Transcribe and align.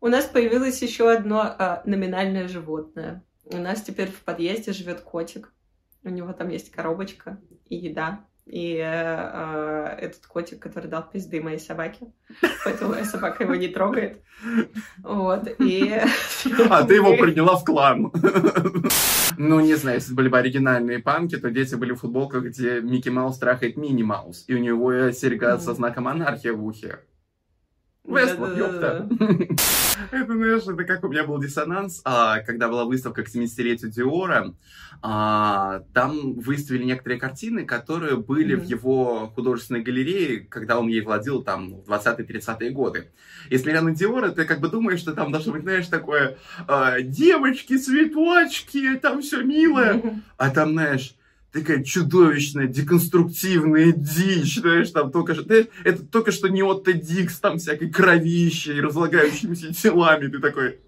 У 0.00 0.08
нас 0.08 0.24
появилось 0.24 0.80
еще 0.80 1.10
одно 1.10 1.40
а, 1.42 1.82
номинальное 1.84 2.48
животное. 2.48 3.22
У 3.44 3.58
нас 3.58 3.82
теперь 3.82 4.10
в 4.10 4.22
подъезде 4.22 4.72
живет 4.72 5.00
котик. 5.00 5.52
У 6.02 6.08
него 6.08 6.32
там 6.32 6.48
есть 6.48 6.70
коробочка 6.70 7.38
и 7.68 7.76
еда. 7.76 8.24
И 8.46 8.76
э, 8.76 8.82
э, 8.82 9.96
этот 10.00 10.26
котик, 10.26 10.58
который 10.58 10.88
дал 10.88 11.08
пизды 11.08 11.40
моей 11.40 11.60
собаке, 11.60 12.12
поэтому 12.64 12.92
моя 12.92 13.04
собака 13.04 13.44
его 13.44 13.54
не 13.54 13.68
трогает. 13.68 14.22
Вот, 15.04 15.48
и... 15.60 16.00
А, 16.70 16.82
ты 16.82 16.94
его 16.94 17.16
приняла 17.16 17.56
в 17.56 17.64
клан. 17.64 18.12
Ну, 19.38 19.60
не 19.60 19.74
знаю, 19.74 19.98
если 19.98 20.12
были 20.12 20.28
бы 20.28 20.38
оригинальные 20.38 20.98
панки, 20.98 21.36
то 21.38 21.50
дети 21.50 21.74
были 21.74 21.92
в 21.92 22.00
футболках, 22.00 22.44
где 22.44 22.82
Микки 22.82 23.08
Маус 23.08 23.38
трахает 23.38 23.78
Мини 23.78 24.02
Маус, 24.02 24.44
и 24.48 24.54
у 24.54 24.58
него 24.58 25.12
серьга 25.12 25.56
со 25.58 25.72
знаком 25.72 26.04
монархия 26.04 26.52
в 26.52 26.62
ухе. 26.62 26.98
Вестлок, 28.04 28.56
ёпта. 28.56 29.08
Это, 30.10 30.34
знаешь, 30.34 30.62
это 30.62 30.84
как 30.84 31.04
у 31.04 31.08
меня 31.08 31.24
был 31.24 31.38
диссонанс, 31.38 32.00
а, 32.04 32.40
когда 32.40 32.68
была 32.68 32.84
выставка 32.84 33.22
к 33.22 33.28
70-летию 33.28 33.90
Диора, 33.90 34.54
а, 35.02 35.82
там 35.94 36.34
выставили 36.34 36.84
некоторые 36.84 37.20
картины, 37.20 37.64
которые 37.64 38.16
были 38.16 38.56
mm-hmm. 38.56 38.60
в 38.60 38.64
его 38.64 39.32
художественной 39.34 39.82
галерее, 39.82 40.40
когда 40.40 40.78
он 40.78 40.88
ей 40.88 41.00
владел 41.00 41.42
там 41.42 41.80
в 41.82 41.90
20-30-е 41.90 42.70
годы. 42.70 43.10
И 43.48 43.56
смотря 43.56 43.82
на 43.82 43.94
Диора, 43.94 44.30
ты 44.30 44.44
как 44.44 44.60
бы 44.60 44.68
думаешь, 44.68 45.00
что 45.00 45.12
там 45.12 45.30
должно 45.30 45.52
быть, 45.52 45.62
знаешь, 45.62 45.86
такое 45.86 46.36
а, 46.66 47.00
девочки, 47.00 47.78
цветочки, 47.78 48.96
там 48.96 49.22
все 49.22 49.42
милое, 49.42 49.94
mm-hmm. 49.94 50.20
а 50.36 50.50
там, 50.50 50.72
знаешь, 50.72 51.14
такая 51.52 51.82
чудовищная, 51.82 52.66
деконструктивная 52.66 53.92
дичь, 53.92 54.58
знаешь, 54.60 54.90
там 54.90 55.10
только 55.10 55.34
что, 55.34 55.52
это 55.52 56.04
только 56.04 56.32
что 56.32 56.48
не 56.48 56.62
Отто 56.62 56.92
Дикс, 56.92 57.38
там 57.40 57.58
всякой 57.58 57.90
кровищей 57.90 58.76
и 58.76 58.80
разлагающимися 58.80 59.74
телами, 59.82 60.28
ты 60.28 60.38
такой... 60.38 60.78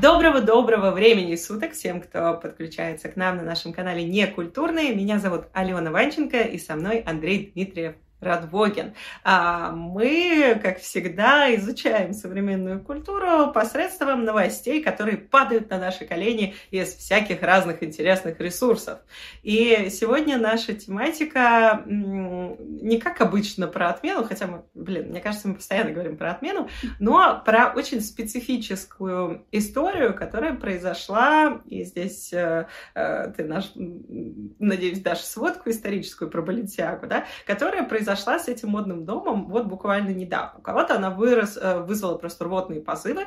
Доброго-доброго 0.00 0.92
времени 0.92 1.36
суток 1.36 1.72
всем, 1.72 2.00
кто 2.00 2.32
подключается 2.32 3.10
к 3.10 3.16
нам 3.16 3.36
на 3.36 3.42
нашем 3.42 3.74
канале 3.74 4.02
Некультурные. 4.02 4.94
Меня 4.94 5.18
зовут 5.18 5.42
Алена 5.52 5.90
Ванченко 5.90 6.40
и 6.40 6.58
со 6.58 6.74
мной 6.74 7.00
Андрей 7.00 7.52
Дмитриев. 7.54 7.96
Радвогин. 8.20 8.94
А 9.24 9.70
мы, 9.70 10.58
как 10.62 10.80
всегда, 10.80 11.54
изучаем 11.56 12.12
современную 12.12 12.80
культуру 12.80 13.50
посредством 13.52 14.24
новостей, 14.24 14.82
которые 14.82 15.16
падают 15.16 15.70
на 15.70 15.78
наши 15.78 16.04
колени 16.04 16.54
из 16.70 16.94
всяких 16.94 17.42
разных 17.42 17.82
интересных 17.82 18.38
ресурсов. 18.40 18.98
И 19.42 19.88
сегодня 19.90 20.38
наша 20.38 20.74
тематика 20.74 21.82
не 21.86 23.00
как 23.00 23.20
обычно 23.20 23.66
про 23.66 23.88
отмену, 23.88 24.24
хотя 24.24 24.46
мы, 24.46 24.62
блин, 24.74 25.08
мне 25.08 25.20
кажется, 25.20 25.48
мы 25.48 25.54
постоянно 25.54 25.92
говорим 25.92 26.16
про 26.16 26.32
отмену, 26.32 26.68
но 26.98 27.42
про 27.44 27.72
очень 27.74 28.00
специфическую 28.00 29.46
историю, 29.50 30.14
которая 30.14 30.54
произошла, 30.54 31.62
и 31.66 31.84
здесь 31.84 32.32
э, 32.32 32.66
э, 32.94 33.32
ты 33.36 33.44
наш, 33.44 33.72
надеюсь, 33.74 35.00
дашь 35.00 35.20
сводку 35.20 35.70
историческую 35.70 36.30
про 36.30 36.42
Баленсиагу, 36.42 37.06
да, 37.06 37.24
которая 37.46 37.84
произошла 37.84 38.09
произошла 38.10 38.38
с 38.38 38.48
этим 38.48 38.70
модным 38.70 39.04
домом 39.04 39.46
вот 39.46 39.66
буквально 39.66 40.10
недавно. 40.10 40.58
У 40.58 40.62
кого-то 40.62 40.96
она 40.96 41.10
вырос, 41.10 41.56
э, 41.56 41.78
вызвала 41.78 42.18
просто 42.18 42.44
рвотные 42.44 42.80
позывы, 42.80 43.26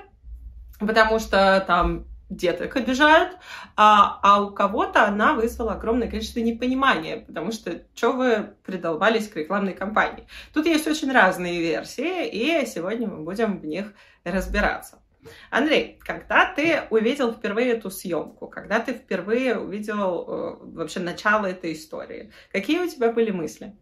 потому 0.79 1.19
что 1.19 1.63
там 1.65 2.05
деток 2.29 2.75
обижают, 2.75 3.37
а, 3.77 4.19
а 4.23 4.41
у 4.43 4.51
кого-то 4.51 5.05
она 5.05 5.33
вызвала 5.33 5.73
огромное 5.73 6.09
количество 6.09 6.39
непонимания, 6.39 7.23
потому 7.25 7.51
что 7.51 7.83
что 7.95 8.11
вы 8.11 8.55
придолбались 8.65 9.29
к 9.29 9.37
рекламной 9.37 9.73
кампании. 9.73 10.27
Тут 10.53 10.65
есть 10.65 10.87
очень 10.87 11.11
разные 11.11 11.61
версии, 11.61 12.27
и 12.27 12.65
сегодня 12.65 13.07
мы 13.07 13.23
будем 13.23 13.59
в 13.59 13.65
них 13.65 13.93
разбираться. 14.25 14.99
Андрей, 15.49 15.99
когда 16.01 16.51
ты 16.53 16.81
увидел 16.89 17.31
впервые 17.31 17.71
эту 17.71 17.89
съемку, 17.89 18.47
когда 18.47 18.79
ты 18.79 18.93
впервые 18.93 19.57
увидел 19.57 20.25
э, 20.27 20.57
вообще 20.75 20.99
начало 20.99 21.45
этой 21.45 21.71
истории, 21.71 22.31
какие 22.51 22.79
у 22.79 22.89
тебя 22.89 23.11
были 23.11 23.31
мысли? 23.31 23.73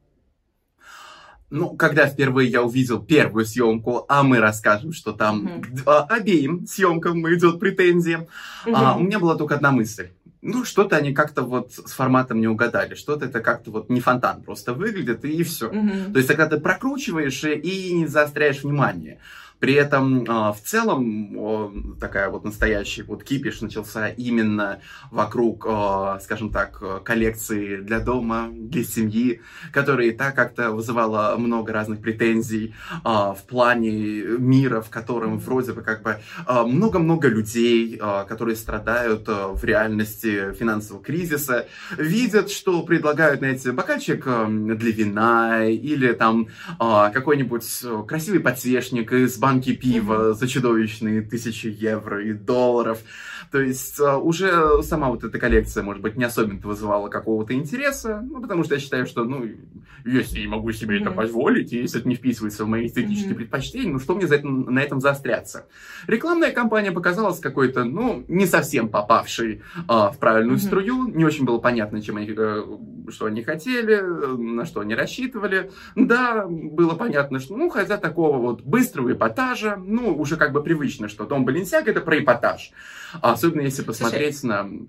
Ну, 1.51 1.75
когда 1.75 2.07
впервые 2.07 2.49
я 2.49 2.63
увидел 2.63 3.03
первую 3.03 3.45
съемку, 3.45 4.05
а 4.07 4.23
мы 4.23 4.39
расскажем, 4.39 4.93
что 4.93 5.11
там 5.11 5.45
mm-hmm. 5.45 5.83
к 5.83 6.05
обеим 6.05 6.65
съемкам 6.65 7.27
идет 7.33 7.59
претензия, 7.59 8.27
mm-hmm. 8.65 8.73
а, 8.73 8.95
у 8.95 9.01
меня 9.01 9.19
была 9.19 9.35
только 9.35 9.55
одна 9.55 9.71
мысль. 9.71 10.11
Ну, 10.41 10.63
что-то 10.63 10.95
они 10.95 11.13
как-то 11.13 11.43
вот 11.43 11.73
с 11.73 11.91
форматом 11.91 12.39
не 12.39 12.47
угадали, 12.47 12.95
что-то 12.95 13.25
это 13.25 13.41
как-то 13.41 13.69
вот 13.69 13.89
не 13.89 13.99
фонтан 13.99 14.41
просто 14.41 14.73
выглядит, 14.73 15.25
и 15.25 15.43
все. 15.43 15.69
Mm-hmm. 15.69 16.13
То 16.13 16.17
есть, 16.17 16.27
когда 16.29 16.47
ты 16.47 16.57
прокручиваешь 16.57 17.43
и 17.43 17.93
не 17.93 18.07
заостряешь 18.07 18.63
внимание. 18.63 19.19
При 19.61 19.75
этом 19.75 20.25
а, 20.27 20.53
в 20.53 20.61
целом 20.61 21.95
такая 21.99 22.29
вот 22.29 22.43
настоящий 22.43 23.03
вот 23.03 23.23
кипиш 23.23 23.61
начался 23.61 24.07
именно 24.07 24.81
вокруг, 25.11 25.67
а, 25.69 26.19
скажем 26.19 26.49
так, 26.51 27.03
коллекции 27.03 27.77
для 27.77 27.99
дома, 27.99 28.49
для 28.51 28.83
семьи, 28.83 29.39
которая 29.71 30.07
и 30.07 30.11
так 30.13 30.35
как-то 30.35 30.71
вызывала 30.71 31.35
много 31.37 31.73
разных 31.73 32.01
претензий 32.01 32.73
а, 33.03 33.35
в 33.35 33.43
плане 33.43 33.91
мира, 34.39 34.81
в 34.81 34.89
котором 34.89 35.37
вроде 35.37 35.73
бы 35.73 35.83
как 35.83 36.01
бы 36.01 36.17
много-много 36.47 37.27
людей, 37.27 38.01
которые 38.27 38.55
страдают 38.55 39.27
в 39.27 39.63
реальности 39.63 40.53
финансового 40.53 41.03
кризиса, 41.03 41.67
видят, 41.97 42.49
что 42.49 42.81
предлагают, 42.81 43.39
знаете, 43.39 43.71
бокальчик 43.73 44.23
для 44.23 44.91
вина 44.91 45.65
или 45.67 46.13
там 46.13 46.47
какой-нибудь 46.79 47.83
красивый 48.07 48.39
подсвечник 48.39 49.13
из 49.13 49.37
банка 49.37 49.50
банки 49.51 49.73
пива 49.73 50.33
за 50.33 50.47
чудовищные 50.47 51.21
тысячи 51.21 51.67
евро 51.67 52.23
и 52.23 52.33
долларов. 52.33 52.99
То 53.51 53.59
есть 53.59 53.99
а, 53.99 54.17
уже 54.17 54.81
сама 54.81 55.09
вот 55.09 55.25
эта 55.25 55.37
коллекция, 55.37 55.83
может 55.83 56.01
быть, 56.01 56.15
не 56.15 56.23
особенно 56.23 56.59
вызывала 56.61 57.09
какого-то 57.09 57.53
интереса, 57.53 58.21
ну, 58.21 58.41
потому 58.41 58.63
что 58.63 58.75
я 58.75 58.79
считаю, 58.79 59.05
что, 59.05 59.25
ну, 59.25 59.45
если 60.05 60.39
я 60.39 60.47
могу 60.47 60.71
себе 60.71 60.97
mm-hmm. 60.97 61.01
это 61.01 61.11
позволить, 61.11 61.73
и 61.73 61.79
если 61.79 61.99
это 61.99 62.07
не 62.07 62.15
вписывается 62.15 62.63
в 62.63 62.69
мои 62.69 62.87
эстетические 62.87 63.33
mm-hmm. 63.33 63.35
предпочтения, 63.35 63.91
ну, 63.91 63.99
что 63.99 64.15
мне 64.15 64.25
за 64.25 64.35
это, 64.35 64.47
на 64.47 64.79
этом 64.79 65.01
заостряться? 65.01 65.65
Рекламная 66.07 66.53
кампания 66.53 66.93
показалась 66.93 67.39
какой-то, 67.39 67.83
ну, 67.83 68.23
не 68.29 68.45
совсем 68.45 68.87
попавшей 68.87 69.63
а, 69.87 70.11
в 70.11 70.17
правильную 70.17 70.57
mm-hmm. 70.57 70.61
струю, 70.61 71.07
не 71.09 71.25
очень 71.25 71.43
было 71.43 71.57
понятно, 71.57 72.01
чем 72.01 72.17
они, 72.17 72.33
э, 72.35 72.63
что 73.09 73.25
они 73.25 73.43
хотели, 73.43 73.99
на 73.99 74.65
что 74.65 74.81
они 74.81 74.95
рассчитывали. 74.95 75.71
Да, 75.95 76.45
было 76.47 76.95
понятно, 76.95 77.39
что, 77.39 77.55
ну, 77.55 77.69
хотя 77.69 77.97
такого 77.97 78.37
вот 78.37 78.61
быстрого 78.61 79.11
эпатажа, 79.13 79.75
ну, 79.77 80.17
уже 80.17 80.37
как 80.37 80.51
бы 80.51 80.63
привычно, 80.63 81.07
что 81.07 81.25
Дом 81.25 81.45
Баленсиаг 81.45 81.87
это 81.87 82.01
про 82.01 82.19
эпатаж. 82.19 82.71
Особенно 83.21 83.61
если 83.61 83.83
посмотреть 83.83 84.39
Слушай, 84.39 84.87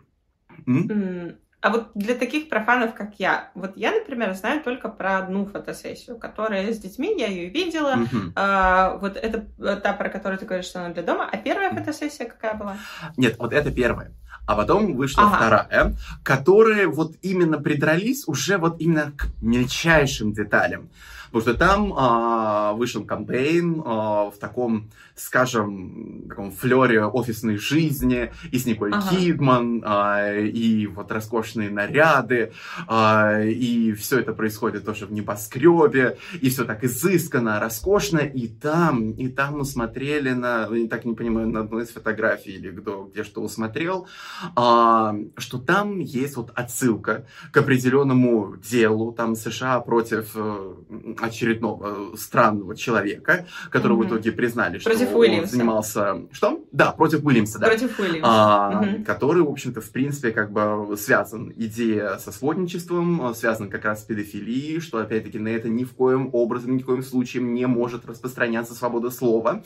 на... 0.66 1.32
А 1.62 1.70
вот 1.70 1.90
для 1.94 2.16
таких 2.16 2.48
профанов, 2.48 2.92
как 2.92 3.20
я, 3.20 3.52
вот 3.54 3.76
я, 3.76 3.92
например, 3.92 4.34
знаю 4.34 4.64
только 4.64 4.88
про 4.88 5.18
одну 5.18 5.46
фотосессию, 5.46 6.18
которая 6.18 6.72
с 6.72 6.78
детьми, 6.78 7.14
я 7.16 7.28
ее 7.28 7.50
видела. 7.50 7.98
Угу. 8.02 8.32
А, 8.34 8.96
вот 8.96 9.16
это 9.16 9.46
та, 9.76 9.92
про 9.92 10.08
которую 10.08 10.40
ты 10.40 10.44
говоришь, 10.44 10.66
что 10.66 10.80
она 10.80 10.92
для 10.92 11.04
дома. 11.04 11.28
А 11.30 11.36
первая 11.36 11.70
фотосессия 11.70 12.26
какая 12.26 12.54
была? 12.54 12.78
Нет, 13.16 13.36
вот 13.38 13.52
это 13.52 13.70
первая. 13.70 14.12
А 14.46 14.56
потом 14.56 14.94
вышла 14.96 15.24
ага. 15.24 15.36
вторая, 15.36 15.96
которые 16.22 16.86
вот 16.88 17.14
именно 17.22 17.58
придрались 17.58 18.24
уже 18.26 18.58
вот 18.58 18.80
именно 18.80 19.12
к 19.16 19.28
мельчайшим 19.40 20.32
деталям. 20.32 20.88
Потому 21.32 21.40
что 21.40 21.54
там 21.54 21.94
а, 21.96 22.72
вышел 22.74 23.04
кампейн 23.04 23.82
а, 23.84 24.30
в 24.30 24.38
таком, 24.38 24.90
скажем, 25.16 26.26
таком 26.28 26.52
флере 26.52 27.04
офисной 27.04 27.56
жизни, 27.56 28.32
и 28.50 28.58
с 28.58 28.66
Николь 28.66 28.92
ага. 28.92 29.08
Кидман, 29.08 29.82
а, 29.84 30.36
и 30.36 30.86
вот 30.86 31.10
роскошные 31.10 31.70
наряды, 31.70 32.52
а, 32.86 33.40
и 33.40 33.92
все 33.92 34.20
это 34.20 34.34
происходит 34.34 34.84
тоже 34.84 35.06
в 35.06 35.12
небоскребе, 35.12 36.18
и 36.40 36.50
все 36.50 36.64
так 36.64 36.84
изысканно, 36.84 37.58
роскошно, 37.60 38.18
и 38.18 38.48
там, 38.48 39.12
и 39.12 39.28
там 39.28 39.58
мы 39.58 39.64
смотрели 39.64 40.30
на, 40.30 40.68
я 40.70 40.88
так 40.88 41.04
не 41.06 41.14
понимаю, 41.14 41.48
на 41.48 41.60
одной 41.60 41.84
из 41.84 41.90
фотографий, 41.90 42.52
или 42.52 42.70
кто 42.70 43.04
где 43.12 43.24
что 43.24 43.42
усмотрел, 43.42 44.06
а, 44.54 45.16
что 45.38 45.58
там 45.58 45.98
есть 45.98 46.36
вот 46.36 46.50
отсылка 46.54 47.24
к 47.50 47.56
определенному 47.56 48.56
делу, 48.56 49.12
там 49.12 49.34
США 49.34 49.80
против 49.80 50.32
э, 50.34 50.74
очередного 51.22 52.16
странного 52.16 52.76
человека, 52.76 53.46
которого 53.70 54.02
mm-hmm. 54.02 54.06
в 54.06 54.08
итоге 54.08 54.32
признали, 54.32 54.78
что 54.78 54.90
Против 54.90 55.14
он 55.14 55.46
занимался... 55.46 56.22
Что? 56.32 56.64
Да, 56.72 56.92
против 56.92 57.24
Уильямса, 57.24 57.58
да. 57.58 57.66
Против 57.66 57.98
Уильямса. 57.98 58.20
А, 58.24 58.80
угу. 58.80 59.04
Который, 59.04 59.42
в 59.42 59.48
общем-то, 59.48 59.80
в 59.80 59.90
принципе, 59.90 60.32
как 60.32 60.52
бы 60.52 60.96
связан 60.96 61.52
идея 61.56 62.18
со 62.18 62.32
сводничеством, 62.32 63.34
связан 63.34 63.70
как 63.70 63.84
раз 63.84 64.02
с 64.02 64.04
педофилией, 64.04 64.80
что, 64.80 64.98
опять-таки, 64.98 65.38
на 65.38 65.48
это 65.48 65.68
ни 65.68 65.84
в 65.84 65.92
коем 65.92 66.30
образом, 66.32 66.76
ни 66.76 66.82
в 66.82 66.86
коем 66.86 67.02
случае 67.02 67.42
не 67.42 67.66
может 67.66 68.06
распространяться 68.06 68.74
свобода 68.74 69.10
слова. 69.10 69.64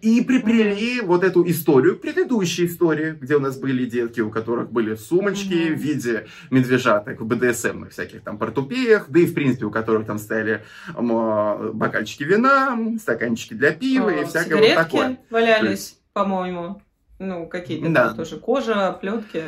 И 0.00 0.22
приплели 0.22 1.00
угу. 1.00 1.08
вот 1.08 1.24
эту 1.24 1.48
историю, 1.48 1.98
предыдущей 1.98 2.66
истории, 2.66 3.16
где 3.20 3.36
у 3.36 3.40
нас 3.40 3.58
были 3.58 3.86
детки, 3.86 4.20
у 4.20 4.30
которых 4.30 4.72
были 4.72 4.94
сумочки 4.94 5.70
угу. 5.70 5.78
в 5.78 5.82
виде 5.82 6.26
медвежаток 6.50 7.20
в 7.20 7.26
БДСМ, 7.26 7.88
всяких 7.90 8.22
там 8.22 8.38
портупеях, 8.38 9.06
да 9.08 9.20
и, 9.20 9.26
в 9.26 9.34
принципе, 9.34 9.66
у 9.66 9.70
которых 9.70 10.06
там 10.06 10.18
стояли 10.18 10.64
бокальчики 10.96 12.24
вина, 12.24 12.78
стаканчики 13.00 13.54
для 13.54 13.72
пива 13.72 14.10
и 14.10 14.24
всякое 14.24 14.56
вот 14.56 14.74
такое. 14.74 15.18
валялись 15.30 15.98
по-моему. 16.16 16.80
Ну, 17.18 17.46
какие-то 17.46 17.90
да. 17.90 18.14
тоже 18.14 18.38
кожа, 18.38 18.96
плетки. 18.98 19.42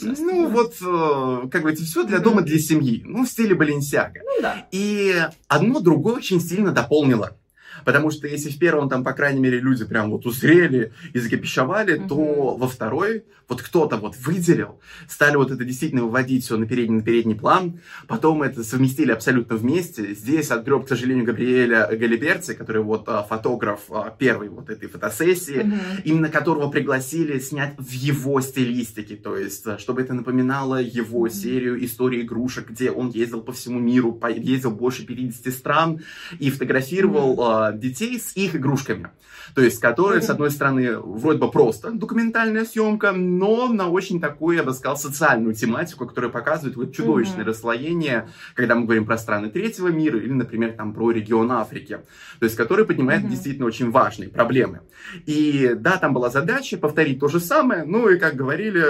Ну, 0.00 0.48
вот, 0.48 0.74
э, 0.80 1.48
как 1.48 1.62
бы, 1.62 1.70
это 1.72 1.82
все 1.82 2.04
для 2.04 2.18
дома, 2.18 2.42
для 2.42 2.58
семьи. 2.58 3.02
Ну, 3.04 3.24
в 3.24 3.28
стиле 3.28 3.54
Баленсиага. 3.54 4.20
Ну, 4.24 4.42
да. 4.42 4.66
И 4.70 5.14
одно 5.46 5.80
другое 5.80 6.16
очень 6.16 6.40
сильно 6.40 6.72
дополнило. 6.72 7.36
Потому 7.84 8.10
что 8.10 8.26
если 8.26 8.50
в 8.50 8.58
первом 8.58 8.88
там, 8.88 9.04
по 9.04 9.12
крайней 9.12 9.40
мере, 9.40 9.60
люди 9.60 9.84
прям 9.84 10.10
вот 10.10 10.26
узрели 10.26 10.92
и 11.12 11.18
закипищевали, 11.18 11.98
mm-hmm. 11.98 12.08
то 12.08 12.56
во 12.56 12.68
второй 12.68 13.24
вот 13.48 13.62
кто-то 13.62 13.96
вот 13.96 14.14
выделил, 14.16 14.78
стали 15.08 15.36
вот 15.36 15.50
это 15.50 15.64
действительно 15.64 16.02
выводить 16.02 16.44
все 16.44 16.56
на 16.56 16.66
передний, 16.66 16.98
на 16.98 17.02
передний 17.02 17.34
план, 17.34 17.80
потом 18.06 18.42
это 18.42 18.62
совместили 18.62 19.10
абсолютно 19.10 19.56
вместе. 19.56 20.14
Здесь 20.14 20.50
отгреб, 20.50 20.84
к 20.84 20.88
сожалению, 20.88 21.24
Габриэля 21.24 21.88
Галиберци, 21.90 22.54
который 22.54 22.82
вот 22.82 23.04
а, 23.08 23.22
фотограф 23.22 23.80
а, 23.90 24.10
первой 24.10 24.50
вот 24.50 24.68
этой 24.68 24.88
фотосессии, 24.88 25.62
mm-hmm. 25.62 26.02
именно 26.04 26.28
которого 26.28 26.70
пригласили 26.70 27.38
снять 27.38 27.74
в 27.78 27.90
его 27.90 28.40
стилистике, 28.40 29.16
то 29.16 29.36
есть 29.36 29.66
а, 29.66 29.78
чтобы 29.78 30.02
это 30.02 30.12
напоминало 30.12 30.80
его 30.82 31.26
mm-hmm. 31.26 31.32
серию 31.32 31.84
истории 31.84 32.22
игрушек, 32.22 32.70
где 32.70 32.90
он 32.90 33.10
ездил 33.10 33.40
по 33.40 33.52
всему 33.52 33.78
миру, 33.78 34.20
ездил 34.28 34.72
больше 34.72 35.06
50 35.06 35.54
стран 35.54 36.00
и 36.38 36.50
фотографировал 36.50 37.36
mm-hmm. 37.36 37.67
Детей 37.72 38.18
с 38.18 38.36
их 38.36 38.56
игрушками. 38.56 39.10
То 39.54 39.62
есть, 39.62 39.80
которые, 39.80 40.22
с 40.22 40.30
одной 40.30 40.50
стороны, 40.50 40.98
вроде 40.98 41.38
бы 41.38 41.50
просто 41.50 41.90
документальная 41.90 42.64
съемка, 42.64 43.12
но 43.12 43.68
на 43.68 43.88
очень 43.88 44.20
такую, 44.20 44.56
я 44.56 44.62
бы 44.62 44.72
сказал, 44.72 44.96
социальную 44.96 45.54
тематику, 45.54 46.06
которая 46.06 46.30
показывает 46.30 46.76
вот 46.76 46.94
чудовищное 46.94 47.44
mm-hmm. 47.44 47.48
расслоение, 47.48 48.28
когда 48.54 48.74
мы 48.74 48.84
говорим 48.84 49.06
про 49.06 49.18
страны 49.18 49.48
третьего 49.50 49.88
мира 49.88 50.18
или, 50.18 50.32
например, 50.32 50.72
там 50.72 50.92
про 50.92 51.10
регион 51.10 51.50
Африки, 51.52 52.00
то 52.38 52.44
есть 52.44 52.56
который 52.56 52.84
поднимает 52.84 53.24
mm-hmm. 53.24 53.30
действительно 53.30 53.66
очень 53.66 53.90
важные 53.90 54.28
проблемы. 54.28 54.80
И 55.26 55.72
да, 55.76 55.96
там 55.96 56.12
была 56.12 56.30
задача 56.30 56.76
повторить 56.76 57.20
то 57.20 57.28
же 57.28 57.40
самое, 57.40 57.84
ну 57.84 58.08
и, 58.08 58.18
как 58.18 58.34
говорили, 58.34 58.82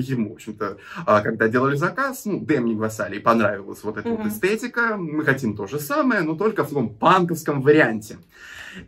ему, 0.00 0.30
в 0.30 0.32
общем-то, 0.34 0.78
а, 1.06 1.20
когда 1.20 1.48
делали 1.48 1.76
заказ, 1.76 2.24
ну, 2.24 2.40
Дэм 2.40 2.76
Гвасали 2.76 3.18
понравилась 3.18 3.80
вот 3.82 3.96
эта 3.96 4.08
mm-hmm. 4.08 4.22
вот 4.22 4.26
эстетика, 4.26 4.96
мы 4.96 5.24
хотим 5.24 5.56
то 5.56 5.66
же 5.66 5.78
самое, 5.78 6.22
но 6.22 6.34
только 6.34 6.64
в 6.64 6.68
таком 6.68 6.90
панковском 6.90 7.62
варианте. 7.62 8.18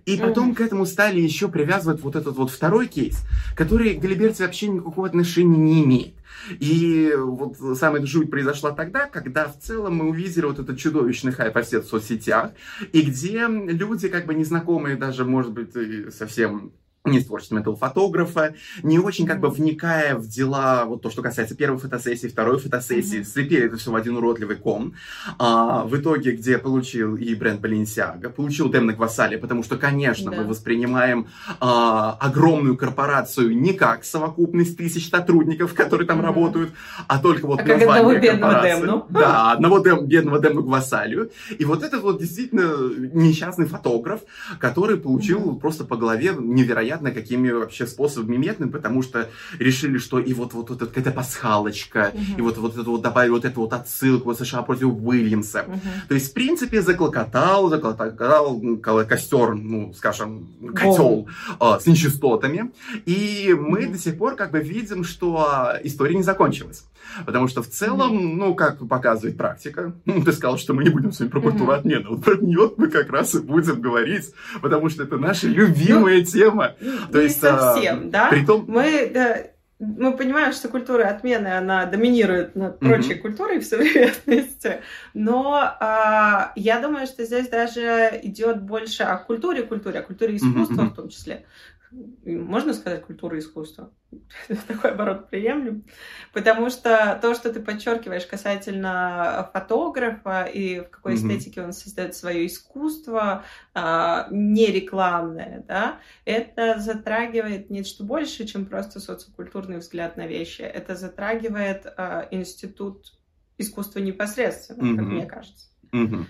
И 0.07 0.17
потом 0.17 0.51
mm-hmm. 0.51 0.55
к 0.55 0.61
этому 0.61 0.87
стали 0.87 1.21
еще 1.21 1.49
привязывать 1.49 2.01
вот 2.03 2.17
этот 2.17 2.37
вот 2.37 2.51
второй 2.51 2.87
кейс, 2.87 3.25
который 3.57 3.95
Галиберти 3.95 4.43
вообще 4.43 4.69
никакого 4.69 5.07
отношения 5.07 5.57
не 5.57 5.85
имеет. 5.85 6.15
И 6.59 7.13
вот 7.17 7.57
самая 7.77 8.05
жуть 8.07 8.31
произошла 8.31 8.73
тогда, 8.73 9.07
когда 9.07 9.47
в 9.47 9.59
целом 9.59 9.97
мы 9.97 10.09
увидели 10.09 10.47
вот 10.47 10.59
этот 10.59 10.79
чудовищный 10.79 11.33
хайп 11.33 11.57
в 11.57 11.85
соцсетях, 11.85 12.53
и 12.93 13.03
где 13.03 13.47
люди, 13.47 14.09
как 14.09 14.27
бы 14.27 14.35
незнакомые 14.35 14.97
даже, 14.97 15.25
может 15.25 15.53
быть, 15.53 15.73
совсем 16.15 16.73
не 17.05 17.19
с 17.21 17.27
творчеством 17.27 17.59
этого 17.59 17.77
фотографа, 17.77 18.55
не 18.83 18.99
очень 18.99 19.27
как 19.27 19.41
бы 19.41 19.49
вникая 19.49 20.17
в 20.17 20.29
дела, 20.29 20.85
вот 20.85 21.01
то, 21.01 21.09
что 21.09 21.23
касается 21.23 21.57
первой 21.57 21.79
фотосессии, 21.79 22.27
второй 22.27 22.59
фотосессии, 22.59 23.21
mm-hmm. 23.21 23.25
слепили 23.25 23.67
это 23.67 23.79
все 23.79 23.91
в 23.91 23.95
один 23.95 24.19
уродливый 24.19 24.57
ком. 24.57 24.95
А, 25.39 25.85
в 25.85 25.97
итоге, 25.97 26.33
где 26.33 26.59
получил 26.59 27.17
и 27.17 27.35
бренд 27.35 27.65
Balenciaga, 27.65 28.29
получил 28.29 28.71
Демна 28.71 28.93
Гвасали, 28.93 29.37
потому 29.37 29.63
что, 29.63 29.79
конечно, 29.79 30.31
да. 30.31 30.39
мы 30.39 30.45
воспринимаем 30.45 31.29
а, 31.59 32.19
огромную 32.21 32.77
корпорацию 32.77 33.59
не 33.59 33.73
как 33.73 34.05
совокупность 34.05 34.77
тысяч 34.77 35.09
сотрудников, 35.09 35.73
которые 35.73 36.07
там 36.07 36.21
mm-hmm. 36.21 36.25
работают, 36.25 36.73
а 37.09 37.19
только 37.19 37.47
вот 37.47 37.61
а 37.61 37.65
название 37.65 37.89
одного 37.89 38.15
бедного 38.19 38.63
Демну. 38.63 39.07
Да, 39.09 39.53
одного 39.53 39.79
дем, 39.79 40.07
бедного 40.07 40.39
Демну 40.39 40.63
Гвасалию. 40.65 41.31
И 41.59 41.65
вот 41.65 41.83
этот 41.83 42.03
вот 42.03 42.21
действительно 42.21 42.75
несчастный 43.15 43.65
фотограф, 43.65 44.21
который 44.59 44.99
получил 44.99 45.41
mm-hmm. 45.41 45.61
просто 45.61 45.85
по 45.85 45.97
голове 45.97 46.35
невероятно 46.39 46.90
непонятно 46.91 47.11
какими 47.13 47.51
вообще 47.51 47.87
способами 47.87 48.37
метным, 48.37 48.71
потому 48.71 49.03
что 49.03 49.29
решили, 49.59 49.99
что 49.99 50.19
и 50.19 50.33
вот, 50.35 50.55
вот, 50.55 50.71
вот 50.71 50.79
какая-то 50.79 51.11
пасхалочка, 51.13 52.13
угу. 52.13 52.39
и 52.39 52.41
вот, 52.41 52.59
вот 52.59 52.77
это 52.77 52.91
вот 52.91 53.03
добавили 53.03 53.31
вот 53.31 53.45
эту 53.45 53.61
вот 53.61 53.73
отсылку 53.73 54.27
вот 54.27 54.39
США 54.39 54.63
против 54.63 54.89
Уильямса. 54.89 55.65
Угу. 55.67 55.81
То 56.09 56.15
есть, 56.15 56.31
в 56.31 56.35
принципе, 56.35 56.83
заклокотал, 56.83 57.69
заклокотал 57.69 58.61
костер, 59.09 59.55
ну, 59.55 59.93
скажем, 59.95 60.49
котел 60.75 61.29
э, 61.61 61.79
с 61.81 61.87
нечистотами. 61.87 62.73
И 63.07 63.55
мы 63.59 63.85
угу. 63.85 63.93
до 63.93 63.99
сих 63.99 64.19
пор 64.19 64.37
как 64.37 64.51
бы 64.51 64.61
видим, 64.61 65.05
что 65.05 65.75
история 65.85 66.17
не 66.17 66.23
закончилась. 66.23 66.85
Потому 67.27 67.49
что 67.49 67.63
в 67.63 67.69
целом, 67.69 68.19
mm-hmm. 68.19 68.37
ну, 68.37 68.55
как 68.55 68.87
показывает 68.89 69.37
практика, 69.37 69.93
ну, 70.05 70.23
ты 70.23 70.33
сказал, 70.33 70.59
что 70.59 70.75
мы 70.75 70.85
не 70.85 70.91
будем 70.91 71.13
с 71.13 71.21
вами 71.21 71.31
про 71.31 71.41
культуру 71.41 71.73
mm-hmm. 71.73 71.79
отмены. 71.79 72.09
Вот 72.09 72.25
про 72.25 72.37
нее 72.37 72.73
мы 72.77 72.89
как 72.89 73.11
раз 73.11 73.35
и 73.35 73.41
будем 73.41 73.81
говорить, 73.81 74.33
потому 74.61 74.89
что 74.89 75.03
это 75.03 75.17
наша 75.19 75.47
любимая 75.47 76.19
ну, 76.19 76.25
тема. 76.25 76.75
То 77.13 77.19
не 77.19 77.25
есть, 77.25 77.43
а, 77.45 77.75
совсем, 77.75 78.09
а, 78.09 78.11
да? 78.11 78.29
Притом... 78.29 78.65
Мы, 78.69 79.11
да, 79.13 79.37
мы 79.81 80.15
понимаем, 80.15 80.53
что 80.53 80.69
культура 80.69 81.09
отмены, 81.09 81.49
она 81.49 81.87
доминирует 81.87 82.55
над 82.55 82.79
прочей 82.79 83.15
mm-hmm. 83.15 83.21
культурой 83.21 83.61
в 83.61 83.65
современности, 83.65 84.83
но 85.15 85.59
а, 85.81 86.53
я 86.55 86.81
думаю, 86.81 87.07
что 87.07 87.25
здесь 87.25 87.49
даже 87.49 88.21
идет 88.23 88.63
больше 88.63 89.05
о 89.05 89.17
культуре 89.17 89.63
культуре, 89.63 90.01
о 90.01 90.03
культуре 90.03 90.37
искусства 90.37 90.83
mm-hmm. 90.83 90.91
в 90.91 90.95
том 90.95 91.09
числе 91.09 91.47
можно 91.93 92.73
сказать, 92.73 93.05
культура 93.05 93.39
искусства. 93.39 93.93
Такой 94.69 94.93
оборот 94.93 95.29
приемлем. 95.29 95.85
Потому 96.33 96.71
что 96.71 97.19
то, 97.21 97.35
что 97.35 97.53
ты 97.53 97.61
подчеркиваешь 97.61 98.27
касательно 98.27 99.51
фотографа 99.53 100.45
и 100.45 100.81
в 100.81 100.91
какой 100.91 101.15
mm-hmm. 101.15 101.17
эстетике 101.17 101.63
он 101.63 101.73
создает 101.73 102.15
свое 102.15 102.47
искусство, 102.47 103.45
а, 103.75 104.29
не 104.31 104.67
рекламное, 104.67 105.65
да, 105.67 105.99
это 106.25 106.79
затрагивает 106.79 107.71
нечто 107.71 108.05
большее, 108.05 108.47
чем 108.47 108.67
просто 108.67 109.01
социокультурный 109.01 109.79
взгляд 109.79 110.17
на 110.17 110.27
вещи. 110.27 110.63
Это 110.63 110.95
затрагивает 110.95 111.87
а, 111.97 112.29
институт 112.31 113.15
искусства 113.59 113.99
непосредственно, 113.99 114.83
mm-hmm. 114.83 114.97
как 114.97 115.07
мне 115.07 115.27
кажется. 115.27 115.67
Mm-hmm. 115.93 116.25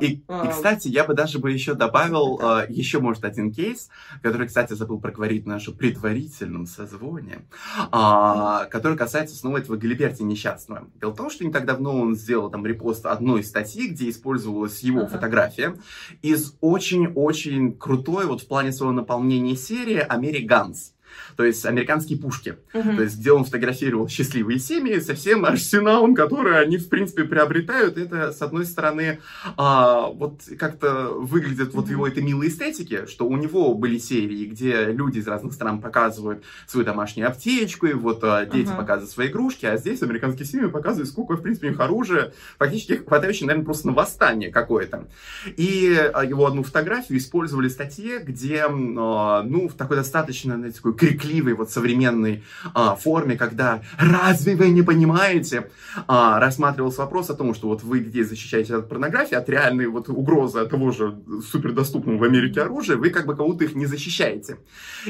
И, 0.00 0.06
и, 0.06 0.48
кстати, 0.50 0.88
я 0.88 1.04
бы 1.04 1.14
даже 1.14 1.38
бы 1.38 1.50
еще 1.50 1.74
добавил 1.74 2.38
uh, 2.40 2.66
еще, 2.68 3.00
может, 3.00 3.24
один 3.24 3.52
кейс, 3.52 3.88
который, 4.22 4.46
кстати, 4.46 4.74
забыл 4.74 5.00
проговорить 5.00 5.44
в 5.44 5.48
нашем 5.48 5.74
предварительном 5.74 6.66
созвоне, 6.66 7.46
uh, 7.90 8.68
который 8.68 8.96
касается 8.96 9.36
снова 9.36 9.58
этого 9.58 9.76
Галиберти 9.76 10.22
несчастного. 10.22 10.88
Дело 11.00 11.10
в 11.10 11.16
том, 11.16 11.30
что 11.30 11.44
не 11.44 11.52
так 11.52 11.66
давно 11.66 11.98
он 12.00 12.14
сделал 12.16 12.50
там 12.50 12.64
репост 12.64 13.06
одной 13.06 13.42
статьи, 13.42 13.88
где 13.88 14.10
использовалась 14.10 14.80
его 14.80 15.02
uh-huh. 15.02 15.08
фотография 15.08 15.76
из 16.22 16.56
очень-очень 16.60 17.76
крутой, 17.76 18.26
вот 18.26 18.42
в 18.42 18.48
плане 18.48 18.72
своего 18.72 18.92
наполнения 18.92 19.56
серии 19.56 19.98
«Америганс» 19.98 20.92
то 21.36 21.44
есть 21.44 21.64
американские 21.66 22.18
пушки. 22.18 22.56
Uh-huh. 22.72 22.96
То 22.96 23.02
есть 23.02 23.18
где 23.18 23.32
он 23.32 23.44
фотографировал 23.44 24.08
счастливые 24.08 24.58
семьи 24.58 24.98
со 25.00 25.14
всем 25.14 25.44
арсеналом, 25.44 26.14
который 26.14 26.60
они, 26.60 26.78
в 26.78 26.88
принципе, 26.88 27.24
приобретают. 27.24 27.98
Это, 27.98 28.32
с 28.32 28.42
одной 28.42 28.66
стороны, 28.66 29.20
а, 29.56 30.08
вот 30.08 30.42
как-то 30.58 31.10
выглядит 31.10 31.68
uh-huh. 31.68 31.76
вот 31.76 31.88
его 31.88 32.06
этой 32.06 32.22
милой 32.22 32.48
эстетики, 32.48 33.06
что 33.06 33.26
у 33.26 33.36
него 33.36 33.74
были 33.74 33.98
серии, 33.98 34.46
где 34.46 34.86
люди 34.86 35.18
из 35.18 35.26
разных 35.26 35.52
стран 35.52 35.80
показывают 35.80 36.44
свою 36.66 36.84
домашнюю 36.84 37.28
аптечку, 37.28 37.86
и 37.86 37.92
вот 37.92 38.20
а, 38.22 38.44
дети 38.46 38.68
uh-huh. 38.68 38.76
показывают 38.76 39.10
свои 39.10 39.28
игрушки, 39.28 39.66
а 39.66 39.76
здесь 39.76 40.02
американские 40.02 40.46
семьи 40.46 40.68
показывают, 40.68 41.08
сколько, 41.08 41.34
в 41.34 41.42
принципе, 41.42 41.68
их 41.68 41.80
оружия, 41.80 42.32
фактически 42.58 42.94
хватающее, 42.94 43.46
наверное, 43.46 43.64
просто 43.64 43.88
на 43.88 43.92
восстание 43.92 44.50
какое-то. 44.50 45.08
И 45.56 45.94
а, 46.12 46.24
его 46.24 46.46
одну 46.46 46.62
фотографию 46.62 47.18
использовали 47.18 47.68
в 47.68 47.72
статье, 47.72 48.18
где, 48.18 48.64
а, 48.66 49.42
ну, 49.42 49.68
в 49.68 49.74
такой 49.74 49.96
достаточно, 49.96 50.56
знаете, 50.56 50.76
такой 50.76 50.94
крикливой 51.06 51.54
вот 51.54 51.70
современной 51.70 52.42
а, 52.74 52.96
форме, 52.96 53.36
когда 53.36 53.82
«разве 53.98 54.56
вы 54.56 54.68
не 54.68 54.82
понимаете?» 54.82 55.70
а, 56.06 56.40
рассматривался 56.40 57.02
вопрос 57.02 57.30
о 57.30 57.34
том, 57.34 57.54
что 57.54 57.68
вот 57.68 57.82
вы 57.82 58.00
детей 58.00 58.22
защищаете 58.22 58.76
от 58.76 58.88
порнографии, 58.88 59.34
от 59.34 59.48
реальной 59.48 59.86
вот 59.86 60.08
угрозы 60.08 60.60
от 60.60 60.70
того 60.70 60.92
же 60.92 61.18
супердоступного 61.50 62.18
в 62.18 62.24
Америке 62.24 62.62
оружия, 62.62 62.96
вы 62.96 63.10
как 63.10 63.26
бы 63.26 63.36
кого-то 63.36 63.64
их 63.64 63.74
не 63.74 63.86
защищаете. 63.86 64.58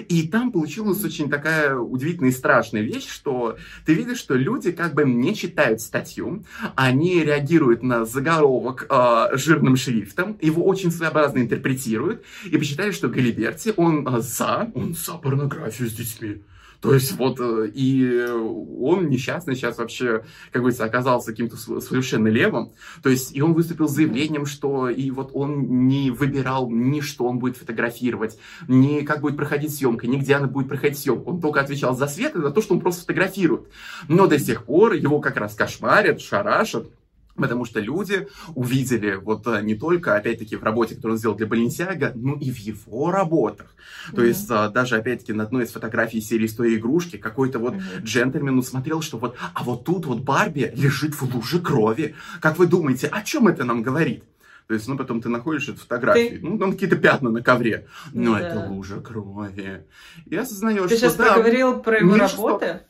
И 0.09 0.29
там 0.29 0.53
получилась 0.53 1.03
очень 1.05 1.29
такая 1.31 1.77
удивительная 1.77 2.31
и 2.31 2.33
страшная 2.33 2.83
вещь, 2.83 3.09
что 3.09 3.57
ты 3.85 3.95
видишь, 3.95 4.19
что 4.19 4.35
люди 4.35 4.73
как 4.73 4.95
бы 4.95 5.05
не 5.05 5.35
читают 5.35 5.81
статью, 5.81 6.45
они 6.75 7.23
реагируют 7.23 7.83
на 7.83 8.05
заголовок 8.05 8.87
э, 8.89 9.37
жирным 9.37 9.77
шрифтом, 9.77 10.37
его 10.41 10.65
очень 10.65 10.91
своеобразно 10.91 11.39
интерпретируют 11.39 12.25
и 12.45 12.57
посчитали, 12.57 12.91
что 12.91 13.09
Галиберти, 13.09 13.73
он 13.77 14.07
э, 14.07 14.21
за, 14.21 14.71
он 14.75 14.95
за 14.95 15.15
порнографию, 15.15 15.76
с 15.85 15.93
детьми. 15.93 16.43
То 16.81 16.95
есть 16.95 17.13
вот, 17.13 17.41
э, 17.41 17.69
и 17.75 18.27
он 18.31 19.09
несчастный 19.09 19.55
сейчас 19.55 19.79
вообще, 19.79 20.25
как 20.53 20.63
говорится, 20.63 20.85
оказался 20.85 21.33
каким-то 21.33 21.57
совершенно 21.57 22.29
левым. 22.29 22.73
То 23.03 23.09
есть, 23.09 23.35
и 23.35 23.43
он 23.43 23.55
выступил 23.55 23.89
с 23.89 23.93
заявлением, 23.93 24.47
что 24.47 24.89
и 24.89 25.11
вот 25.11 25.31
он 25.35 25.89
не 25.89 26.11
выбирал 26.11 26.71
ни 26.71 27.01
что 27.01 27.25
он 27.25 27.39
будет 27.39 27.57
фотографировать, 27.57 28.39
ни 28.69 29.01
как 29.01 29.21
будет 29.21 29.37
проходить 29.37 29.75
съемка, 29.75 30.07
ни 30.07 30.17
где 30.17 30.35
она 30.35 30.47
будет 30.47 30.69
проходить 30.69 30.99
съемка. 30.99 31.29
Он 31.29 31.41
только 31.41 31.61
отвечал 31.61 31.97
за 31.97 32.07
свет 32.07 32.37
и 32.37 32.41
за 32.41 32.51
то, 32.51 32.63
что 32.63 32.75
он 32.75 32.81
просто 32.81 33.03
фотографирует. 33.03 33.67
Но 34.09 34.27
до 34.27 34.39
сих 34.39 34.65
пор 34.65 34.93
его 34.93 35.21
как 35.21 35.37
раз 35.37 35.55
кошмарят, 35.55 36.21
шарашат. 36.21 36.89
Потому 37.37 37.65
что 37.65 37.81
люди 37.81 38.29
увидели 38.55 39.15
вот 39.15 39.47
э, 39.47 39.61
не 39.63 39.75
только, 39.75 40.17
опять-таки, 40.17 40.57
в 40.57 40.63
работе, 40.63 40.95
которую 40.95 41.15
он 41.15 41.19
сделал 41.19 41.37
для 41.37 41.47
Баленсиага, 41.47 42.13
но 42.15 42.35
и 42.35 42.51
в 42.51 42.57
его 42.57 43.11
работах. 43.11 43.75
Mm-hmm. 43.77 44.17
То 44.17 44.25
есть 44.25 44.51
а, 44.51 44.69
даже, 44.69 44.97
опять-таки, 44.97 45.33
на 45.33 45.45
одной 45.45 45.65
из 45.65 45.73
фотографий 45.73 46.21
серии 46.21 46.47
«История 46.47 46.77
игрушки» 46.77 47.17
какой-то 47.17 47.59
вот 47.59 47.75
mm-hmm. 47.75 48.03
джентльмен 48.03 48.59
усмотрел, 48.59 49.03
что 49.03 49.19
вот, 49.19 49.37
а 49.55 49.63
вот 49.65 49.85
тут 49.85 50.07
вот 50.07 50.21
Барби 50.21 50.73
лежит 50.75 51.15
в 51.15 51.35
луже 51.35 51.61
крови. 51.61 52.15
Как 52.41 52.59
вы 52.59 52.67
думаете, 52.67 53.09
о 53.09 53.23
чем 53.23 53.49
это 53.49 53.65
нам 53.65 53.83
говорит? 53.83 54.25
То 54.67 54.75
есть, 54.75 54.89
ну, 54.89 54.97
потом 54.97 55.23
ты 55.23 55.29
находишь 55.29 55.69
эту 55.69 55.79
фотографию, 55.79 56.41
ты... 56.41 56.47
ну, 56.47 56.59
там 56.59 56.73
какие-то 56.73 56.97
пятна 56.97 57.31
на 57.31 57.43
ковре, 57.43 57.87
но 58.13 58.35
да. 58.35 58.41
это 58.41 58.69
лужа 58.69 59.01
крови. 59.01 59.85
И 60.27 60.35
осознаешь, 60.35 60.89
ты 60.89 60.97
что 60.97 61.07
сейчас 61.07 61.15
да, 61.15 61.35
проговорил 61.35 61.81
про 61.81 61.99
его 61.99 62.17
работы. 62.17 62.81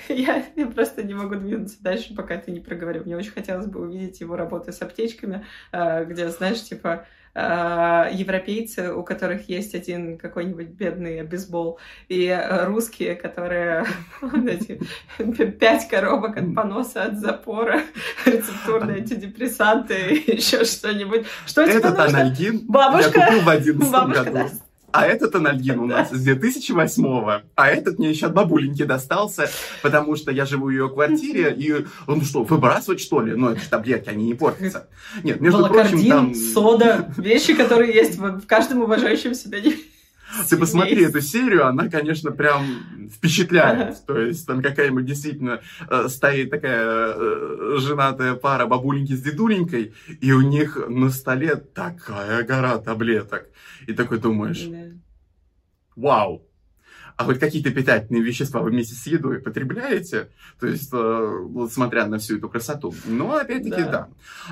Я, 0.08 0.44
я 0.56 0.66
просто 0.66 1.02
не 1.02 1.14
могу 1.14 1.34
двинуться 1.34 1.76
дальше, 1.80 2.14
пока 2.14 2.36
ты 2.36 2.50
не 2.50 2.60
проговорил. 2.60 3.04
Мне 3.04 3.16
очень 3.16 3.32
хотелось 3.32 3.66
бы 3.66 3.80
увидеть 3.80 4.20
его 4.20 4.36
работы 4.36 4.72
с 4.72 4.82
аптечками, 4.82 5.44
э, 5.72 6.04
где, 6.04 6.28
знаешь, 6.28 6.62
типа 6.62 7.06
э, 7.34 8.08
европейцы, 8.12 8.92
у 8.92 9.02
которых 9.02 9.48
есть 9.48 9.74
один 9.74 10.18
какой-нибудь 10.18 10.68
бедный 10.68 11.22
бейсбол, 11.22 11.78
и 12.08 12.36
русские, 12.66 13.14
которые 13.14 13.86
пять 15.58 15.88
коробок 15.88 16.36
от 16.36 16.54
поноса, 16.54 17.04
от 17.04 17.18
запора, 17.18 17.82
рецептурные 18.24 18.98
антидепрессанты, 18.98 20.22
еще 20.26 20.64
что-нибудь. 20.64 21.26
Что 21.46 21.62
Этот 21.62 21.98
анальгин 21.98 22.66
бабушка, 22.66 23.18
я 23.18 23.26
купил 23.26 23.42
в 23.42 23.48
11 23.48 23.90
году. 23.90 24.50
А 24.92 25.06
этот 25.06 25.34
анальгин 25.34 25.78
у 25.78 25.86
нас 25.86 26.10
с 26.10 26.26
2008-го, 26.26 27.42
а 27.54 27.68
этот 27.68 27.98
мне 27.98 28.10
еще 28.10 28.26
от 28.26 28.34
бабуленьки 28.34 28.84
достался, 28.84 29.50
потому 29.82 30.16
что 30.16 30.30
я 30.32 30.46
живу 30.46 30.66
в 30.66 30.70
ее 30.70 30.88
квартире, 30.88 31.54
и 31.56 31.86
ну 32.06 32.20
что, 32.22 32.42
выбрасывать 32.42 33.00
что 33.00 33.20
ли? 33.20 33.34
Ну, 33.34 33.50
это 33.50 33.60
же 33.60 33.68
таблетки, 33.68 34.08
они 34.08 34.26
не 34.26 34.34
портятся. 34.34 34.88
Нет, 35.22 35.40
между 35.40 35.66
прочим, 35.66 36.06
там... 36.08 36.34
сода, 36.34 37.12
вещи, 37.16 37.54
которые 37.54 37.94
есть 37.94 38.18
в 38.18 38.46
каждом 38.46 38.82
уважающем 38.82 39.34
себя 39.34 39.60
ты 40.48 40.56
посмотри 40.56 41.04
эту 41.04 41.20
серию, 41.20 41.66
она, 41.66 41.88
конечно, 41.88 42.30
прям 42.30 42.64
впечатляет. 43.12 44.04
То 44.06 44.18
есть 44.18 44.46
там 44.46 44.62
какая-нибудь 44.62 45.04
действительно 45.04 45.60
э, 45.88 46.08
стоит 46.08 46.50
такая 46.50 47.14
э, 47.16 47.76
женатая 47.78 48.34
пара 48.34 48.66
бабуленьки 48.66 49.12
с 49.12 49.22
дедуленькой, 49.22 49.92
и 50.20 50.32
у 50.32 50.40
них 50.40 50.78
на 50.88 51.10
столе 51.10 51.56
такая 51.56 52.44
гора 52.44 52.78
таблеток. 52.78 53.46
И 53.86 53.92
такой 53.92 54.18
думаешь, 54.18 54.68
вау, 55.96 56.42
а 57.20 57.24
вот 57.24 57.36
какие-то 57.36 57.70
питательные 57.70 58.22
вещества 58.22 58.62
вы 58.62 58.70
вместе 58.70 58.94
с 58.94 59.06
едой 59.06 59.40
потребляете, 59.40 60.30
то 60.58 60.66
есть, 60.66 60.88
э, 60.90 61.38
вот 61.42 61.70
смотря 61.70 62.06
на 62.06 62.18
всю 62.18 62.38
эту 62.38 62.48
красоту. 62.48 62.94
Но, 63.04 63.34
опять-таки, 63.34 63.82
да. 63.82 63.90
да. 63.90 64.08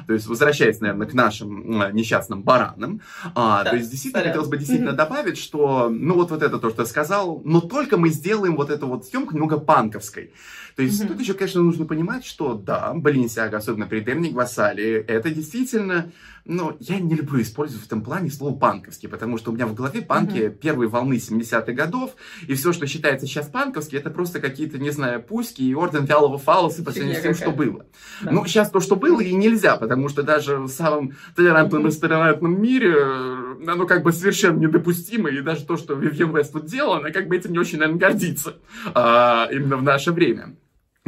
То 0.06 0.12
есть, 0.12 0.26
возвращаясь, 0.26 0.78
наверное, 0.80 1.06
к 1.06 1.14
нашим 1.14 1.80
э, 1.80 1.92
несчастным 1.92 2.42
баранам, 2.42 3.00
а, 3.34 3.64
да, 3.64 3.70
то 3.70 3.76
есть, 3.76 3.90
действительно, 3.90 4.20
сорян. 4.20 4.32
хотелось 4.32 4.50
бы 4.50 4.58
действительно 4.58 4.92
добавить, 4.92 5.38
что, 5.38 5.88
ну, 5.88 6.12
вот, 6.12 6.30
вот 6.30 6.42
это 6.42 6.58
то, 6.58 6.68
что 6.68 6.82
я 6.82 6.86
сказал, 6.86 7.40
но 7.42 7.62
только 7.62 7.96
мы 7.96 8.10
сделаем 8.10 8.54
вот 8.54 8.68
эту 8.68 8.86
вот 8.86 9.06
съемку 9.06 9.32
немного 9.32 9.58
панковской. 9.58 10.34
То 10.76 10.82
есть, 10.82 11.02
mm-hmm. 11.02 11.08
тут 11.08 11.20
еще, 11.20 11.32
конечно, 11.32 11.62
нужно 11.62 11.86
понимать, 11.86 12.26
что, 12.26 12.52
да, 12.52 12.92
Баленсиага, 12.92 13.56
особенно 13.56 13.86
при 13.86 14.00
Демни 14.00 14.28
Гвасали, 14.28 15.02
это 15.08 15.30
действительно 15.30 16.12
но 16.48 16.76
я 16.80 16.98
не 16.98 17.14
люблю 17.14 17.40
использовать 17.40 17.84
в 17.84 17.86
этом 17.86 18.02
плане 18.02 18.30
слово 18.30 18.58
панковский, 18.58 19.08
потому 19.08 19.38
что 19.38 19.50
у 19.50 19.54
меня 19.54 19.66
в 19.66 19.74
голове 19.74 20.02
панки 20.02 20.36
mm-hmm. 20.36 20.58
первой 20.58 20.88
волны 20.88 21.14
70-х 21.14 21.72
годов, 21.72 22.12
и 22.46 22.54
все, 22.54 22.72
что 22.72 22.86
считается 22.86 23.26
сейчас 23.26 23.46
панковский, 23.46 23.98
это 23.98 24.10
просто 24.10 24.40
какие-то, 24.40 24.78
не 24.78 24.90
знаю, 24.90 25.22
пуськи 25.22 25.62
и 25.62 25.74
орден 25.74 26.04
вялого 26.04 26.38
фалоса 26.38 26.82
по 26.82 26.90
сравнению 26.90 27.20
с 27.20 27.22
тем, 27.22 27.34
что 27.34 27.50
было. 27.50 27.86
Да. 28.22 28.32
Ну, 28.32 28.46
сейчас 28.46 28.70
то, 28.70 28.80
что 28.80 28.96
было, 28.96 29.20
и 29.20 29.34
нельзя, 29.34 29.76
потому 29.76 30.08
что 30.08 30.22
даже 30.22 30.56
в 30.56 30.68
самом 30.68 31.12
толерантном 31.36 31.86
и 31.86 31.90
толерантном 31.92 32.60
мире 32.60 32.94
э, 32.96 33.70
оно 33.70 33.86
как 33.86 34.02
бы 34.02 34.12
совершенно 34.12 34.58
недопустимо, 34.58 35.28
и 35.28 35.40
даже 35.40 35.64
то, 35.64 35.76
что 35.76 35.94
Вивьен 35.94 36.34
Вест 36.34 36.52
тут 36.52 36.64
делала, 36.64 36.98
она 36.98 37.10
как 37.10 37.28
бы 37.28 37.36
этим 37.36 37.52
не 37.52 37.58
очень, 37.58 37.78
наверное, 37.78 38.00
гордится 38.00 38.56
а, 38.94 39.48
именно 39.52 39.76
в 39.76 39.82
наше 39.82 40.12
время. 40.12 40.56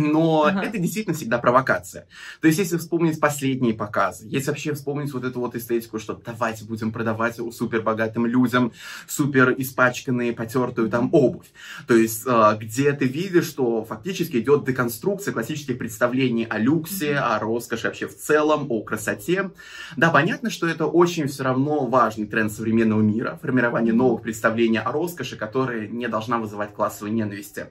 Но 0.00 0.44
ага. 0.44 0.62
это 0.62 0.78
действительно 0.78 1.14
всегда 1.14 1.38
провокация. 1.38 2.06
То 2.40 2.46
есть, 2.46 2.58
если 2.58 2.76
вспомнить 2.76 3.20
последние 3.20 3.74
показы, 3.74 4.26
если 4.28 4.50
вообще 4.50 4.74
вспомнить 4.74 5.12
вот 5.12 5.24
эту 5.24 5.40
вот 5.40 5.54
эстетику, 5.54 5.98
что 5.98 6.14
давайте 6.14 6.64
будем 6.64 6.92
продавать 6.92 7.38
супер 7.52 7.82
богатым 7.82 8.26
людям 8.26 8.72
супер 9.06 9.54
испачканные, 9.58 10.32
потертую 10.32 10.88
там 10.88 11.10
обувь. 11.12 11.46
То 11.86 11.94
есть, 11.94 12.24
а, 12.26 12.54
где 12.54 12.92
ты 12.92 13.06
видишь, 13.06 13.46
что 13.46 13.84
фактически 13.84 14.38
идет 14.38 14.64
деконструкция 14.64 15.32
классических 15.32 15.78
представлений 15.78 16.44
о 16.44 16.58
люксе, 16.58 17.16
о 17.16 17.38
роскоши 17.38 17.86
вообще 17.86 18.06
в 18.06 18.16
целом, 18.16 18.66
о 18.70 18.82
красоте. 18.82 19.50
Да, 19.96 20.10
понятно, 20.10 20.50
что 20.50 20.66
это 20.66 20.86
очень 20.86 21.26
все 21.26 21.44
равно 21.44 21.86
важный 21.86 22.26
тренд 22.26 22.52
современного 22.52 23.00
мира, 23.00 23.38
формирование 23.42 23.92
новых 23.92 24.22
представлений 24.22 24.78
о 24.78 24.92
роскоши, 24.92 25.36
которая 25.36 25.88
не 25.88 26.08
должна 26.08 26.38
вызывать 26.38 26.72
классовой 26.72 27.10
ненависти. 27.10 27.66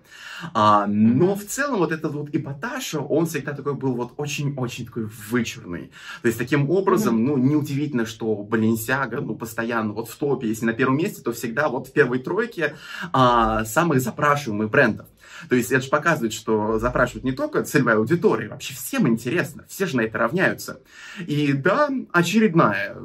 А, 0.54 0.88
но 0.88 1.36
в 1.36 1.46
целом 1.46 1.80
вот 1.80 1.92
это 1.92 2.10
вот 2.20 2.36
эпатаж, 2.36 2.96
он 2.96 3.26
всегда 3.26 3.54
такой 3.54 3.74
был 3.74 3.94
вот 3.94 4.14
очень-очень 4.18 4.86
такой 4.86 5.10
вычурный. 5.30 5.92
То 6.22 6.28
есть 6.28 6.38
таким 6.38 6.70
образом, 6.70 7.18
mm-hmm. 7.18 7.26
ну, 7.26 7.38
неудивительно, 7.38 8.06
что 8.06 8.36
Баленсиага, 8.36 9.22
ну, 9.22 9.36
постоянно 9.36 9.94
вот 9.94 10.10
в 10.10 10.16
топе, 10.16 10.48
если 10.48 10.66
на 10.66 10.74
первом 10.74 10.98
месте, 10.98 11.22
то 11.22 11.32
всегда 11.32 11.70
вот 11.70 11.88
в 11.88 11.92
первой 11.92 12.20
тройке 12.20 12.76
а, 13.12 13.66
самых 13.66 14.02
запрашиваемых 14.02 14.70
брендов. 14.70 15.08
То 15.50 15.56
есть 15.56 15.72
это 15.72 15.84
же 15.84 15.90
показывает, 15.90 16.34
что 16.34 16.80
запрашивают 16.80 17.24
не 17.24 17.32
только 17.32 17.64
целевая 17.64 17.98
аудитория, 17.98 18.50
вообще 18.50 18.74
всем 18.74 19.08
интересно, 19.08 19.66
все 19.68 19.86
же 19.86 19.98
на 19.98 20.02
это 20.02 20.18
равняются. 20.18 20.82
И 21.26 21.54
да, 21.54 21.90
очередная, 22.12 22.96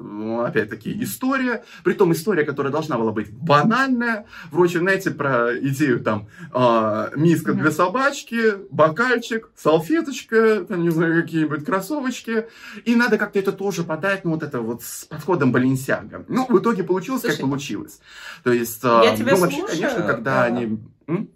опять-таки, 0.44 1.02
история, 1.02 1.64
при 1.82 1.94
том 1.94 2.12
история, 2.12 2.44
которая 2.44 2.72
должна 2.72 2.98
была 2.98 3.12
быть 3.12 3.32
банальная, 3.32 4.26
вроде, 4.50 4.78
знаете, 4.78 5.10
про 5.10 5.56
идею 5.58 6.00
там 6.00 6.28
э, 6.52 7.10
миска 7.16 7.54
для 7.54 7.70
собачки, 7.70 8.54
бокальчик, 8.70 9.50
салфеточка, 9.56 10.64
там, 10.64 10.82
не 10.82 10.90
знаю, 10.90 11.22
какие-нибудь 11.22 11.64
кроссовочки, 11.64 12.46
и 12.84 12.94
надо 12.94 13.18
как-то 13.18 13.38
это 13.38 13.52
тоже 13.52 13.84
подать, 13.84 14.24
ну, 14.24 14.32
вот 14.32 14.42
это 14.42 14.60
вот 14.60 14.82
с 14.82 15.04
подходом 15.04 15.52
Баленсиага. 15.52 16.24
Ну, 16.28 16.46
в 16.48 16.58
итоге 16.58 16.84
получилось, 16.84 17.22
Слушай, 17.22 17.36
как 17.36 17.46
получилось. 17.46 18.00
То 18.42 18.52
есть, 18.52 18.84
э, 18.84 19.00
я 19.04 19.16
тебя 19.16 19.32
ну, 19.34 19.40
вообще, 19.40 19.58
слушаю, 19.58 19.80
конечно, 19.80 20.02
когда 20.02 20.34
да. 20.34 20.44
они... 20.44 20.78
М? 21.06 21.28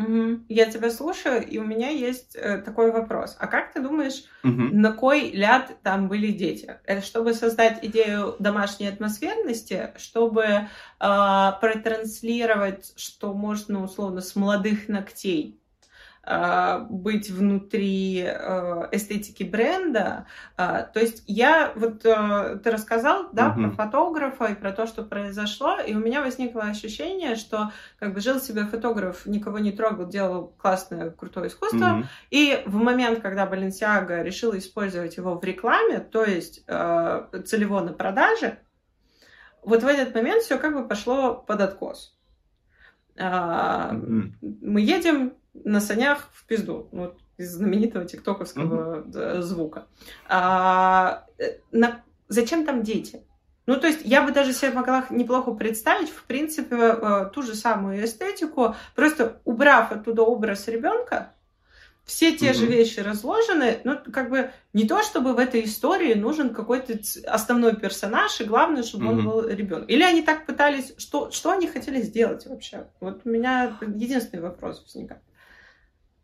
Угу. 0.00 0.44
Я 0.48 0.70
тебя 0.70 0.90
слушаю, 0.90 1.46
и 1.46 1.58
у 1.58 1.64
меня 1.64 1.90
есть 1.90 2.34
э, 2.34 2.58
такой 2.58 2.90
вопрос. 2.90 3.36
А 3.38 3.46
как 3.46 3.72
ты 3.72 3.80
думаешь, 3.80 4.24
угу. 4.42 4.68
на 4.72 4.92
кой 4.92 5.30
ляд 5.30 5.76
там 5.82 6.08
были 6.08 6.32
дети? 6.32 6.78
Это 6.84 7.04
чтобы 7.04 7.34
создать 7.34 7.84
идею 7.84 8.34
домашней 8.38 8.88
атмосферности, 8.88 9.92
чтобы 9.96 10.44
э, 10.44 10.66
протранслировать, 10.98 12.92
что 12.96 13.34
можно 13.34 13.82
условно 13.82 14.22
с 14.22 14.34
молодых 14.36 14.88
ногтей 14.88 15.59
быть 16.22 17.30
внутри 17.30 18.24
а, 18.26 18.88
эстетики 18.92 19.42
бренда. 19.42 20.26
А, 20.56 20.82
то 20.82 21.00
есть 21.00 21.24
я, 21.26 21.72
вот 21.74 22.02
ты 22.02 22.70
рассказал, 22.70 23.30
да, 23.32 23.48
угу. 23.48 23.62
про 23.62 23.70
фотографа 23.70 24.44
и 24.46 24.54
про 24.54 24.72
то, 24.72 24.86
что 24.86 25.02
произошло, 25.02 25.80
и 25.80 25.94
у 25.94 25.98
меня 25.98 26.20
возникло 26.20 26.64
ощущение, 26.64 27.36
что 27.36 27.72
как 27.98 28.12
бы 28.12 28.20
жил 28.20 28.38
себе 28.38 28.66
фотограф, 28.66 29.24
никого 29.24 29.58
не 29.58 29.72
трогал, 29.72 30.06
делал 30.06 30.54
классное, 30.58 31.10
крутое 31.10 31.48
искусство, 31.48 32.00
угу. 32.00 32.04
и 32.30 32.62
в 32.66 32.76
момент, 32.76 33.20
когда 33.20 33.46
Balenciaga 33.46 34.22
решила 34.22 34.58
использовать 34.58 35.16
его 35.16 35.38
в 35.38 35.44
рекламе, 35.44 36.00
то 36.00 36.24
есть 36.24 36.64
целево 36.66 37.80
на 37.80 37.92
продаже, 37.94 38.58
вот 39.62 39.82
в 39.82 39.86
этот 39.86 40.14
момент 40.14 40.42
все 40.42 40.58
как 40.58 40.74
бы 40.74 40.86
пошло 40.86 41.34
под 41.34 41.60
откос. 41.60 42.16
Мы 43.16 44.80
едем, 44.80 45.34
на 45.54 45.80
санях 45.80 46.28
в 46.32 46.46
пизду. 46.46 46.88
Вот 46.92 47.18
из 47.36 47.54
знаменитого 47.54 48.04
тиктоковского 48.04 49.02
mm-hmm. 49.02 49.40
звука. 49.40 49.86
А, 50.28 51.24
э, 51.38 51.58
на... 51.72 52.02
Зачем 52.28 52.66
там 52.66 52.82
дети? 52.82 53.22
Ну, 53.66 53.80
то 53.80 53.86
есть 53.86 54.00
я 54.04 54.22
бы 54.22 54.32
даже 54.32 54.52
себе 54.52 54.72
могла 54.72 55.06
неплохо 55.10 55.52
представить, 55.52 56.10
в 56.10 56.24
принципе, 56.24 56.76
э, 56.76 57.30
ту 57.32 57.42
же 57.42 57.54
самую 57.54 58.04
эстетику, 58.04 58.74
просто 58.94 59.40
убрав 59.44 59.90
оттуда 59.92 60.22
образ 60.22 60.68
ребенка, 60.68 61.32
все 62.04 62.36
те 62.36 62.50
mm-hmm. 62.50 62.54
же 62.54 62.66
вещи 62.66 63.00
разложены, 63.00 63.80
ну, 63.84 63.96
как 64.12 64.30
бы 64.30 64.50
не 64.72 64.86
то, 64.86 65.02
чтобы 65.02 65.32
в 65.32 65.38
этой 65.38 65.64
истории 65.64 66.14
нужен 66.14 66.52
какой-то 66.52 66.98
основной 67.26 67.76
персонаж, 67.76 68.40
и 68.40 68.44
главное, 68.44 68.82
чтобы 68.82 69.06
mm-hmm. 69.06 69.08
он 69.10 69.24
был 69.24 69.48
ребенок. 69.48 69.88
Или 69.88 70.02
они 70.02 70.22
так 70.22 70.46
пытались, 70.46 70.92
что, 70.98 71.30
что 71.30 71.52
они 71.52 71.68
хотели 71.68 72.02
сделать 72.02 72.46
вообще? 72.46 72.86
Вот 72.98 73.20
у 73.24 73.28
меня 73.28 73.78
единственный 73.80 74.42
вопрос 74.42 74.82
возникает. 74.82 75.22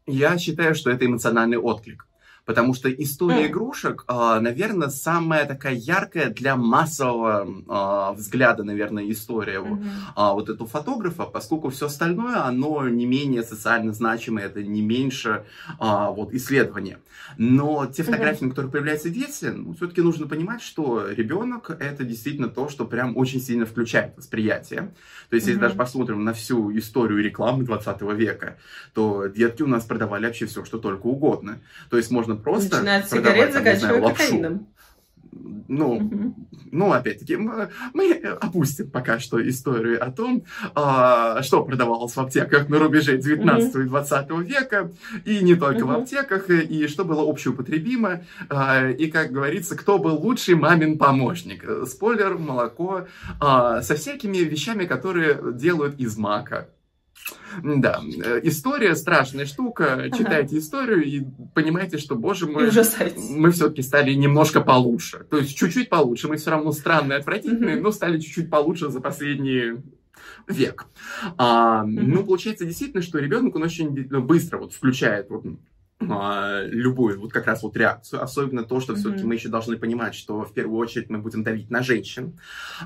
Я 0.06 0.38
считаю, 0.38 0.74
что 0.74 0.90
это 0.90 1.04
эмоциональный 1.04 1.58
отклик. 1.58 2.06
Потому 2.46 2.74
что 2.74 2.88
история 2.88 3.46
mm. 3.46 3.48
игрушек, 3.48 4.04
а, 4.06 4.38
наверное, 4.40 4.88
самая 4.88 5.46
такая 5.46 5.74
яркая 5.74 6.30
для 6.30 6.54
массового 6.54 7.64
а, 7.68 8.12
взгляда, 8.12 8.62
наверное, 8.62 9.10
история 9.10 9.58
mm-hmm. 9.58 10.34
вот 10.34 10.48
этого 10.48 10.68
фотографа, 10.68 11.24
поскольку 11.24 11.70
все 11.70 11.86
остальное, 11.86 12.44
оно 12.44 12.88
не 12.88 13.04
менее 13.04 13.42
социально 13.42 13.92
значимое, 13.92 14.46
это 14.46 14.62
не 14.62 14.80
меньше 14.80 15.44
вот 15.80 16.32
исследования. 16.32 16.98
Но 17.36 17.86
те 17.86 18.04
фотографии, 18.04 18.42
mm-hmm. 18.42 18.44
на 18.44 18.50
которых 18.50 18.72
появляются 18.72 19.10
дети, 19.10 19.46
ну, 19.46 19.74
все-таки 19.74 20.00
нужно 20.00 20.28
понимать, 20.28 20.62
что 20.62 21.08
ребенок 21.08 21.70
это 21.70 22.04
действительно 22.04 22.48
то, 22.48 22.68
что 22.68 22.84
прям 22.84 23.16
очень 23.16 23.40
сильно 23.40 23.66
включает 23.66 24.16
восприятие. 24.16 24.92
То 25.30 25.34
есть, 25.34 25.46
mm-hmm. 25.46 25.50
если 25.50 25.60
даже 25.60 25.74
посмотрим 25.74 26.24
на 26.24 26.32
всю 26.32 26.76
историю 26.78 27.22
рекламы 27.22 27.64
20 27.64 28.02
века, 28.02 28.58
то 28.94 29.26
детки 29.26 29.62
у 29.62 29.66
нас 29.66 29.84
продавали 29.84 30.26
вообще 30.26 30.46
все, 30.46 30.64
что 30.64 30.78
только 30.78 31.06
угодно. 31.06 31.58
То 31.90 31.96
есть 31.96 32.10
можно 32.10 32.35
просто 32.38 32.76
Начиная 32.76 33.00
от 33.00 33.10
сигарет, 33.10 33.52
заканчивая 33.52 34.00
кокаином 34.00 34.66
ну, 35.68 35.96
угу. 35.96 36.34
ну, 36.70 36.92
опять-таки, 36.92 37.36
мы, 37.36 37.70
мы 37.92 38.12
опустим 38.12 38.90
пока 38.90 39.18
что 39.18 39.46
историю 39.46 40.04
о 40.04 40.10
том, 40.10 40.44
а, 40.74 41.42
что 41.42 41.64
продавалось 41.64 42.14
в 42.14 42.18
аптеках 42.18 42.68
на 42.68 42.78
рубеже 42.78 43.18
19 43.18 43.74
угу. 43.74 43.82
и 43.82 43.88
20 43.88 44.30
века, 44.46 44.92
и 45.24 45.40
не 45.40 45.54
только 45.54 45.84
угу. 45.84 45.86
в 45.86 45.90
аптеках, 45.92 46.50
и 46.50 46.86
что 46.86 47.04
было 47.04 47.22
общеупотребимо, 47.28 48.24
а, 48.48 48.88
и, 48.88 49.08
как 49.08 49.30
говорится, 49.32 49.76
кто 49.76 49.98
был 49.98 50.16
лучший 50.16 50.54
мамин 50.54 50.98
помощник. 50.98 51.64
Спойлер, 51.86 52.38
молоко, 52.38 53.06
а, 53.40 53.82
со 53.82 53.96
всякими 53.96 54.38
вещами, 54.38 54.84
которые 54.84 55.38
делают 55.54 55.98
из 55.98 56.16
мака. 56.16 56.68
Да, 57.62 58.00
э, 58.02 58.40
история 58.44 58.94
страшная 58.94 59.46
штука. 59.46 59.94
Ага. 59.94 60.10
Читайте 60.10 60.58
историю 60.58 61.04
и 61.04 61.24
понимаете, 61.54 61.98
что, 61.98 62.14
боже 62.16 62.46
мой, 62.46 62.70
мы 63.30 63.50
все-таки 63.50 63.82
стали 63.82 64.12
немножко 64.12 64.60
получше. 64.60 65.26
То 65.30 65.38
есть 65.38 65.56
чуть-чуть 65.56 65.88
получше. 65.88 66.28
Мы 66.28 66.36
все 66.36 66.50
равно 66.50 66.72
странные, 66.72 67.18
отвратительные, 67.18 67.76
но 67.76 67.90
стали 67.90 68.18
чуть-чуть 68.20 68.50
получше 68.50 68.90
за 68.90 69.00
последние 69.00 69.82
век. 70.48 70.86
А, 71.36 71.84
Ну, 71.84 72.24
получается 72.24 72.64
действительно, 72.64 73.02
что 73.02 73.18
ребенок, 73.18 73.56
он 73.56 73.62
очень 73.62 73.90
быстро 74.20 74.58
вот 74.58 74.72
включает 74.72 75.30
вот 75.30 75.44
а, 76.00 76.62
любую 76.66 77.20
вот 77.20 77.32
как 77.32 77.46
раз 77.46 77.62
вот 77.62 77.76
реакцию, 77.76 78.22
особенно 78.22 78.64
то, 78.64 78.80
что 78.80 78.92
mm-hmm. 78.92 78.96
все-таки 78.96 79.24
мы 79.24 79.34
еще 79.34 79.48
должны 79.48 79.76
понимать, 79.76 80.14
что 80.14 80.42
в 80.42 80.52
первую 80.52 80.78
очередь 80.78 81.08
мы 81.08 81.18
будем 81.18 81.42
давить 81.42 81.70
на 81.70 81.82
женщин 81.82 82.38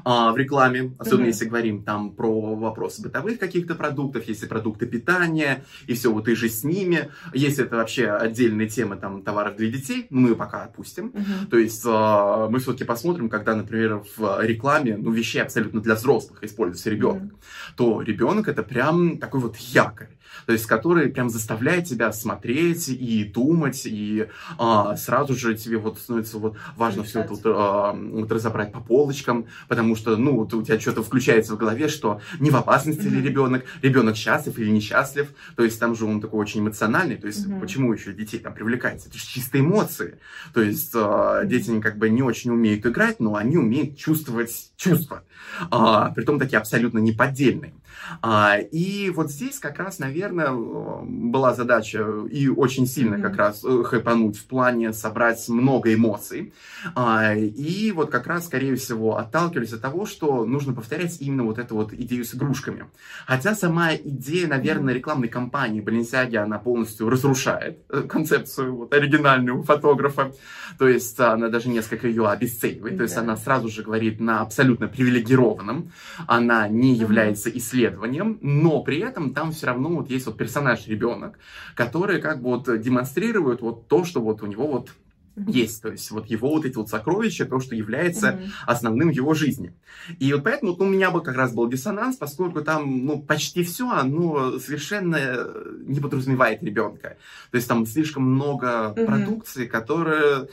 а, 0.05 0.33
в 0.33 0.37
рекламе, 0.37 0.95
особенно 0.99 1.25
mm-hmm. 1.25 1.29
если 1.29 1.45
говорим 1.47 1.83
там 1.83 2.13
про 2.15 2.55
вопросы 2.55 3.03
бытовых 3.03 3.39
каких-то 3.39 3.75
продуктов, 3.75 4.29
если 4.29 4.47
продукты 4.47 4.87
питания 4.87 5.65
и 5.87 5.95
все 5.95 6.13
вот 6.13 6.29
и 6.29 6.35
же 6.35 6.49
с 6.49 6.63
ними, 6.63 7.11
если 7.35 7.65
это 7.65 7.77
вообще 7.77 8.11
отдельная 8.11 8.69
тема 8.69 8.97
там 8.97 9.23
товаров 9.23 9.57
для 9.57 9.71
детей, 9.71 10.07
мы 10.11 10.31
ее 10.31 10.37
пока 10.37 10.65
отпустим, 10.65 11.09
mm-hmm. 11.09 11.47
то 11.51 11.59
есть 11.59 11.83
а, 11.87 12.49
мы 12.49 12.61
все-таки 12.61 12.85
посмотрим, 12.85 13.29
когда, 13.29 13.55
например, 13.57 14.03
в 14.17 14.41
рекламе, 14.43 14.97
ну, 14.97 15.11
вещей 15.11 15.43
абсолютно 15.43 15.81
для 15.81 15.97
взрослых 15.97 16.45
используется 16.45 16.91
ребенок, 16.91 17.23
mm-то 17.23 17.41
то 17.77 18.03
ребенок 18.03 18.49
это 18.49 18.63
прям 18.63 19.19
такой 19.19 19.41
вот 19.41 19.57
якорь, 19.57 20.11
то 20.47 20.53
есть 20.53 20.67
который 20.67 21.09
прям 21.09 21.31
заставляет 21.31 21.87
тебя 21.87 22.13
смотреть 22.13 22.89
и 22.89 23.25
думать, 23.25 23.83
и 23.85 24.29
а, 24.59 24.97
сразу 24.97 25.35
же 25.35 25.55
тебе 25.55 25.79
вот 25.79 25.99
становится 25.99 26.39
вот 26.39 26.57
важно 26.77 27.05
все 27.05 27.21
это 27.21 27.31
вот, 27.31 27.41
а, 27.45 27.93
вот 27.93 28.31
разобрать 28.33 28.73
по 28.73 28.81
полочкам, 28.81 29.47
потому 29.69 29.97
что, 29.97 30.17
ну, 30.17 30.39
у 30.39 30.63
тебя 30.63 30.79
что-то 30.81 31.03
включается 31.03 31.55
в 31.55 31.59
голове, 31.59 31.89
что 31.89 32.21
не 32.39 32.51
в 32.51 32.57
опасности 32.57 33.03
mm-hmm. 33.03 33.11
ли 33.11 33.23
ребенок, 33.23 33.65
ребенок 33.83 34.17
счастлив 34.17 34.59
или 34.59 34.71
несчастлив, 34.71 35.29
то 35.57 35.65
есть 35.65 35.79
там 35.79 35.95
же 35.95 36.05
он 36.05 36.21
такой 36.21 36.41
очень 36.41 36.61
эмоциональный, 36.61 37.17
то 37.17 37.27
есть 37.27 37.47
mm-hmm. 37.47 37.61
почему 37.61 37.93
еще 37.93 38.13
детей 38.13 38.39
там 38.39 38.55
привлекается? 38.55 39.09
Это 39.09 39.19
же 39.19 39.27
чистые 39.27 39.63
эмоции, 39.63 40.19
то 40.53 40.63
есть 40.63 40.93
а, 40.95 41.45
дети 41.45 41.81
как 41.81 41.99
бы 41.99 42.09
не 42.11 42.23
очень 42.23 42.51
умеют 42.51 42.87
играть, 42.87 43.21
но 43.21 43.37
они 43.37 43.57
умеют 43.57 43.97
чувствовать 43.97 44.73
чувства, 44.77 45.23
а, 45.71 46.11
при 46.11 46.25
том 46.25 46.39
такие 46.39 46.59
абсолютно 46.59 46.99
неподдельные. 46.99 47.75
А, 48.23 48.59
и 48.59 49.11
вот 49.11 49.31
здесь 49.31 49.59
как 49.59 49.79
раз, 49.79 49.99
наверное, 49.99 50.53
была 50.53 51.55
задача 51.55 52.05
и 52.31 52.49
очень 52.49 52.87
сильно 52.87 53.17
mm-hmm. 53.17 53.23
как 53.23 53.37
раз 53.37 53.65
э, 53.65 53.83
хэпануть 53.85 54.39
в 54.39 54.45
плане 54.47 54.93
собрать 54.93 55.49
много 55.49 55.95
эмоций. 55.95 56.53
А, 56.95 57.35
и 57.35 57.93
вот 57.93 58.11
как 58.11 58.27
раз, 58.27 58.47
скорее 58.47 58.77
всего, 58.77 59.19
отталкивались 59.19 59.73
от 59.73 59.83
того, 59.83 60.07
что 60.07 60.45
нужно 60.45 60.73
повторять 60.73 61.21
именно 61.21 61.45
вот 61.45 61.59
эту 61.59 61.75
вот 61.75 61.93
идею 61.93 62.25
с 62.25 62.35
игрушками. 62.35 62.85
Хотя 63.27 63.55
сама 63.55 63.95
идея, 63.95 64.49
наверное, 64.49 64.95
рекламной 64.95 65.29
кампании 65.29 65.83
Balenciaga, 65.83 66.39
она 66.39 66.59
полностью 66.59 67.09
разрушает 67.09 67.79
э, 67.89 68.03
концепцию 68.03 68.77
вот 68.77 68.95
оригинальную 68.95 69.63
фотографа. 69.63 70.33
То 70.79 70.89
есть 70.89 71.19
она 71.21 71.49
даже 71.49 71.69
несколько 71.69 72.09
ее 72.09 72.29
обесценивает. 72.29 72.95
Mm-hmm. 72.95 72.97
То 72.97 73.03
есть 73.03 73.17
она 73.17 73.37
сразу 73.37 73.69
же 73.69 73.83
говорит 73.83 74.21
на 74.21 74.41
абсолютно 74.41 74.89
привилегированном. 74.89 75.93
Она 76.27 76.69
не 76.69 76.95
является 76.95 77.51
исследованием, 77.81 78.39
но 78.41 78.83
при 78.83 78.99
этом 79.01 79.35
там 79.35 79.53
все 79.53 79.67
равно 79.67 79.91
вот 79.91 80.11
есть 80.11 80.27
вот 80.27 80.37
персонаж 80.37 80.87
ребенок, 80.87 81.39
который 81.75 82.21
как 82.21 82.43
бы 82.43 82.51
вот 82.51 82.81
демонстрирует 82.81 83.61
вот 83.63 83.89
то, 83.89 84.05
что 84.05 84.21
вот 84.21 84.43
у 84.43 84.47
него 84.47 84.67
вот 84.67 84.91
есть, 85.37 85.83
то 85.83 85.91
есть 85.91 86.11
вот 86.11 86.27
его 86.27 86.51
вот 86.51 86.65
эти 86.65 86.77
вот 86.77 86.89
сокровища, 86.89 87.47
то, 87.47 87.61
что 87.61 87.75
является 87.75 88.29
mm-hmm. 88.29 88.49
основным 88.67 89.09
в 89.09 89.13
его 89.13 89.35
жизни. 89.35 89.75
И 90.19 90.33
вот 90.33 90.45
поэтому 90.45 90.77
ну, 90.77 90.85
у 90.85 90.89
меня 90.89 91.11
бы 91.11 91.23
как 91.23 91.37
раз 91.37 91.53
был 91.53 91.69
диссонанс, 91.69 92.17
поскольку 92.17 92.63
там, 92.63 93.05
ну, 93.05 93.23
почти 93.23 93.63
все, 93.63 93.89
оно 93.91 94.59
совершенно 94.59 95.49
не 95.87 96.01
подразумевает 96.01 96.63
ребенка. 96.63 97.17
То 97.51 97.57
есть 97.57 97.69
там 97.69 97.87
слишком 97.87 98.25
много 98.25 98.67
mm-hmm. 98.67 99.07
продукции, 99.07 99.67
которая 99.67 100.49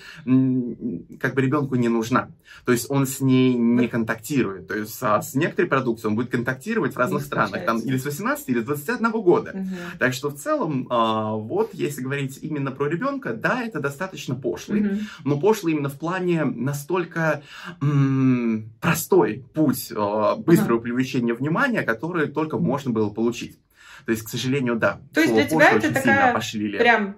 как 1.19 1.33
бы 1.35 1.41
ребенку 1.41 1.75
не 1.75 1.89
нужна. 1.89 2.29
То 2.65 2.71
есть 2.71 2.89
он 2.89 3.05
с 3.05 3.19
ней 3.19 3.53
не 3.55 3.87
контактирует. 3.87 4.67
То 4.67 4.75
есть 4.75 4.97
а 5.01 5.21
с 5.21 5.35
некоторой 5.35 5.69
продукцией 5.69 6.09
он 6.09 6.15
будет 6.15 6.31
контактировать 6.31 6.93
в 6.93 6.97
разных 6.97 7.21
не 7.21 7.27
странах, 7.27 7.65
там 7.65 7.79
или 7.79 7.97
с 7.97 8.05
18, 8.05 8.49
или 8.49 8.61
с 8.61 8.65
21 8.65 9.11
года. 9.11 9.51
Mm-hmm. 9.51 9.97
Так 9.99 10.13
что 10.13 10.29
в 10.29 10.35
целом, 10.35 10.87
а, 10.89 11.33
вот 11.33 11.73
если 11.73 12.01
говорить 12.01 12.39
именно 12.41 12.71
про 12.71 12.87
ребенка, 12.87 13.33
да, 13.33 13.63
это 13.63 13.79
достаточно 13.79 14.35
пошло 14.35 14.66
пошлый, 14.67 14.81
mm-hmm. 14.81 15.01
но 15.23 15.39
пошлый 15.39 15.73
именно 15.73 15.89
в 15.89 15.97
плане 15.97 16.45
настолько 16.45 17.43
м- 17.81 18.71
простой 18.81 19.45
путь 19.53 19.91
э, 19.91 20.35
быстрого 20.37 20.79
mm-hmm. 20.79 20.81
привлечения 20.81 21.33
внимания, 21.33 21.83
который 21.83 22.27
только 22.27 22.57
можно 22.57 22.91
было 22.91 23.09
получить. 23.09 23.59
То 24.05 24.11
есть, 24.11 24.23
к 24.23 24.29
сожалению, 24.29 24.75
да. 24.75 25.01
То 25.13 25.21
есть 25.21 25.33
для 25.33 25.45
тебя 25.45 25.71
это 25.71 25.93
такая 25.93 26.33
пошлили. 26.33 26.77
прям 26.77 27.17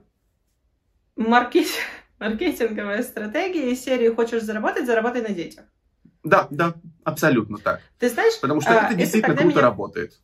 маркет... 1.15 1.67
маркетинговая 2.19 3.03
стратегия 3.03 3.71
из 3.71 3.83
серии 3.83 4.09
«Хочешь 4.09 4.43
заработать? 4.43 4.85
Заработай 4.85 5.21
на 5.21 5.29
детях». 5.29 5.65
Да, 6.23 6.47
да, 6.49 6.73
абсолютно 7.03 7.57
так. 7.57 7.81
Ты 7.97 8.09
знаешь, 8.09 8.39
Потому 8.41 8.59
что 8.59 8.71
а, 8.71 8.85
это 8.87 8.95
действительно 8.95 9.33
это 9.33 9.41
круто 9.41 9.55
меня... 9.55 9.67
работает 9.67 10.19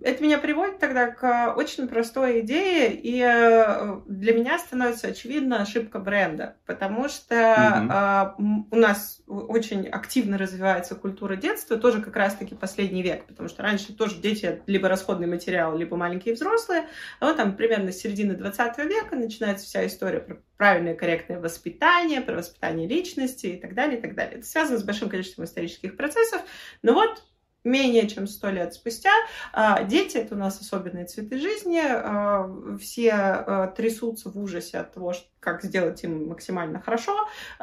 это 0.00 0.22
меня 0.22 0.38
приводит 0.38 0.78
тогда 0.78 1.08
к 1.10 1.54
очень 1.56 1.88
простой 1.88 2.40
идее, 2.40 2.92
и 2.94 3.20
э, 3.20 4.00
для 4.06 4.34
меня 4.34 4.58
становится 4.58 5.08
очевидна 5.08 5.62
ошибка 5.62 5.98
бренда, 5.98 6.56
потому 6.66 7.08
что 7.08 7.34
mm-hmm. 7.34 8.64
у 8.70 8.76
нас 8.76 9.22
очень 9.26 9.86
активно 9.88 10.38
развивается 10.38 10.94
культура 10.94 11.36
детства, 11.36 11.76
тоже 11.76 12.02
как 12.02 12.16
раз-таки 12.16 12.54
последний 12.54 13.02
век, 13.02 13.26
потому 13.26 13.48
что 13.48 13.62
раньше 13.62 13.94
тоже 13.94 14.16
дети 14.20 14.62
либо 14.66 14.88
расходный 14.88 15.26
материал, 15.26 15.76
либо 15.76 15.96
маленькие 15.96 16.34
взрослые, 16.34 16.86
а 17.20 17.26
вот 17.26 17.36
там 17.36 17.56
примерно 17.56 17.92
с 17.92 17.98
середины 17.98 18.34
20 18.34 18.78
века 18.78 19.16
начинается 19.16 19.66
вся 19.66 19.86
история 19.86 20.20
про 20.20 20.36
правильное 20.56 20.94
корректное 20.94 21.40
воспитание, 21.40 22.20
про 22.20 22.36
воспитание 22.36 22.88
личности 22.88 23.46
и 23.46 23.56
так 23.60 23.74
далее, 23.74 23.98
и 23.98 24.00
так 24.00 24.14
далее. 24.14 24.38
Это 24.38 24.46
связано 24.46 24.78
с 24.78 24.84
большим 24.84 25.08
количеством 25.08 25.44
исторических 25.44 25.96
процессов, 25.96 26.40
но 26.82 26.94
вот 26.94 27.22
менее 27.66 28.08
чем 28.08 28.26
сто 28.26 28.50
лет 28.50 28.74
спустя. 28.74 29.12
А, 29.52 29.82
дети— 29.82 30.16
это 30.18 30.34
у 30.34 30.38
нас 30.38 30.60
особенные 30.60 31.04
цветы 31.04 31.38
жизни. 31.38 31.82
А, 31.84 32.48
все 32.80 33.12
а, 33.12 33.66
трясутся 33.68 34.30
в 34.30 34.38
ужасе 34.38 34.78
от 34.78 34.94
того, 34.94 35.12
как 35.40 35.62
сделать 35.62 36.02
им 36.02 36.28
максимально 36.28 36.80
хорошо. 36.80 37.28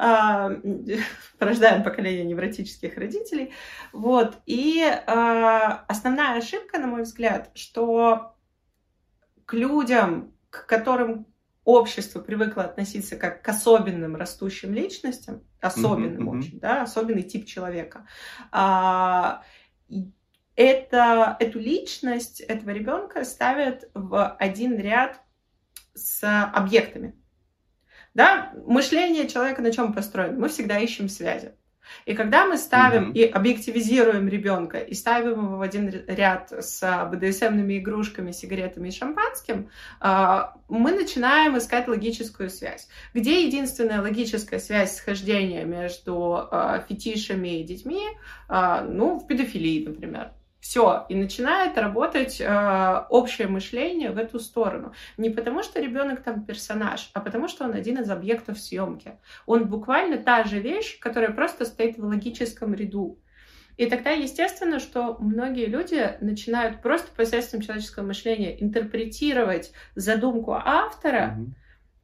Порождаем 1.38 1.82
поколение 1.82 2.24
невротических 2.24 2.96
родителей. 2.96 3.52
Вот. 3.92 4.38
И 4.46 4.82
основная 5.06 6.38
ошибка, 6.38 6.78
на 6.78 6.86
мой 6.86 7.02
взгляд, 7.02 7.50
что 7.54 8.36
к 9.44 9.52
людям, 9.52 10.32
к 10.48 10.66
которым 10.66 11.26
общество 11.64 12.20
привыкло 12.20 12.64
относиться 12.64 13.16
как 13.16 13.42
к 13.42 13.48
особенным 13.48 14.16
растущим 14.16 14.74
личностям, 14.74 15.42
особенным 15.60 16.28
mm-hmm, 16.28 16.38
очень, 16.38 16.60
да, 16.60 16.82
особенный 16.82 17.22
тип 17.22 17.46
человека, 17.46 18.06
это, 20.56 21.36
эту 21.40 21.58
личность 21.58 22.40
этого 22.40 22.70
ребенка 22.70 23.24
ставят 23.24 23.90
в 23.94 24.36
один 24.38 24.78
ряд 24.78 25.20
с 25.94 26.22
объектами. 26.52 27.14
Да, 28.14 28.52
мышление 28.64 29.28
человека 29.28 29.60
на 29.62 29.72
чем 29.72 29.92
построено? 29.92 30.38
Мы 30.38 30.48
всегда 30.48 30.78
ищем 30.78 31.08
связи. 31.08 31.54
И 32.06 32.14
когда 32.14 32.46
мы 32.46 32.56
ставим 32.56 33.10
mm-hmm. 33.10 33.14
и 33.14 33.24
объективизируем 33.24 34.28
ребенка 34.28 34.78
и 34.78 34.94
ставим 34.94 35.44
его 35.44 35.56
в 35.58 35.62
один 35.62 35.90
ряд 36.06 36.52
с 36.52 37.08
БДСМными 37.12 37.78
игрушками, 37.78 38.32
сигаретами 38.32 38.88
и 38.88 38.92
шампанским, 38.92 39.70
а, 40.00 40.54
мы 40.68 40.92
начинаем 40.92 41.56
искать 41.58 41.88
логическую 41.88 42.50
связь. 42.50 42.88
Где 43.12 43.46
единственная 43.46 44.00
логическая 44.00 44.60
связь 44.60 44.96
схождения 44.96 45.64
между 45.64 46.48
а, 46.50 46.84
фетишами 46.88 47.60
и 47.60 47.64
детьми? 47.64 48.02
А, 48.48 48.82
ну, 48.82 49.18
в 49.18 49.26
педофилии, 49.26 49.86
например. 49.86 50.30
Все, 50.64 51.04
и 51.10 51.14
начинает 51.14 51.76
работать 51.76 52.40
э, 52.40 53.04
общее 53.10 53.48
мышление 53.48 54.12
в 54.12 54.16
эту 54.16 54.40
сторону. 54.40 54.94
Не 55.18 55.28
потому, 55.28 55.62
что 55.62 55.78
ребенок 55.78 56.22
там 56.22 56.46
персонаж, 56.46 57.10
а 57.12 57.20
потому, 57.20 57.48
что 57.48 57.66
он 57.66 57.74
один 57.74 57.98
из 57.98 58.08
объектов 58.08 58.58
съемки. 58.58 59.18
Он 59.44 59.68
буквально 59.68 60.16
та 60.16 60.42
же 60.44 60.60
вещь, 60.60 60.98
которая 61.00 61.32
просто 61.32 61.66
стоит 61.66 61.98
в 61.98 62.04
логическом 62.06 62.72
ряду. 62.72 63.18
И 63.76 63.84
тогда 63.84 64.12
естественно, 64.12 64.80
что 64.80 65.18
многие 65.18 65.66
люди 65.66 66.16
начинают 66.22 66.80
просто 66.80 67.12
посредством 67.14 67.60
человеческого 67.60 68.06
мышления 68.06 68.58
интерпретировать 68.62 69.70
задумку 69.94 70.52
автора 70.52 71.36
mm-hmm. 71.36 71.46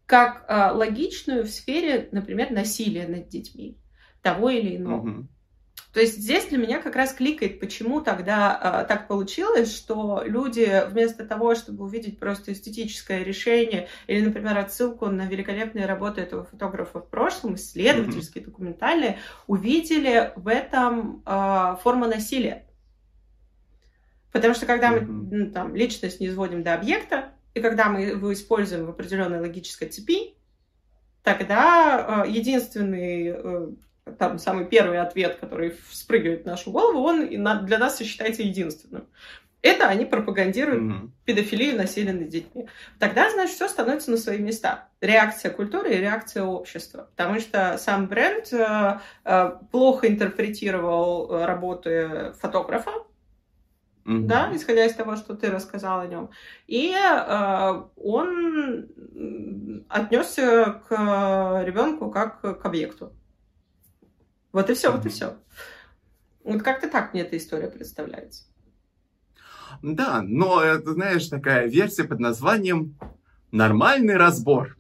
как 0.05 0.45
э, 0.47 0.71
логичную 0.73 1.45
в 1.45 1.49
сфере, 1.49 2.11
например, 2.13 2.51
насилия 2.51 3.09
над 3.09 3.27
детьми 3.29 3.79
того 4.21 4.51
или 4.51 4.77
иного. 4.77 5.09
Mm-hmm. 5.09 5.25
То 5.93 5.99
есть 6.01 6.19
здесь 6.19 6.47
для 6.47 6.59
меня 6.59 6.81
как 6.81 6.95
раз 6.95 7.13
кликает, 7.13 7.59
почему 7.59 8.01
тогда 8.01 8.85
э, 8.85 8.87
так 8.87 9.09
получилось, 9.09 9.75
что 9.75 10.23
люди 10.25 10.85
вместо 10.89 11.27
того, 11.27 11.57
чтобы 11.57 11.85
увидеть 11.85 12.21
просто 12.21 12.53
эстетическое 12.53 13.25
решение 13.25 13.89
или, 14.07 14.25
например, 14.25 14.57
отсылку 14.59 15.07
на 15.07 15.27
великолепные 15.27 15.87
работы 15.87 16.21
этого 16.21 16.45
фотографа 16.45 17.01
в 17.01 17.09
прошлом, 17.09 17.57
исследовательские, 17.57 18.45
документальные, 18.45 19.19
увидели 19.49 20.33
в 20.37 20.47
этом 20.47 21.25
э, 21.27 21.77
форму 21.83 22.07
насилия. 22.07 22.67
Потому 24.31 24.55
что 24.55 24.67
когда 24.67 24.93
мы 24.93 25.01
ну, 25.01 25.51
там, 25.51 25.75
личность 25.75 26.21
не 26.21 26.29
изводим 26.29 26.63
до 26.63 26.75
объекта, 26.75 27.33
и 27.55 27.61
когда 27.61 27.89
мы 27.89 28.03
его 28.03 28.33
используем 28.33 28.87
в 28.87 28.91
определенной 28.91 29.41
логической 29.41 29.89
цепи, 29.89 30.37
тогда 31.25 32.25
э, 32.25 32.31
единственный 32.31 33.33
э, 33.35 33.69
там 34.19 34.39
самый 34.39 34.67
первый 34.67 34.99
ответ, 34.99 35.37
который 35.41 35.77
спрыгивает 35.91 36.43
в 36.43 36.47
нашу 36.47 36.71
голову, 36.71 37.01
он 37.01 37.29
для 37.29 37.79
нас 37.79 37.99
считается 37.99 38.43
единственным. 38.43 39.07
Это 39.63 39.89
они 39.89 40.07
пропагандируют 40.07 40.83
mm-hmm. 40.83 41.11
педофилию, 41.27 41.77
насилие 41.77 42.15
над 42.15 42.29
детьми. 42.29 42.67
Тогда, 42.99 43.31
значит, 43.31 43.57
все 43.57 43.69
становится 43.69 44.11
на 44.11 44.17
свои 44.17 44.39
места. 44.39 44.89
Реакция 45.03 45.51
культуры 45.51 45.93
и 45.95 45.99
реакция 45.99 46.45
общества. 46.45 47.11
Потому 47.15 47.41
что 47.41 47.77
сам 47.77 48.07
бренд 48.07 48.51
э, 48.53 49.01
э, 49.25 49.51
плохо 49.71 50.09
интерпретировал 50.09 51.31
э, 51.31 51.45
работы 51.45 52.33
фотографа, 52.41 52.91
mm-hmm. 54.07 54.21
да, 54.27 54.51
исходя 54.55 54.87
из 54.87 54.95
того, 54.95 55.17
что 55.17 55.35
ты 55.35 55.51
рассказал 55.51 56.01
о 56.01 56.07
нем. 56.07 56.31
И 56.67 56.95
э, 56.95 57.83
он 57.97 58.89
отнесся 59.91 60.81
к 60.89 61.63
ребенку 61.67 62.11
как 62.11 62.41
к 62.41 62.65
объекту. 62.65 63.13
Вот 64.53 64.71
и 64.71 64.75
все, 64.75 64.91
вот 64.91 65.07
и 65.07 65.09
все. 65.09 65.37
Вот 66.45 66.63
как-то 66.63 66.89
так 66.89 67.13
мне 67.13 67.23
эта 67.23 67.37
история 67.37 67.69
представляется. 67.69 68.45
Да, 69.83 70.23
но 70.23 70.63
это, 70.63 70.93
знаешь, 70.93 71.27
такая 71.29 71.67
версия 71.69 72.05
под 72.05 72.21
названием 72.21 72.97
«Нормальный 73.53 74.17
разбор». 74.17 74.77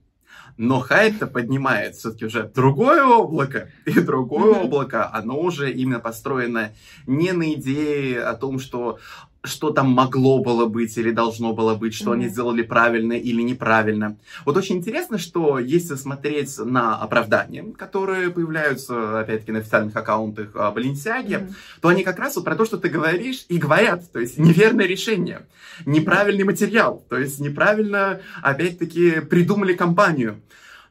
Но 0.57 0.81
хайп-то 0.81 1.27
поднимает 1.27 1.95
все-таки 1.95 2.27
уже 2.27 2.43
другое 2.43 3.03
облако, 3.03 3.71
и 3.87 3.99
другое 3.99 4.55
mm-hmm. 4.55 4.65
облако, 4.65 5.11
оно 5.11 5.41
уже 5.41 5.73
именно 5.73 6.01
построено 6.01 6.73
не 7.07 7.33
на 7.33 7.55
идее 7.55 8.23
о 8.23 8.35
том, 8.35 8.59
что 8.59 8.99
что 9.43 9.71
там 9.71 9.91
могло 9.91 10.43
было 10.43 10.67
быть 10.67 10.97
или 10.99 11.11
должно 11.11 11.53
было 11.53 11.75
быть, 11.75 11.95
что 11.95 12.11
mm-hmm. 12.11 12.15
они 12.15 12.29
сделали 12.29 12.63
правильно 12.63 13.15
или 13.15 13.41
неправильно. 13.43 14.17
Вот 14.45 14.57
очень 14.57 14.77
интересно, 14.77 15.17
что 15.19 15.59
если 15.59 15.95
смотреть 15.95 16.59
на 16.59 16.97
оправдания, 16.97 17.65
которые 17.79 18.31
появляются, 18.31 19.21
опять-таки, 19.21 19.53
на 19.53 19.61
официальных 19.61 19.97
аккаунтах 19.97 20.53
Баленсиаги, 20.53 21.35
mm-hmm. 21.35 21.55
то 21.81 21.89
они 21.89 22.05
как 22.05 22.19
раз 22.19 22.37
вот 22.37 22.45
про 22.45 22.55
то, 22.55 22.65
что 22.65 22.77
ты 22.77 22.89
говоришь, 22.89 23.47
и 23.49 23.57
говорят. 23.57 24.11
То 24.13 24.21
есть 24.21 24.37
неверное 24.39 24.87
решение, 24.87 25.43
неправильный 25.87 26.45
материал, 26.45 27.03
то 27.09 27.19
есть 27.19 27.41
неправильно, 27.41 28.21
опять-таки, 28.43 29.21
придумали 29.21 29.73
компанию. 29.73 30.41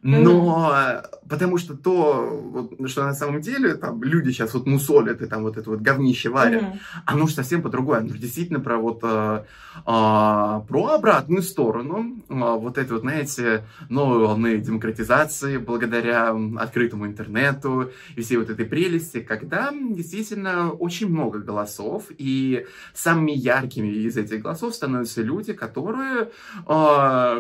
Но 0.02 0.72
mm-hmm. 0.72 1.20
потому 1.28 1.58
что 1.58 1.76
то, 1.76 2.30
вот, 2.42 2.90
что 2.90 3.04
на 3.04 3.14
самом 3.14 3.42
деле 3.42 3.76
там 3.76 4.02
люди 4.02 4.32
сейчас 4.32 4.54
вот 4.54 4.66
мусолят 4.66 5.22
и 5.22 5.26
там 5.26 5.44
вот 5.44 5.58
это 5.58 5.70
вот 5.70 5.82
говнище 5.82 6.30
варят, 6.30 6.64
mm-hmm. 6.64 6.80
оно 7.06 7.28
же 7.28 7.34
совсем 7.34 7.62
по-другому. 7.62 8.00
Оно 8.00 8.10
же 8.10 8.18
действительно 8.18 8.62
про 8.62 8.78
вот 8.78 9.00
а, 9.04 9.46
а, 9.86 10.62
про 10.62 10.88
обратную 10.88 11.42
сторону 11.42 12.22
а, 12.30 12.56
вот 12.56 12.78
этой 12.78 12.94
вот, 12.94 13.02
знаете, 13.02 13.66
новой 13.90 14.20
волны 14.20 14.58
демократизации 14.58 15.58
благодаря 15.58 16.36
открытому 16.58 17.06
интернету 17.06 17.92
и 18.16 18.22
всей 18.22 18.38
вот 18.38 18.50
этой 18.50 18.66
прелести, 18.66 19.20
когда 19.20 19.72
действительно 19.72 20.72
очень 20.72 21.10
много 21.10 21.40
голосов, 21.40 22.06
и 22.18 22.66
самыми 22.94 23.32
яркими 23.32 23.88
из 23.88 24.16
этих 24.16 24.42
голосов 24.42 24.74
становятся 24.76 25.22
люди, 25.22 25.52
которые 25.52 26.30
а, 26.66 27.38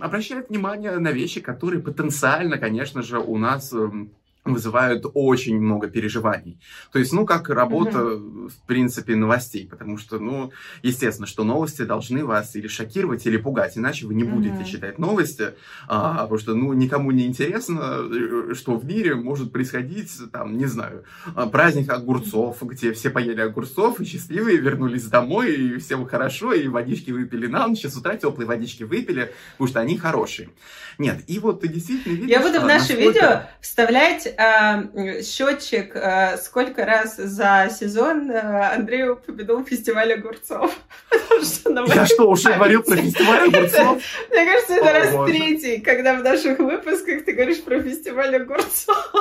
обращают 0.00 0.48
внимание 0.48 0.98
на 0.98 1.12
вещи, 1.12 1.40
которые 1.40 1.82
потенциально, 1.98 2.58
конечно 2.58 3.02
же, 3.02 3.18
у 3.18 3.36
нас 3.38 3.72
эм, 3.72 4.12
вызывают 4.52 5.04
очень 5.14 5.60
много 5.60 5.88
переживаний. 5.88 6.60
То 6.92 6.98
есть, 6.98 7.12
ну, 7.12 7.26
как 7.26 7.48
работа, 7.48 7.98
mm-hmm. 7.98 8.48
в 8.48 8.66
принципе, 8.66 9.16
новостей, 9.16 9.66
потому 9.68 9.98
что, 9.98 10.18
ну, 10.18 10.52
естественно, 10.82 11.26
что 11.26 11.44
новости 11.44 11.82
должны 11.82 12.24
вас 12.24 12.56
или 12.56 12.68
шокировать, 12.68 13.26
или 13.26 13.36
пугать, 13.36 13.76
иначе 13.78 14.06
вы 14.06 14.14
не 14.14 14.24
будете 14.24 14.56
mm-hmm. 14.56 14.64
читать 14.64 14.98
новости, 14.98 15.54
а, 15.86 16.22
потому 16.22 16.38
что, 16.38 16.54
ну, 16.54 16.72
никому 16.72 17.10
не 17.10 17.26
интересно, 17.26 17.98
э, 18.10 18.54
что 18.54 18.76
в 18.76 18.84
мире 18.84 19.14
может 19.14 19.52
происходить, 19.52 20.10
там, 20.32 20.56
не 20.56 20.66
знаю, 20.66 21.04
а, 21.34 21.46
праздник 21.46 21.90
огурцов, 21.90 22.62
где 22.62 22.92
все 22.92 23.10
поели 23.10 23.40
огурцов 23.40 24.00
и 24.00 24.04
счастливые 24.04 24.58
вернулись 24.58 25.04
домой, 25.04 25.54
и 25.54 25.78
всем 25.78 26.06
хорошо, 26.06 26.52
и 26.52 26.68
водички 26.68 27.10
выпили 27.10 27.46
на 27.46 27.66
ночь, 27.66 27.84
с 27.84 27.96
утра 27.96 28.16
теплые 28.16 28.46
водички 28.46 28.82
выпили, 28.82 29.32
потому 29.52 29.68
что 29.68 29.80
они 29.80 29.96
хорошие. 29.96 30.50
Нет, 30.98 31.22
и 31.26 31.38
вот 31.38 31.60
ты 31.60 31.68
действительно 31.68 32.14
видишь... 32.14 32.30
Я 32.30 32.40
буду 32.40 32.60
в 32.60 32.64
наше 32.64 32.94
насколько... 32.94 33.02
видео 33.02 33.42
вставлять 33.60 34.34
э, 34.38 35.22
счетчик, 35.22 35.92
э, 35.94 36.36
сколько 36.38 36.86
раз 36.86 37.16
за 37.16 37.68
сезон 37.76 38.30
э, 38.30 38.74
Андрей 38.74 39.08
упомянул 39.08 39.64
фестиваль 39.64 40.12
огурцов. 40.12 40.74
Я 41.88 42.06
что, 42.06 42.30
уже 42.30 42.52
говорил 42.52 42.82
про 42.82 42.96
фестиваль 42.96 43.48
огурцов? 43.48 44.02
Мне 44.30 44.44
кажется, 44.44 44.74
это 44.74 44.92
раз 44.92 45.28
третий, 45.28 45.80
когда 45.80 46.14
в 46.14 46.22
наших 46.22 46.58
выпусках 46.58 47.24
ты 47.24 47.32
говоришь 47.32 47.62
про 47.62 47.80
фестиваль 47.80 48.36
огурцов. 48.36 49.12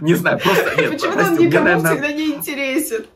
Не 0.00 0.14
знаю, 0.14 0.38
просто... 0.38 0.70
Почему-то 0.76 1.24
он 1.24 1.36
никому 1.36 1.80
всегда 1.80 2.12
не 2.12 2.34
интересен. 2.34 3.06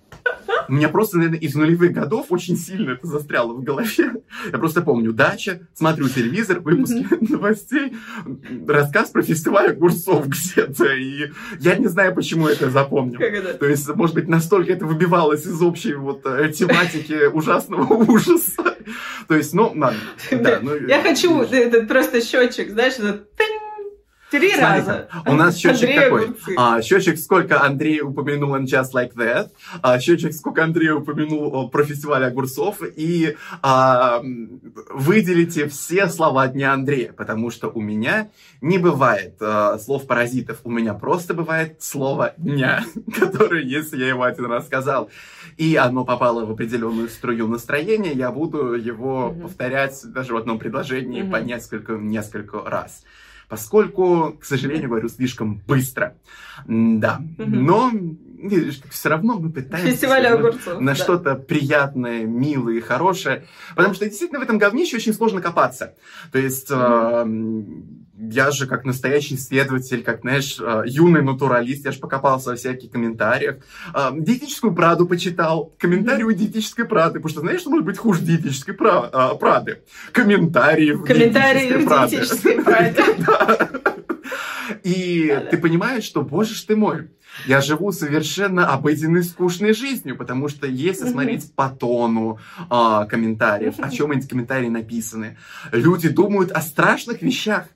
У 0.69 0.73
меня 0.73 0.89
просто, 0.89 1.19
наверное, 1.19 1.39
из 1.39 1.55
нулевых 1.55 1.93
годов 1.93 2.27
очень 2.31 2.57
сильно 2.57 2.93
это 2.93 3.07
застряло 3.07 3.53
в 3.53 3.63
голове. 3.63 4.15
Я 4.53 4.59
просто 4.59 4.83
помню, 4.83 5.13
дача, 5.13 5.61
смотрю 5.75 6.09
телевизор, 6.09 6.61
выпуски 6.61 7.07
новостей, 7.33 7.97
рассказ 8.67 9.11
про 9.11 9.23
фестиваль 9.23 9.71
огурцов 9.71 10.27
где-то. 10.29 10.93
И 10.95 11.31
я 11.61 11.77
не 11.77 11.87
знаю, 11.87 12.15
почему 12.15 12.49
это 12.49 12.71
запомнил. 12.71 13.19
То 13.59 13.67
есть, 13.67 13.89
может 13.95 14.15
быть, 14.15 14.29
настолько 14.29 14.73
это 14.73 14.87
выбивалось 14.87 15.47
из 15.47 15.61
общей 15.63 15.95
вот 15.95 16.23
э, 16.27 16.51
тематики 16.53 17.27
ужасного 17.27 17.95
ужаса. 17.95 18.77
То 19.29 19.35
есть, 19.35 19.53
ну, 19.53 19.73
ладно. 19.75 19.99
Да, 20.31 20.59
ну, 20.63 20.75
я 20.87 21.03
хочу 21.03 21.43
этот 21.43 21.89
просто 21.89 22.21
счетчик, 22.21 22.71
знаешь, 22.71 22.95
этот 22.95 23.29
Три 24.31 24.51
Смотрите, 24.51 24.61
раза. 24.61 25.09
У 25.25 25.35
нас 25.35 25.57
счетчик 25.57 25.89
Андрей 25.89 26.01
такой. 26.01 26.37
А, 26.57 26.83
счетчик, 26.83 27.17
сколько 27.17 27.63
Андрей 27.63 28.01
упомянул 28.01 28.57
on 28.57 28.65
Just 28.65 28.93
Like 28.93 29.15
That. 29.15 29.51
А, 29.83 30.01
счетчик, 30.01 30.33
сколько 30.33 30.65
Андрей 30.65 30.91
упомянул 30.91 31.71
про 31.71 31.85
фестиваль 31.85 32.25
огурцов. 32.25 32.83
И 32.83 33.37
а, 33.63 34.21
выделите 34.91 35.69
все 35.69 36.09
слова 36.09 36.49
Дня 36.49 36.73
Андрея, 36.73 37.13
потому 37.13 37.53
что 37.53 37.69
у 37.69 37.81
меня 37.81 38.29
не 38.61 38.79
бывает 38.79 39.37
а, 39.41 39.79
слов 39.79 40.09
паразитов. 40.09 40.59
У 40.65 40.71
меня 40.71 40.95
просто 40.95 41.33
бывает 41.33 41.81
слово 41.81 42.35
дня, 42.37 42.85
которое, 43.17 43.63
если 43.63 43.97
я 43.99 44.09
его 44.09 44.25
один 44.25 44.47
раз 44.47 44.67
сказал, 44.67 45.09
и 45.57 45.77
оно 45.77 46.05
попало 46.05 46.45
в 46.45 46.51
определенную 46.51 47.09
струю 47.09 47.47
настроения, 47.47 48.13
я 48.13 48.33
буду 48.33 48.75
его 48.75 49.29
mm-hmm. 49.29 49.43
повторять 49.43 50.01
даже 50.13 50.33
в 50.33 50.37
одном 50.37 50.59
предложении 50.59 51.23
mm-hmm. 51.23 51.31
по 51.31 51.37
несколько, 51.37 51.93
несколько 51.93 52.61
раз. 52.63 53.05
Поскольку, 53.49 54.37
к 54.41 54.45
сожалению, 54.45 54.89
говорю 54.89 55.09
слишком 55.09 55.61
быстро. 55.67 56.17
Да, 56.67 57.21
но 57.39 57.91
видишь, 57.93 58.81
все 58.91 59.09
равно 59.09 59.39
мы 59.39 59.51
пытаемся 59.51 59.93
Фестиваль 59.93 60.27
огурцов, 60.27 60.81
на 60.81 60.93
да. 60.93 60.95
что-то 60.95 61.35
приятное, 61.35 62.25
милое, 62.25 62.81
хорошее. 62.81 63.47
Потому 63.75 63.95
что 63.95 64.07
действительно 64.07 64.41
в 64.41 64.43
этом 64.43 64.59
говнище 64.59 64.97
очень 64.97 65.15
сложно 65.15 65.41
копаться. 65.41 65.95
То 66.33 66.39
есть 66.39 66.69
э, 66.71 67.27
я 68.19 68.51
же 68.51 68.67
как 68.67 68.85
настоящий 68.85 69.35
исследователь, 69.35 70.03
как, 70.03 70.23
знаешь, 70.23 70.59
э, 70.59 70.83
юный 70.87 71.23
натуралист, 71.23 71.85
я 71.85 71.93
же 71.93 71.99
покопался 71.99 72.51
во 72.51 72.57
всяких 72.57 72.91
комментариях. 72.91 73.57
Э, 73.95 74.11
диетическую 74.15 74.75
Праду 74.75 75.07
почитал. 75.07 75.75
Комментарии 75.79 76.23
у 76.23 76.33
диетической 76.33 76.87
Прады. 76.87 77.21
Потому 77.21 77.29
что 77.31 77.41
знаешь, 77.41 77.61
что 77.61 77.71
может 77.71 77.85
быть 77.85 77.99
хуже 77.99 78.23
диетической 78.23 78.75
э, 78.75 79.39
Прады? 79.39 79.83
Комментарии 80.13 80.93
в 80.93 81.05
Комментарии 81.05 81.85
в 81.85 82.11
диетической 82.11 82.63
Праде. 82.63 83.03
И 84.83 85.37
ты 85.51 85.59
понимаешь, 85.59 86.05
что, 86.05 86.23
боже 86.23 86.55
ж 86.55 86.63
ты 86.63 86.77
мой, 86.77 87.09
я 87.47 87.61
живу 87.61 87.93
совершенно 87.93 88.73
обыденной, 88.73 89.23
скучной 89.23 89.75
жизнью, 89.75 90.17
потому 90.17 90.49
что 90.49 90.67
если 90.67 91.09
смотреть 91.09 91.55
по 91.55 91.69
тону 91.69 92.39
а, 92.71 93.05
комментариев, 93.05 93.75
о 93.79 93.91
чем 93.91 94.13
эти 94.13 94.27
комментарии 94.27 94.69
написаны, 94.69 95.37
люди 95.73 96.09
думают 96.09 96.51
о 96.53 96.63
страшных 96.63 97.23
вещах. 97.23 97.69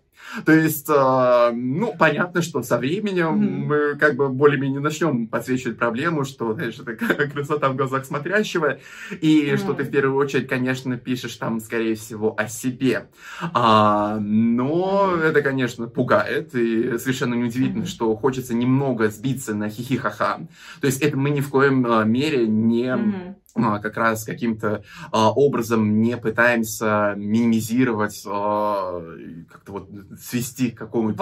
То 0.45 0.53
есть, 0.53 0.87
а, 0.89 1.53
ну, 1.53 1.95
понятно, 1.99 2.43
что 2.43 2.63
со 2.63 2.79
временем 2.79 3.67
мы 3.67 3.97
как 3.97 4.17
бы 4.17 4.29
более-менее 4.29 4.81
начнем 4.81 5.27
подсвечивать 5.27 5.79
проблему, 5.79 6.25
что, 6.25 6.55
знаешь, 6.55 6.79
это 6.79 6.95
красота 7.29 7.69
в 7.69 7.77
глазах 7.77 8.05
смотрящего, 8.05 8.79
и 9.21 9.57
что 9.57 9.75
ты 9.75 9.85
в 9.85 9.91
первую 9.91 10.17
очередь, 10.17 10.49
конечно, 10.49 10.97
пишешь 10.97 11.37
там, 11.37 11.61
скорее 11.61 11.95
всего, 11.95 12.35
о 12.39 12.49
себе. 12.49 13.09
А, 13.53 14.19
но 14.21 15.17
это, 15.17 15.43
конечно, 15.43 15.87
пугает, 15.87 16.55
и 16.55 16.99
совершенно 16.99 17.35
неудивительно, 17.35 17.87
что 17.87 18.15
хочется 18.17 18.55
немного 18.55 19.09
сбиться 19.09 19.55
на 19.55 19.69
хихи-ха-ха. 19.69 20.41
То 20.81 20.87
есть 20.87 21.03
это 21.03 21.17
мы 21.17 21.31
ни 21.31 21.41
в 21.41 21.49
коем 21.51 21.87
а, 21.87 22.05
мере 22.05 22.47
не. 22.47 23.37
А, 23.55 23.79
как 23.79 23.97
раз 23.97 24.25
каким-то 24.25 24.85
а, 25.11 25.31
образом 25.31 26.01
не 26.01 26.17
пытаемся 26.17 27.15
минимизировать, 27.17 28.23
а, 28.27 29.03
как-то 29.51 29.73
вот 29.73 29.89
свести 30.21 30.71
к 30.71 30.79
какому-то 30.79 31.17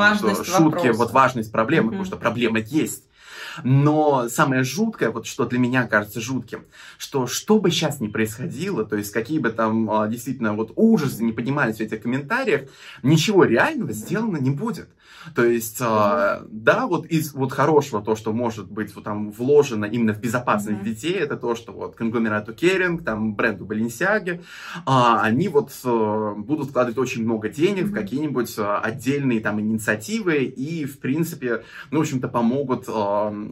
шутке, 0.45 0.93
вот 0.93 1.13
важность 1.13 1.53
проблемы, 1.53 1.89
Мгм. 1.89 1.91
потому 1.91 2.05
что 2.05 2.17
проблема 2.17 2.59
есть. 2.61 3.05
Но 3.65 4.29
самое 4.29 4.63
жуткое, 4.63 5.11
вот 5.11 5.27
что 5.27 5.45
для 5.45 5.59
меня 5.59 5.87
кажется 5.87 6.21
жутким, 6.21 6.65
что 6.97 7.27
что 7.27 7.59
бы 7.59 7.71
сейчас 7.71 8.01
ни 8.01 8.09
происходило, 8.09 8.85
то 8.85 8.97
есть 8.97 9.13
какие 9.13 9.39
бы 9.39 9.51
там 9.51 9.91
действительно 10.11 10.55
вот 10.55 10.73
ужасы 10.77 11.25
не 11.25 11.33
поднимались 11.33 11.77
в 11.77 11.81
этих 11.81 12.03
комментариях, 12.03 12.63
ничего 13.03 13.45
реального 13.45 13.93
сделано 13.93 14.37
не 14.37 14.51
будет. 14.51 14.89
То 15.35 15.45
есть, 15.45 15.79
а, 15.81 16.43
да, 16.49 16.87
вот 16.87 17.07
из 17.07 17.35
вот 17.35 17.53
хорошего 17.53 18.03
то, 18.03 18.17
что 18.17 18.33
может 18.33 18.71
быть 18.71 18.95
вот 18.95 19.05
там 19.05 19.31
вложено 19.31 19.85
именно 19.85 20.13
в 20.13 20.21
безопасность 20.21 20.79
Мгм. 20.81 20.85
детей, 20.85 21.15
это 21.15 21.37
то, 21.37 21.55
что 21.55 21.73
вот 21.73 21.97
конгломерату 21.97 22.53
Керинг, 22.55 23.05
там 23.05 23.35
бренду 23.35 23.65
Balenciaga, 23.65 24.43
а, 24.87 25.23
они 25.23 25.49
вот 25.49 25.71
э, 25.85 26.35
будут 26.37 26.71
вкладывать 26.71 26.99
очень 26.99 27.25
много 27.25 27.49
денег 27.49 27.85
в 27.85 27.91
Мгм. 27.91 27.95
какие-нибудь 27.95 28.59
э, 28.59 28.77
отдельные 28.83 29.41
там 29.41 29.61
инициативы 29.61 30.45
и, 30.45 30.85
в 30.85 30.99
принципе, 31.01 31.63
ну, 31.91 31.99
в 31.99 32.03
общем-то, 32.03 32.29
помогут 32.29 32.85
э, 32.89 32.91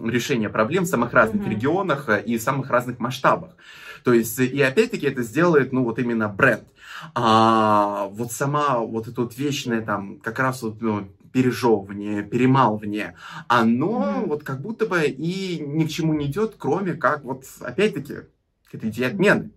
решению 0.04 0.50
проблем 0.50 0.84
в 0.84 0.88
самых 0.88 1.12
разных 1.12 1.42
Мгм. 1.42 1.50
регионах 1.50 2.08
э, 2.08 2.22
и 2.24 2.38
в 2.38 2.42
самых 2.42 2.70
разных 2.70 2.98
масштабах. 2.98 3.56
То 4.04 4.12
есть, 4.12 4.38
и 4.38 4.60
опять-таки 4.62 5.06
это 5.06 5.22
сделает, 5.22 5.72
ну, 5.72 5.82
вот 5.84 5.98
именно 5.98 6.28
бренд. 6.28 6.64
А 7.14 8.06
вот 8.12 8.32
сама 8.32 8.78
вот 8.78 9.08
это 9.08 9.22
вот 9.22 9.36
вечное 9.36 9.82
там, 9.82 10.18
как 10.20 10.38
раз 10.38 10.62
вот, 10.62 10.80
ну, 10.80 11.08
пережевывание, 11.36 12.22
перемалывание, 12.22 13.14
оно 13.46 14.20
Мгм. 14.20 14.28
вот 14.28 14.42
как 14.42 14.62
будто 14.62 14.86
бы 14.86 15.04
и 15.04 15.60
ни 15.60 15.84
к 15.84 15.90
чему 15.90 16.14
не 16.14 16.26
идет, 16.26 16.54
кроме 16.56 16.94
как 16.94 17.24
вот, 17.24 17.44
опять-таки, 17.60 18.14
к 18.70 18.74
этой 18.74 18.88
идее 18.88 19.08
отмены. 19.08 19.50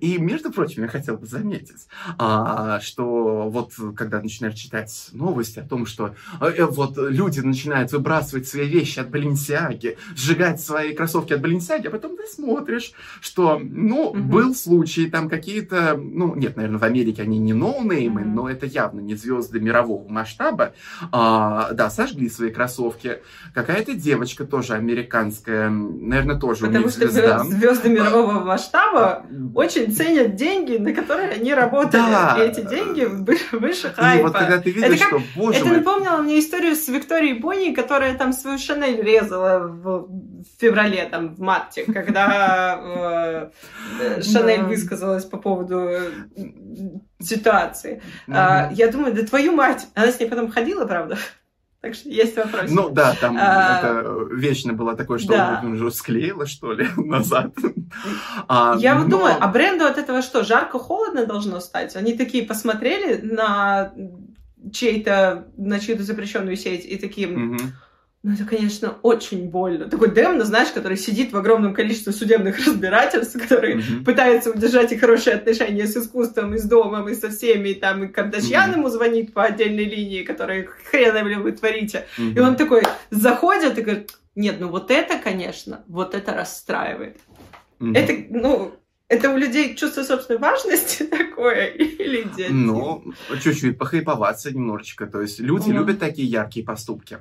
И, 0.00 0.18
между 0.18 0.50
прочим, 0.50 0.82
я 0.82 0.88
хотел 0.88 1.16
бы 1.16 1.26
заметить, 1.26 1.86
а, 2.18 2.80
что 2.80 3.48
вот 3.50 3.72
когда 3.96 4.20
начинаешь 4.20 4.54
читать 4.54 5.08
новости 5.12 5.58
о 5.58 5.62
том, 5.66 5.86
что 5.86 6.14
э, 6.40 6.64
вот 6.64 6.96
люди 6.96 7.40
начинают 7.40 7.92
выбрасывать 7.92 8.46
свои 8.48 8.66
вещи 8.68 8.98
от 9.00 9.10
Баленсиаги, 9.10 9.96
сжигать 10.16 10.60
свои 10.60 10.94
кроссовки 10.94 11.32
от 11.32 11.40
Баленсиаги, 11.40 11.88
а 11.88 11.90
потом 11.90 12.16
ты 12.16 12.26
смотришь, 12.26 12.92
что, 13.20 13.60
ну, 13.62 14.14
Мгм. 14.14 14.30
был 14.30 14.54
случай, 14.54 15.10
там 15.10 15.28
какие-то, 15.28 15.96
ну, 16.00 16.34
нет, 16.34 16.56
наверное, 16.56 16.78
в 16.78 16.84
Америке 16.84 17.22
они 17.22 17.38
не 17.38 17.52
ноунеймы, 17.52 18.22
Мгм. 18.22 18.34
но 18.34 18.48
это 18.48 18.66
явно 18.66 19.00
не 19.00 19.14
звезды 19.14 19.60
мирового 19.60 20.08
масштаба, 20.08 20.74
а, 21.12 21.72
да, 21.72 21.90
сожгли 21.90 22.28
свои 22.28 22.50
кроссовки. 22.50 23.20
Какая-то 23.54 23.94
девочка 23.94 24.44
тоже 24.44 24.74
американская, 24.74 25.68
наверное, 25.70 26.36
тоже 26.38 26.64
у 26.64 26.66
Потому 26.68 26.84
них 26.86 26.92
что 26.94 27.08
звезда. 27.08 27.44
звезды 27.44 27.88
мирового 27.88 28.44
масштаба 28.44 29.24
очень 29.54 29.73
ценят 29.86 30.34
деньги, 30.36 30.76
на 30.76 30.92
которые 30.92 31.30
они 31.30 31.54
работали. 31.54 32.02
Да. 32.02 32.36
И 32.38 32.48
эти 32.48 32.60
деньги 32.60 33.04
вы- 33.04 33.38
выше 33.52 33.88
И 33.88 33.90
хайпа. 33.92 34.22
вот 34.28 34.32
когда 34.36 34.58
ты 34.58 34.70
видишь, 34.70 34.90
Это 34.90 34.98
как- 34.98 35.08
что, 35.08 35.22
боже 35.36 35.58
Это 35.58 35.68
мой, 35.68 35.76
напомнило 35.78 36.16
мне 36.18 36.38
историю 36.38 36.74
с 36.76 36.88
Викторией 36.88 37.38
Бонни, 37.38 37.74
которая 37.74 38.16
там 38.16 38.32
свою 38.32 38.58
Шанель 38.58 39.02
резала 39.02 39.58
в, 39.66 40.06
в 40.08 40.60
феврале, 40.60 41.04
там, 41.10 41.34
в 41.34 41.40
марте, 41.40 41.84
когда 41.84 42.80
э, 44.00 44.18
э, 44.18 44.22
Шанель 44.22 44.62
высказалась 44.62 45.24
по 45.24 45.36
поводу 45.36 45.78
э, 45.78 46.10
ситуации. 47.20 48.02
А, 48.28 48.70
я 48.72 48.88
думаю, 48.88 49.14
да 49.14 49.22
твою 49.22 49.52
мать! 49.52 49.86
Она 49.94 50.08
с 50.12 50.20
ней 50.20 50.26
потом 50.28 50.50
ходила, 50.50 50.84
правда? 50.86 51.16
Так 51.84 51.94
что 51.94 52.08
есть 52.08 52.34
вопрос. 52.34 52.70
Ну 52.70 52.88
да, 52.88 53.14
там 53.20 53.36
А, 53.38 53.78
это 53.78 54.34
вечно 54.34 54.72
было 54.72 54.96
такое, 54.96 55.18
что 55.18 55.32
да. 55.32 55.60
он 55.62 55.74
уже 55.74 55.90
склеила, 55.90 56.46
что 56.46 56.72
ли, 56.72 56.88
назад. 56.96 57.52
А, 58.48 58.74
Я 58.78 58.94
вот 58.94 59.04
но- 59.08 59.18
думаю, 59.18 59.34
а 59.38 59.48
бренду 59.48 59.84
от 59.84 59.98
этого 59.98 60.22
что, 60.22 60.44
жарко-холодно 60.44 61.26
должно 61.26 61.60
стать? 61.60 61.94
Они 61.94 62.14
такие 62.14 62.42
посмотрели 62.46 63.20
на 63.20 63.92
чей-то, 64.72 65.46
на 65.58 65.78
чью-то 65.78 66.02
запрещенную 66.04 66.56
сеть 66.56 66.86
и 66.86 66.96
такие, 66.96 67.26
Мгм. 67.28 67.58
Ну 68.24 68.32
это, 68.32 68.44
конечно, 68.46 68.96
очень 69.02 69.50
больно. 69.50 69.84
Такой 69.84 70.10
Демна, 70.10 70.46
знаешь, 70.46 70.70
который 70.70 70.96
сидит 70.96 71.32
в 71.32 71.36
огромном 71.36 71.74
количестве 71.74 72.10
судебных 72.10 72.58
разбирательств, 72.66 73.38
который 73.38 73.74
Мгм. 73.74 74.04
пытается 74.04 74.50
удержать 74.50 74.92
и 74.92 74.96
хорошие 74.96 75.36
отношения 75.36 75.86
с 75.86 75.94
искусством, 75.94 76.54
и 76.54 76.58
с 76.58 76.64
домом, 76.64 77.06
и 77.10 77.14
со 77.14 77.28
всеми, 77.28 77.68
и 77.68 77.74
там 77.74 78.02
и 78.02 78.08
Кардашьян 78.08 78.70
Мгм. 78.70 78.78
ему 78.80 78.88
звонит 78.88 79.34
по 79.34 79.44
отдельной 79.44 79.84
линии, 79.84 80.22
которые 80.22 80.66
хрена 80.90 81.22
ли 81.22 81.36
вы 81.36 81.52
творите. 81.52 82.06
И 82.16 82.22
Мгм. 82.22 82.40
он 82.40 82.56
такой 82.56 82.82
заходит 83.10 83.78
и 83.78 83.82
говорит, 83.82 84.12
нет, 84.34 84.56
ну 84.58 84.68
вот 84.68 84.90
это, 84.90 85.18
конечно, 85.18 85.84
вот 85.86 86.14
это 86.14 86.32
расстраивает. 86.32 87.18
Мгм. 87.78 87.94
Это, 87.94 88.14
ну, 88.30 88.72
это 89.08 89.30
у 89.30 89.36
людей 89.36 89.76
чувство 89.76 90.02
собственной 90.02 90.40
важности 90.40 91.02
такое 91.10 91.66
или 91.66 92.26
нет? 92.36 92.48
Ну, 92.50 93.04
чуть-чуть 93.42 93.76
похайповаться 93.78 94.50
немножечко. 94.52 95.06
То 95.06 95.20
есть 95.20 95.40
люди 95.40 95.68
Мгм. 95.68 95.78
любят 95.78 95.98
такие 95.98 96.26
яркие 96.26 96.64
поступки. 96.64 97.18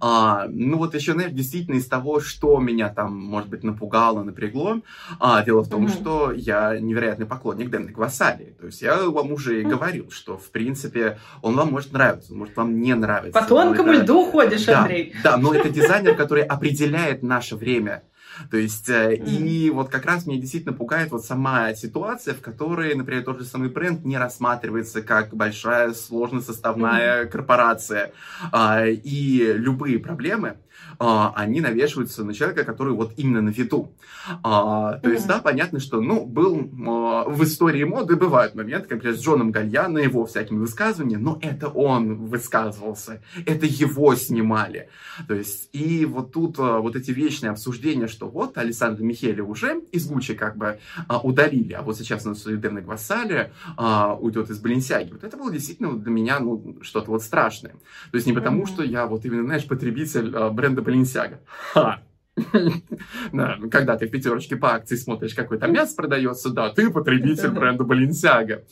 А, 0.00 0.46
ну 0.48 0.76
вот 0.78 0.94
еще, 0.94 1.12
знаешь, 1.12 1.30
действительно 1.32 1.76
из 1.76 1.86
того, 1.86 2.20
что 2.20 2.58
меня 2.58 2.88
там, 2.88 3.16
может 3.16 3.48
быть, 3.48 3.62
напугало, 3.62 4.22
напрягло, 4.24 4.80
а, 5.20 5.44
дело 5.44 5.62
в 5.62 5.68
том, 5.68 5.82
Мгм. 5.84 5.90
что 5.92 6.32
я 6.32 6.78
невероятный 6.78 7.26
поклонник 7.26 7.70
Дэнни 7.70 7.92
Гвасали. 7.92 8.56
То 8.60 8.66
есть 8.66 8.82
я 8.82 8.96
вам 9.08 9.32
уже 9.32 9.60
и 9.60 9.64
говорил, 9.64 10.10
что, 10.10 10.36
в 10.36 10.50
принципе, 10.50 11.18
он 11.42 11.54
вам 11.54 11.70
может 11.70 11.92
нравиться, 11.92 12.34
может 12.34 12.56
вам 12.56 12.80
не 12.80 12.94
нравиться. 12.94 13.40
По 13.40 13.46
тонкому 13.46 13.92
это- 13.92 14.02
льду 14.02 14.24
ходишь, 14.24 14.64
да, 14.64 14.80
Андрей. 14.80 15.14
Да, 15.22 15.36
но 15.36 15.54
это 15.54 15.68
дизайнер, 15.70 16.16
который 16.16 16.42
определяет 16.42 17.22
наше 17.22 17.54
время. 17.54 18.02
То 18.50 18.56
есть, 18.56 18.88
э, 18.88 19.14
и 19.14 19.70
вот 19.70 19.90
как 19.90 20.06
раз 20.06 20.26
меня 20.26 20.40
действительно 20.40 20.72
пугает 20.72 21.10
вот 21.10 21.24
сама 21.24 21.74
ситуация, 21.74 22.34
в 22.34 22.40
которой, 22.40 22.94
например, 22.94 23.24
тот 23.24 23.38
же 23.38 23.44
самый 23.44 23.68
бренд 23.68 24.04
не 24.04 24.18
рассматривается 24.18 25.02
как 25.02 25.34
большая, 25.34 25.92
сложно 25.92 26.40
составная 26.40 27.26
корпорация. 27.26 28.12
А, 28.52 28.86
И 28.86 29.52
любые 29.54 29.98
проблемы, 29.98 30.56
они 30.98 31.60
навешиваются 31.60 32.24
на 32.24 32.34
человека, 32.34 32.64
который 32.64 32.92
вот 32.92 33.12
именно 33.16 33.40
на 33.40 33.50
виду. 33.50 33.92
А, 34.42 34.98
То 34.98 35.10
есть, 35.10 35.26
да, 35.26 35.38
понятно, 35.38 35.80
что, 35.80 36.00
ну, 36.00 36.26
был 36.26 36.70
а, 36.86 37.24
в 37.28 37.42
истории 37.42 37.84
моды 37.84 38.16
бывают 38.16 38.54
моменты, 38.54 38.88
как, 38.88 39.04
с 39.04 39.20
Джоном 39.22 39.50
Гальяно, 39.50 39.98
его 39.98 40.26
всякими 40.26 40.58
высказываниями, 40.58 41.22
но 41.22 41.38
это 41.40 41.68
он 41.68 42.26
высказывался, 42.26 43.22
это 43.46 43.66
его 43.66 44.14
снимали. 44.14 44.88
То 45.26 45.34
есть, 45.34 45.68
и 45.72 46.04
вот 46.04 46.32
тут 46.32 46.56
а, 46.58 46.80
вот 46.80 46.96
эти 46.96 47.10
вечные 47.10 47.50
обсуждения, 47.50 48.06
что 48.06 48.28
вот 48.28 48.58
Александр 48.58 49.02
Михели 49.02 49.40
уже 49.40 49.80
из 49.92 50.06
Гуччи 50.06 50.34
как 50.34 50.56
бы 50.56 50.78
а, 51.08 51.18
удалили, 51.18 51.72
а 51.72 51.82
вот 51.82 51.96
сейчас 51.96 52.26
у 52.26 52.30
нас 52.30 52.42
Дэна 52.42 52.82
Гвассали 52.82 53.52
а, 53.76 54.14
уйдет 54.14 54.50
из 54.50 54.58
Баленсиаги. 54.58 55.12
Вот 55.12 55.24
это 55.24 55.36
было 55.36 55.50
действительно 55.50 55.98
для 55.98 56.10
меня 56.10 56.40
ну, 56.40 56.78
что-то 56.82 57.10
вот 57.10 57.22
страшное. 57.22 57.72
То 57.72 58.16
есть 58.16 58.26
не 58.26 58.32
потому, 58.32 58.66
что 58.66 58.82
я 58.82 59.06
вот 59.06 59.24
именно, 59.24 59.44
знаешь, 59.44 59.66
потребитель 59.66 60.34
а, 60.34 60.50
бренда 60.70 60.82
Баленсиага. 60.82 61.40
Ха! 61.72 62.02
Ну, 63.32 63.70
когда 63.70 63.96
ты 63.96 64.06
в 64.06 64.10
пятерочке 64.10 64.56
по 64.56 64.74
акции 64.74 64.96
смотришь, 64.96 65.34
какой 65.34 65.58
там 65.58 65.72
мясо 65.72 65.94
продается, 65.94 66.50
да, 66.50 66.70
ты 66.70 66.90
потребитель 66.90 67.50
бренда 67.50 67.84
Баленсиага. 67.84 68.64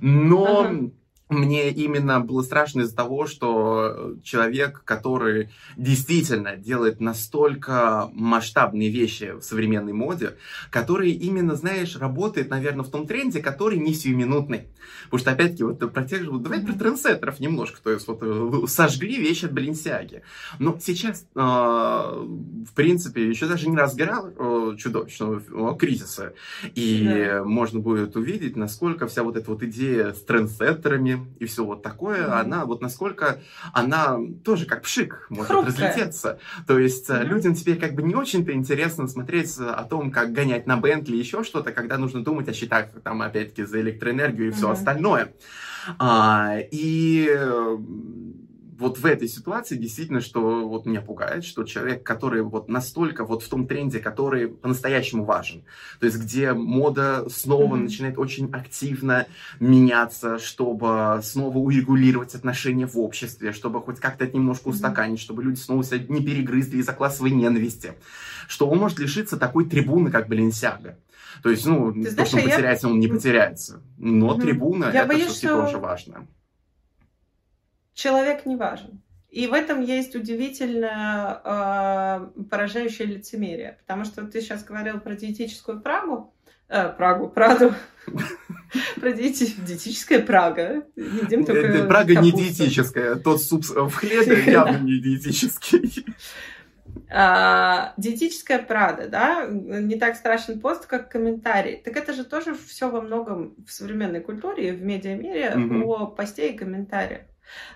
Но. 0.00 0.90
Мне 1.28 1.70
именно 1.70 2.20
было 2.20 2.42
страшно 2.42 2.82
из-за 2.82 2.94
того, 2.94 3.26
что 3.26 4.14
человек, 4.22 4.82
который 4.84 5.50
действительно 5.76 6.56
делает 6.56 7.00
настолько 7.00 8.08
масштабные 8.12 8.90
вещи 8.90 9.32
в 9.32 9.42
современной 9.42 9.92
моде, 9.92 10.36
который 10.70 11.10
именно, 11.10 11.56
знаешь, 11.56 11.96
работает, 11.96 12.48
наверное, 12.50 12.84
в 12.84 12.90
том 12.90 13.06
тренде, 13.06 13.42
который 13.42 13.78
не 13.78 13.92
сиюминутный. 13.92 14.68
Потому 15.04 15.20
что, 15.20 15.30
опять-таки, 15.32 15.64
вот 15.64 15.92
про 15.92 16.04
тех 16.04 16.22
же, 16.22 16.30
вот, 16.30 16.42
давай 16.42 16.60
про 16.60 16.72
трендсеттеров 16.74 17.40
немножко, 17.40 17.80
то 17.82 17.90
есть 17.90 18.06
вот 18.06 18.18
э, 18.22 18.66
сожгли 18.68 19.16
вещи 19.16 19.46
от 19.46 19.52
Баленсиаги. 19.52 20.22
Но 20.58 20.76
сейчас, 20.80 21.26
э, 21.34 21.38
в 21.38 22.72
принципе, 22.74 23.28
еще 23.28 23.46
даже 23.46 23.68
не 23.68 23.76
разбирал 23.76 24.28
э, 24.28 24.76
чудовищного 24.78 25.76
кризиса, 25.76 26.34
и 26.74 27.04
да. 27.04 27.44
можно 27.44 27.80
будет 27.80 28.16
увидеть, 28.16 28.56
насколько 28.56 29.06
вся 29.06 29.22
вот 29.22 29.36
эта 29.36 29.50
вот 29.50 29.62
идея 29.62 30.12
с 30.12 30.22
трендсеттерами, 30.22 31.15
и 31.38 31.44
все 31.46 31.64
вот 31.64 31.82
такое, 31.82 32.26
mm-hmm. 32.26 32.40
она 32.40 32.64
вот 32.64 32.80
насколько 32.80 33.40
она 33.72 34.18
тоже 34.44 34.66
как 34.66 34.82
пшик 34.82 35.26
может 35.30 35.50
Хрупкая. 35.50 35.72
разлететься. 35.72 36.38
То 36.66 36.78
есть 36.78 37.08
mm-hmm. 37.10 37.24
людям 37.24 37.54
теперь 37.54 37.78
как 37.78 37.94
бы 37.94 38.02
не 38.02 38.14
очень-то 38.14 38.52
интересно 38.52 39.08
смотреть 39.08 39.56
о 39.58 39.84
том, 39.84 40.10
как 40.10 40.32
гонять 40.32 40.66
на 40.66 40.76
Бентли 40.76 41.16
еще 41.16 41.44
что-то, 41.44 41.72
когда 41.72 41.98
нужно 41.98 42.22
думать 42.22 42.48
о 42.48 42.52
счетах 42.52 42.86
там 43.02 43.22
опять-таки 43.22 43.64
за 43.64 43.80
электроэнергию 43.80 44.48
и 44.48 44.50
mm-hmm. 44.50 44.54
все 44.54 44.70
остальное. 44.70 45.32
А, 45.98 46.56
и 46.70 47.30
вот 48.78 48.98
в 48.98 49.06
этой 49.06 49.28
ситуации 49.28 49.76
действительно, 49.76 50.20
что 50.20 50.68
вот 50.68 50.86
меня 50.86 51.00
пугает, 51.00 51.44
что 51.44 51.64
человек, 51.64 52.02
который 52.02 52.42
вот 52.42 52.68
настолько 52.68 53.24
вот 53.24 53.42
в 53.42 53.48
том 53.48 53.66
тренде, 53.66 54.00
который 54.00 54.48
по-настоящему 54.48 55.24
важен, 55.24 55.64
то 55.98 56.06
есть 56.06 56.18
где 56.18 56.52
мода 56.52 57.26
снова 57.28 57.76
mm-hmm. 57.76 57.82
начинает 57.82 58.18
очень 58.18 58.50
активно 58.52 59.26
меняться, 59.60 60.38
чтобы 60.38 61.20
снова 61.22 61.58
урегулировать 61.58 62.34
отношения 62.34 62.86
в 62.86 62.98
обществе, 62.98 63.52
чтобы 63.52 63.80
хоть 63.80 63.98
как-то 63.98 64.24
это 64.24 64.36
немножко 64.36 64.68
устаканить, 64.68 65.18
mm-hmm. 65.18 65.22
чтобы 65.22 65.42
люди 65.42 65.58
снова 65.58 65.82
себя 65.82 66.04
не 66.08 66.22
перегрызли 66.22 66.78
из-за 66.78 66.92
классовой 66.92 67.30
ненависти, 67.30 67.94
что 68.48 68.68
он 68.68 68.78
может 68.78 68.98
лишиться 68.98 69.36
такой 69.36 69.66
трибуны, 69.66 70.10
как 70.10 70.28
Баленсиага. 70.28 70.98
То 71.42 71.50
есть, 71.50 71.66
ну, 71.66 71.92
Ты 71.92 72.10
знаешь, 72.10 72.16
то, 72.16 72.24
что 72.24 72.36
он 72.38 72.42
а 72.42 72.50
потеряется, 72.50 72.86
я... 72.86 72.92
он 72.92 73.00
не 73.00 73.08
потеряется. 73.08 73.82
Но 73.98 74.34
mm-hmm. 74.34 74.40
трибуна 74.40 74.84
я 74.86 75.00
это 75.00 75.08
боюсь, 75.08 75.32
все-таки 75.32 75.46
что... 75.46 75.62
тоже 75.62 75.78
важно 75.78 76.26
человек 77.96 78.46
не 78.46 78.54
важен. 78.54 79.02
И 79.30 79.48
в 79.48 79.52
этом 79.52 79.82
есть 79.82 80.14
удивительно 80.14 81.40
э, 82.38 82.44
поражающее 82.44 83.08
лицемерие. 83.08 83.76
Потому 83.80 84.04
что 84.04 84.24
ты 84.24 84.40
сейчас 84.40 84.62
говорил 84.62 85.00
про 85.00 85.16
диетическую 85.16 85.80
Прагу, 85.80 86.32
э, 86.68 86.88
Прагу, 86.96 87.28
Праду, 87.28 87.74
про 89.00 89.12
диетическая 89.12 90.20
Прага. 90.20 90.84
Едим 90.94 91.44
только 91.44 91.84
Прага 91.86 92.14
не 92.20 92.32
диетическая, 92.32 93.16
тот 93.16 93.42
суп 93.42 93.64
в 93.64 93.90
хлебе 93.90 94.44
явно 94.52 94.78
не 94.78 95.00
диетический. 95.00 96.06
А, 97.10 97.92
диетическая 97.96 98.62
Прада, 98.62 99.08
да, 99.08 99.46
не 99.48 99.96
так 99.96 100.16
страшен 100.16 100.60
пост, 100.60 100.86
как 100.86 101.10
комментарий. 101.10 101.76
Так 101.76 101.96
это 101.96 102.12
же 102.12 102.24
тоже 102.24 102.54
все 102.54 102.90
во 102.90 103.00
многом 103.00 103.54
в 103.66 103.72
современной 103.72 104.20
культуре 104.20 104.68
и 104.68 104.72
в 104.72 104.82
медиамире 104.82 105.54
о 105.84 106.06
посте 106.06 106.52
и 106.52 106.56
комментариях. 106.56 107.22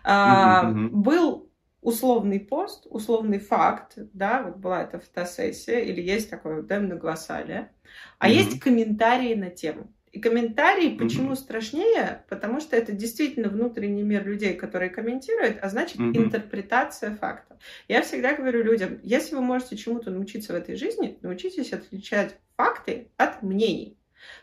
А, 0.05 0.71
Был 0.71 1.51
условный 1.83 2.41
пост, 2.41 2.87
условный 2.91 3.39
факт, 3.39 3.95
да, 4.13 4.43
вот 4.43 4.57
была 4.57 4.83
эта 4.83 4.99
фотосессия, 4.99 5.81
или 5.81 6.01
есть 6.01 6.31
такое 6.31 6.63
да, 6.63 6.79
многословие, 6.79 7.73
а 8.19 8.29
mm 8.29 8.33
есть 8.33 8.61
комментарии 8.61 9.35
на 9.35 9.51
тему. 9.51 9.93
И 10.13 10.21
комментарии 10.21 10.97
почему 10.97 11.33
mm 11.33 11.37
страшнее? 11.37 12.25
Потому 12.29 12.61
что 12.61 12.77
это 12.77 12.93
действительно 12.93 13.49
внутренний 13.49 14.03
мир 14.03 14.27
людей, 14.27 14.55
которые 14.55 14.91
комментируют, 14.91 15.59
а 15.63 15.69
значит 15.69 15.99
mm 15.99 16.17
интерпретация 16.17 17.17
факта. 17.17 17.59
Я 17.89 18.03
всегда 18.03 18.35
говорю 18.35 18.63
людям, 18.63 18.99
если 19.03 19.35
вы 19.37 19.41
можете 19.41 19.77
чему-то 19.77 20.11
научиться 20.11 20.53
в 20.53 20.57
этой 20.57 20.77
жизни, 20.77 21.19
научитесь 21.23 21.73
отличать 21.73 22.37
факты 22.57 23.11
от 23.17 23.43
мнений. 23.43 24.00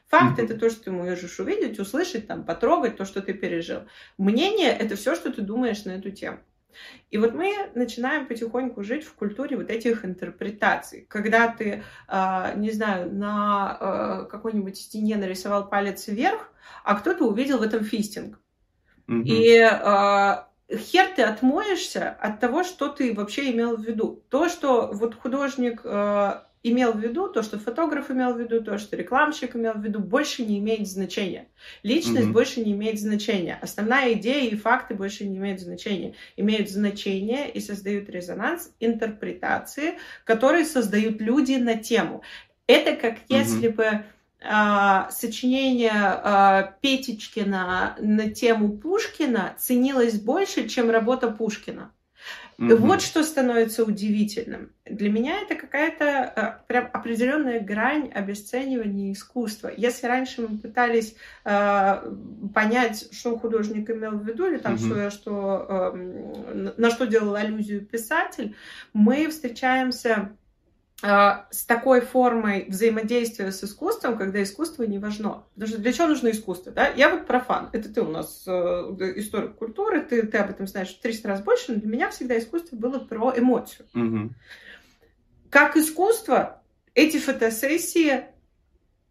Факт 0.07 0.39
mm-hmm. 0.39 0.43
это 0.45 0.57
то, 0.57 0.69
что 0.69 0.85
ты 0.85 0.91
можешь 0.91 1.39
увидеть, 1.39 1.79
услышать, 1.79 2.27
там, 2.27 2.45
потрогать, 2.45 2.95
то, 2.95 3.05
что 3.05 3.21
ты 3.21 3.33
пережил. 3.33 3.81
Мнение 4.17 4.69
это 4.69 4.95
все, 4.95 5.15
что 5.15 5.31
ты 5.31 5.41
думаешь 5.41 5.83
на 5.83 5.91
эту 5.91 6.11
тему. 6.11 6.39
И 7.09 7.17
вот 7.17 7.33
мы 7.33 7.53
начинаем 7.75 8.27
потихоньку 8.27 8.83
жить 8.83 9.03
в 9.03 9.13
культуре 9.15 9.57
вот 9.57 9.69
этих 9.69 10.05
интерпретаций. 10.05 11.05
Когда 11.09 11.47
ты, 11.49 11.83
э, 12.07 12.53
не 12.55 12.71
знаю, 12.71 13.13
на 13.13 13.77
э, 13.79 14.29
какой-нибудь 14.29 14.77
стене 14.77 15.17
нарисовал 15.17 15.67
палец 15.67 16.07
вверх, 16.07 16.51
а 16.83 16.95
кто-то 16.95 17.25
увидел 17.25 17.59
в 17.59 17.63
этом 17.63 17.83
фистинг. 17.83 18.39
Mm-hmm. 19.07 19.23
И 19.23 19.57
э, 19.57 20.77
хер 20.77 21.07
ты 21.15 21.23
отмоешься 21.23 22.09
от 22.09 22.39
того, 22.39 22.63
что 22.63 22.89
ты 22.89 23.13
вообще 23.13 23.51
имел 23.51 23.77
в 23.77 23.81
виду. 23.81 24.23
То, 24.29 24.49
что 24.49 24.89
вот 24.93 25.15
художник 25.15 25.81
э, 25.83 26.41
имел 26.63 26.93
в 26.93 26.99
виду, 26.99 27.27
то, 27.29 27.43
что 27.43 27.59
фотограф 27.59 28.11
имел 28.11 28.33
в 28.33 28.39
виду, 28.39 28.63
то, 28.63 28.77
что 28.77 28.95
рекламщик 28.95 29.55
имел 29.55 29.73
в 29.73 29.83
виду, 29.83 29.99
больше 29.99 30.43
не 30.45 30.59
имеет 30.59 30.87
значения. 30.87 31.47
Личность 31.83 32.27
mm-hmm. 32.27 32.31
больше 32.31 32.61
не 32.61 32.73
имеет 32.73 32.99
значения. 32.99 33.57
Основная 33.61 34.13
идея 34.13 34.49
и 34.49 34.55
факты 34.55 34.95
больше 34.95 35.25
не 35.25 35.37
имеют 35.37 35.59
значения. 35.61 36.15
Имеют 36.35 36.69
значение 36.69 37.49
и 37.49 37.59
создают 37.59 38.09
резонанс 38.09 38.71
интерпретации, 38.79 39.95
которые 40.23 40.65
создают 40.65 41.21
люди 41.21 41.53
на 41.53 41.75
тему. 41.75 42.21
Это 42.67 42.95
как 42.95 43.15
mm-hmm. 43.15 43.25
если 43.29 43.67
бы 43.69 44.03
Uh, 44.39 45.09
сочинение 45.09 45.91
uh, 45.91 46.71
Петечкина 46.79 47.95
на 47.99 48.29
тему 48.29 48.77
Пушкина 48.77 49.55
ценилось 49.57 50.19
больше, 50.19 50.69
чем 50.69 50.91
работа 50.91 51.31
Пушкина. 51.31 51.91
Mm-hmm. 52.59 52.75
Вот 52.77 53.01
что 53.01 53.23
становится 53.23 53.83
удивительным. 53.83 54.71
Для 54.83 55.11
меня 55.11 55.41
это 55.41 55.53
какая-то 55.53 56.05
э, 56.05 56.67
прям 56.67 56.89
определенная 56.91 57.59
грань 57.59 58.11
обесценивания 58.11 59.13
искусства. 59.13 59.71
Если 59.77 60.07
раньше 60.07 60.41
мы 60.41 60.57
пытались 60.57 61.15
э, 61.45 62.13
понять, 62.55 63.09
что 63.11 63.37
художник 63.37 63.91
имел 63.91 64.17
в 64.17 64.25
виду, 64.25 64.47
или 64.47 64.57
там 64.57 64.73
mm-hmm. 64.73 65.09
что, 65.11 65.11
что 65.11 65.93
э, 65.93 66.73
на 66.77 66.89
что 66.89 67.05
делал 67.05 67.35
аллюзию 67.35 67.85
писатель, 67.85 68.55
мы 68.91 69.27
встречаемся 69.29 70.35
с 71.01 71.65
такой 71.67 72.01
формой 72.01 72.65
взаимодействия 72.67 73.51
с 73.51 73.63
искусством, 73.63 74.17
когда 74.17 74.41
искусство 74.41 74.81
не 74.81 74.97
важно. 74.97 75.43
Потому 75.53 75.69
что 75.69 75.77
для 75.77 75.93
чего 75.93 76.07
нужно 76.07 76.29
искусство? 76.29 76.71
Да? 76.71 76.87
Я 76.87 77.09
вот 77.09 77.27
профан. 77.27 77.69
Это 77.71 77.93
ты 77.93 78.01
у 78.01 78.09
нас 78.09 78.45
э, 78.47 78.51
историк 79.17 79.55
культуры, 79.55 80.01
ты, 80.01 80.25
ты 80.25 80.37
об 80.39 80.49
этом 80.49 80.65
знаешь 80.65 80.95
в 80.95 80.99
300 80.99 81.27
раз 81.27 81.41
больше, 81.41 81.73
но 81.73 81.79
для 81.79 81.87
меня 81.87 82.09
всегда 82.09 82.37
искусство 82.39 82.77
было 82.77 82.97
про 82.97 83.31
эмоцию. 83.37 83.85
Угу. 83.93 84.33
Как 85.51 85.77
искусство, 85.77 86.63
эти 86.95 87.17
фотосессии 87.17 88.25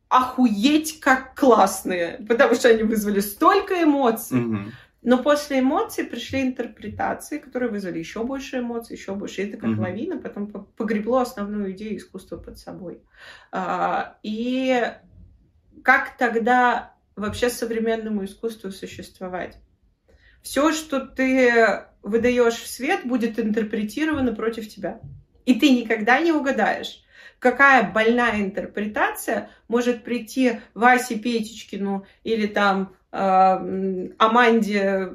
охуеть 0.09 0.99
как 0.99 1.37
классные, 1.37 2.25
потому 2.29 2.57
что 2.57 2.68
они 2.68 2.83
вызвали 2.83 3.20
столько 3.20 3.81
эмоций. 3.81 4.40
Угу. 4.40 4.59
Но 5.07 5.23
после 5.23 5.61
эмоций 5.61 6.05
пришли 6.05 6.42
интерпретации, 6.42 7.38
которые 7.38 7.71
вызвали 7.71 8.01
еще 8.01 8.25
больше 8.25 8.59
эмоций, 8.59 8.97
еще 8.97 9.14
больше. 9.14 9.42
Это 9.42 9.57
как 9.57 9.71
mm-hmm. 9.71 9.81
лавина, 9.81 10.19
потом 10.19 10.49
погребло 10.49 11.23
основную 11.23 11.71
идею 11.71 11.97
искусства 11.97 12.38
под 12.38 12.59
собой. 12.59 13.01
А, 13.53 14.19
и 14.25 14.83
как 15.85 16.16
тогда 16.16 16.97
вообще 17.14 17.51
современному 17.51 18.25
искусству 18.25 18.73
существовать? 18.73 19.59
Все, 20.42 20.73
что 20.73 20.99
ты 20.99 21.85
выдаешь 22.03 22.57
в 22.57 22.66
свет, 22.66 23.07
будет 23.07 23.38
интерпретировано 23.38 24.35
против 24.35 24.69
тебя. 24.69 25.01
И 25.45 25.55
ты 25.55 25.71
никогда 25.71 26.19
не 26.19 26.33
угадаешь, 26.33 27.05
какая 27.38 27.92
больная 27.92 28.40
интерпретация 28.40 29.51
может 29.69 30.03
прийти 30.03 30.62
Васе 30.75 31.16
Петечкину 31.16 32.07
или 32.25 32.49
там 32.49 32.97
Аманде 34.19 35.13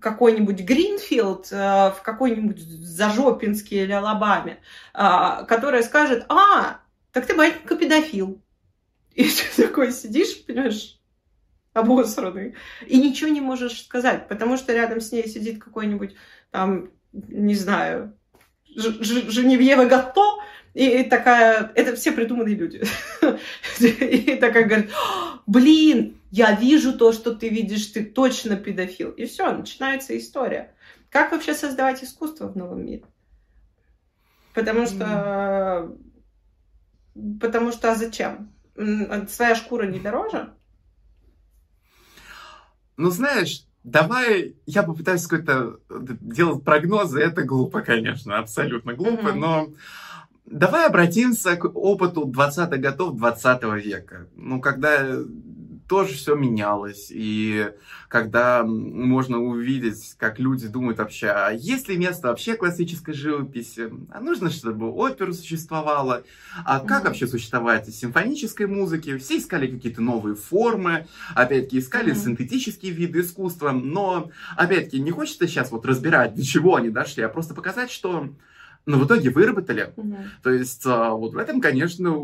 какой-нибудь 0.00 0.60
Гринфилд 0.60 1.48
э, 1.50 1.90
в 1.90 2.02
какой-нибудь 2.02 2.60
Зажопинске 2.60 3.84
или 3.84 3.92
Алабаме, 3.92 4.58
э, 4.94 5.44
которая 5.48 5.82
скажет, 5.82 6.24
а, 6.28 6.80
так 7.12 7.26
ты, 7.26 7.34
батенька, 7.34 7.76
педофил. 7.76 8.40
И 9.14 9.24
ты 9.24 9.62
такой 9.62 9.92
сидишь, 9.92 10.44
понимаешь, 10.44 11.00
обосранный, 11.72 12.54
и 12.86 13.00
ничего 13.00 13.30
не 13.30 13.40
можешь 13.40 13.82
сказать, 13.84 14.28
потому 14.28 14.56
что 14.56 14.72
рядом 14.72 15.00
с 15.00 15.12
ней 15.12 15.26
сидит 15.28 15.62
какой-нибудь 15.62 16.14
там, 16.50 16.90
не 17.12 17.54
знаю, 17.54 18.14
Женевьева 18.66 19.86
Гатто, 19.86 20.38
и 20.74 21.02
такая, 21.02 21.72
это 21.74 21.96
все 21.96 22.12
придуманные 22.12 22.54
люди. 22.54 22.84
И 23.80 24.36
такая 24.36 24.64
говорит, 24.64 24.90
блин, 25.46 26.17
я 26.30 26.54
вижу 26.54 26.96
то, 26.96 27.12
что 27.12 27.34
ты 27.34 27.48
видишь, 27.48 27.86
ты 27.86 28.04
точно 28.04 28.56
педофил. 28.56 29.10
И 29.10 29.26
все, 29.26 29.50
начинается 29.52 30.16
история. 30.16 30.74
Как 31.10 31.32
вообще 31.32 31.54
создавать 31.54 32.04
искусство 32.04 32.48
в 32.48 32.56
новом 32.56 32.84
мире? 32.84 33.04
Потому 34.54 34.86
что... 34.86 35.96
Потому 37.40 37.72
что, 37.72 37.92
а 37.92 37.94
зачем? 37.94 38.52
Своя 39.28 39.54
шкура 39.54 39.86
не 39.86 39.98
дороже? 39.98 40.54
Ну, 42.96 43.10
знаешь, 43.10 43.64
давай 43.82 44.56
я 44.66 44.82
попытаюсь 44.82 45.26
какой-то 45.26 45.80
делать 45.88 46.64
прогнозы. 46.64 47.20
Это 47.20 47.42
глупо, 47.42 47.80
конечно, 47.80 48.38
абсолютно 48.38 48.94
глупо, 48.94 49.28
mm-hmm. 49.28 49.38
но 49.38 49.68
давай 50.46 50.86
обратимся 50.86 51.56
к 51.56 51.64
опыту 51.64 52.26
20-х 52.26 52.76
годов 52.76 53.16
20 53.16 53.62
века. 53.84 54.28
Ну, 54.36 54.60
когда 54.60 55.06
тоже 55.88 56.14
все 56.14 56.34
менялось. 56.34 57.08
И 57.10 57.70
когда 58.08 58.62
можно 58.62 59.38
увидеть, 59.38 60.14
как 60.18 60.38
люди 60.38 60.68
думают 60.68 60.98
вообще, 60.98 61.28
а 61.28 61.50
есть 61.50 61.88
ли 61.88 61.96
место 61.96 62.28
вообще 62.28 62.56
классической 62.56 63.14
живописи? 63.14 63.90
А 64.10 64.20
нужно, 64.20 64.50
чтобы 64.50 64.92
опера 64.92 65.32
существовала? 65.32 66.22
А 66.64 66.80
как 66.80 67.04
вообще 67.04 67.26
существовать 67.26 67.88
симфонической 67.92 68.66
музыки? 68.66 69.16
Все 69.18 69.38
искали 69.38 69.66
какие-то 69.66 70.02
новые 70.02 70.36
формы, 70.36 71.06
опять-таки 71.34 71.78
искали 71.78 72.12
mm-hmm. 72.12 72.24
синтетические 72.24 72.92
виды 72.92 73.20
искусства, 73.20 73.70
но, 73.70 74.30
опять-таки, 74.56 75.00
не 75.00 75.10
хочется 75.10 75.48
сейчас 75.48 75.70
вот 75.70 75.86
разбирать, 75.86 76.34
до 76.34 76.44
чего 76.44 76.76
они 76.76 76.90
дошли, 76.90 77.22
а 77.22 77.28
просто 77.28 77.54
показать, 77.54 77.90
что 77.90 78.28
но 78.88 78.98
в 78.98 79.06
итоге 79.06 79.28
выработали. 79.28 79.92
Угу. 79.96 80.16
То 80.42 80.50
есть 80.50 80.82
а, 80.86 81.10
вот 81.10 81.34
в 81.34 81.36
этом, 81.36 81.60
конечно, 81.60 82.16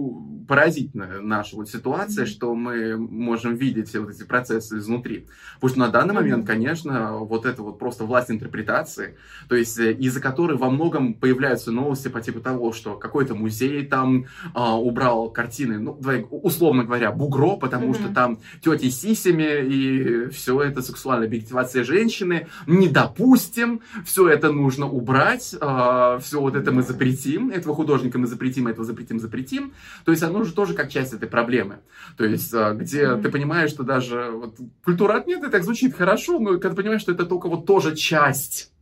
поразительная 0.48 1.20
наша 1.20 1.56
вот 1.56 1.68
ситуация, 1.68 2.24
угу. 2.24 2.30
что 2.30 2.54
мы 2.54 2.96
можем 2.96 3.54
видеть 3.54 3.90
все 3.90 4.00
вот 4.00 4.10
эти 4.10 4.22
процессы 4.24 4.78
изнутри. 4.78 5.26
Потому 5.56 5.68
что 5.68 5.78
на 5.80 5.88
данный 5.88 6.14
угу. 6.14 6.22
момент, 6.22 6.46
конечно, 6.46 7.18
вот 7.18 7.44
это 7.44 7.62
вот 7.62 7.78
просто 7.78 8.04
власть 8.04 8.30
интерпретации, 8.30 9.18
то 9.48 9.54
есть 9.54 9.78
э, 9.78 9.92
из-за 9.92 10.22
которой 10.22 10.56
во 10.56 10.70
многом 10.70 11.12
появляются 11.12 11.70
новости 11.70 12.08
по 12.08 12.22
типу 12.22 12.40
того, 12.40 12.72
что 12.72 12.96
какой-то 12.96 13.34
музей 13.34 13.84
там 13.84 14.24
а, 14.54 14.78
убрал 14.78 15.28
картины, 15.28 15.78
ну, 15.78 15.98
условно 16.30 16.84
говоря, 16.84 17.12
бугро, 17.12 17.56
потому 17.56 17.88
угу. 17.88 17.94
что 17.94 18.08
там 18.08 18.38
тети 18.62 18.88
сисями 18.88 19.66
и 19.66 20.30
все 20.30 20.62
это 20.62 20.80
сексуальная 20.80 21.26
объективация 21.26 21.84
женщины. 21.84 22.46
Не 22.66 22.88
допустим, 22.88 23.82
все 24.06 24.30
это 24.30 24.50
нужно 24.50 24.88
убрать, 24.88 25.54
а, 25.60 26.18
все 26.20 26.40
вот 26.40 26.53
вот 26.54 26.62
это 26.62 26.72
мы 26.72 26.82
запретим, 26.82 27.50
этого 27.50 27.74
художника 27.74 28.18
мы 28.18 28.26
запретим, 28.26 28.68
этого 28.68 28.84
запретим, 28.84 29.18
запретим. 29.18 29.72
То 30.04 30.12
есть 30.12 30.22
оно 30.22 30.44
же 30.44 30.52
тоже 30.52 30.74
как 30.74 30.90
часть 30.90 31.12
этой 31.12 31.28
проблемы. 31.28 31.80
То 32.16 32.24
есть 32.24 32.54
а, 32.54 32.72
где 32.74 33.02
mm-hmm. 33.04 33.22
ты 33.22 33.28
понимаешь, 33.30 33.70
что 33.70 33.82
даже 33.82 34.30
вот, 34.30 34.56
культура 34.84 35.16
отмены 35.16 35.50
так 35.50 35.64
звучит 35.64 35.94
хорошо, 35.94 36.38
но 36.38 36.52
когда 36.52 36.70
ты 36.70 36.76
понимаешь, 36.76 37.00
что 37.00 37.12
это 37.12 37.26
только 37.26 37.48
вот 37.48 37.66
тоже 37.66 37.96
часть 37.96 38.72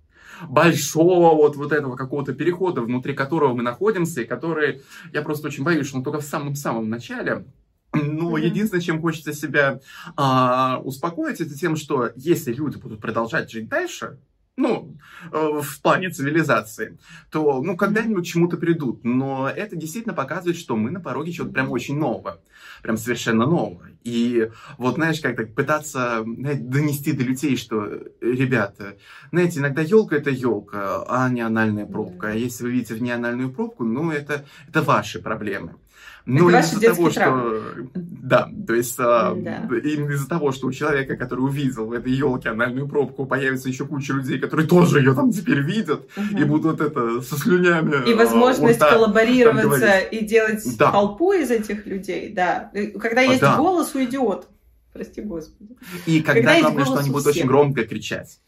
большого 0.49 1.35
вот, 1.35 1.57
вот 1.57 1.73
этого 1.73 1.97
какого-то 1.97 2.35
перехода, 2.35 2.83
внутри 2.83 3.15
которого 3.15 3.55
мы 3.55 3.63
находимся, 3.63 4.23
и 4.23 4.27
который, 4.27 4.83
я 5.13 5.23
просто 5.23 5.49
очень 5.49 5.65
боюсь, 5.65 5.87
что 5.87 5.99
он 5.99 6.05
только 6.05 6.21
в 6.21 6.25
самом-самом 6.25 6.91
начале, 6.91 7.45
но 7.93 8.37
mm-hmm. 8.37 8.45
единственное, 8.45 8.83
чем 8.83 9.01
хочется 9.01 9.33
себя 9.33 9.81
а, 10.17 10.81
успокоить, 10.83 11.41
это 11.41 11.55
тем, 11.55 11.77
что 11.77 12.11
если 12.17 12.53
люди 12.53 12.77
будут 12.77 13.01
продолжать 13.01 13.51
жить 13.51 13.69
дальше, 13.69 14.19
ну, 14.57 14.99
э, 15.33 15.61
в 15.63 15.81
плане 15.81 16.11
цивилизации, 16.11 16.99
то, 17.31 17.63
ну, 17.63 17.77
когда-нибудь 17.77 18.27
чему-то 18.27 18.59
придут. 18.59 19.03
Но 19.03 19.49
это 19.49 19.77
действительно 19.77 20.15
показывает, 20.15 20.59
что 20.59 20.77
мы 20.77 20.91
на 20.91 21.01
пороге 21.01 21.33
чего-то 21.33 21.53
прям 21.53 21.71
очень 21.71 21.99
нового. 21.99 22.41
Прям 22.83 22.97
совершенно 22.99 23.47
нового. 23.47 23.89
И 24.05 24.51
вот, 24.77 24.97
знаешь, 24.97 25.21
как 25.21 25.37
так 25.37 25.55
пытаться 25.55 26.23
знаете, 26.25 26.63
донести 26.63 27.13
до 27.13 27.25
людей, 27.25 27.57
что, 27.57 27.87
ребята, 28.21 28.97
знаете, 29.31 29.61
иногда 29.61 29.81
елка 29.81 30.17
это 30.17 30.31
елка, 30.31 31.05
а 31.09 31.31
не 31.31 31.41
анальная 31.41 31.87
пробка. 31.87 32.29
А 32.29 32.35
если 32.35 32.65
вы 32.65 32.73
видите 32.73 32.95
в 32.95 33.03
ней 33.03 33.13
анальную 33.13 33.51
пробку, 33.51 33.85
ну, 33.85 34.11
это, 34.11 34.45
это 34.69 34.83
ваши 34.83 35.21
проблемы. 35.21 35.77
Ну, 36.25 36.51
из-за 36.51 36.81
того, 36.81 37.11
что... 37.11 37.61
Да, 37.95 38.49
то 38.67 38.75
есть 38.75 38.95
а, 38.99 39.35
да. 39.35 39.67
именно 39.79 40.13
из-за 40.13 40.29
того, 40.29 40.53
что 40.53 40.69
у 40.69 40.73
человека, 40.73 41.17
который 41.17 41.41
увидел 41.41 41.87
в 41.87 41.93
этой 41.93 42.13
елке 42.13 42.51
анальную 42.51 42.89
пробку, 42.89 43.27
появится 43.27 43.69
еще 43.69 43.87
куча 43.87 44.13
людей, 44.13 44.39
которые 44.39 44.69
тоже 44.69 45.01
ее 45.01 45.15
там 45.15 45.33
теперь 45.33 45.61
видят, 45.61 46.09
угу. 46.17 46.39
и 46.39 46.45
будут 46.45 46.81
это 46.81 47.21
со 47.23 47.37
слюнями... 47.37 48.09
И 48.09 48.15
возможность 48.15 48.81
вот, 48.81 48.89
коллаборироваться 48.91 49.99
и 49.99 50.25
делать 50.25 50.63
да. 50.79 50.93
толпу 50.93 51.33
из 51.33 51.51
этих 51.51 51.87
людей, 51.87 52.33
да. 52.33 52.71
Когда 53.01 53.23
есть 53.23 53.41
да. 53.41 53.57
голос 53.57 53.95
у 53.95 54.05
идиотов. 54.05 54.49
Прости, 54.93 55.23
Господи. 55.23 55.77
И 56.07 56.21
когда, 56.21 56.55
когда 56.55 56.61
главное, 56.61 56.85
что 56.85 56.99
они 56.99 57.11
будут 57.11 57.27
очень 57.27 57.47
громко 57.47 57.85
кричать 57.85 58.39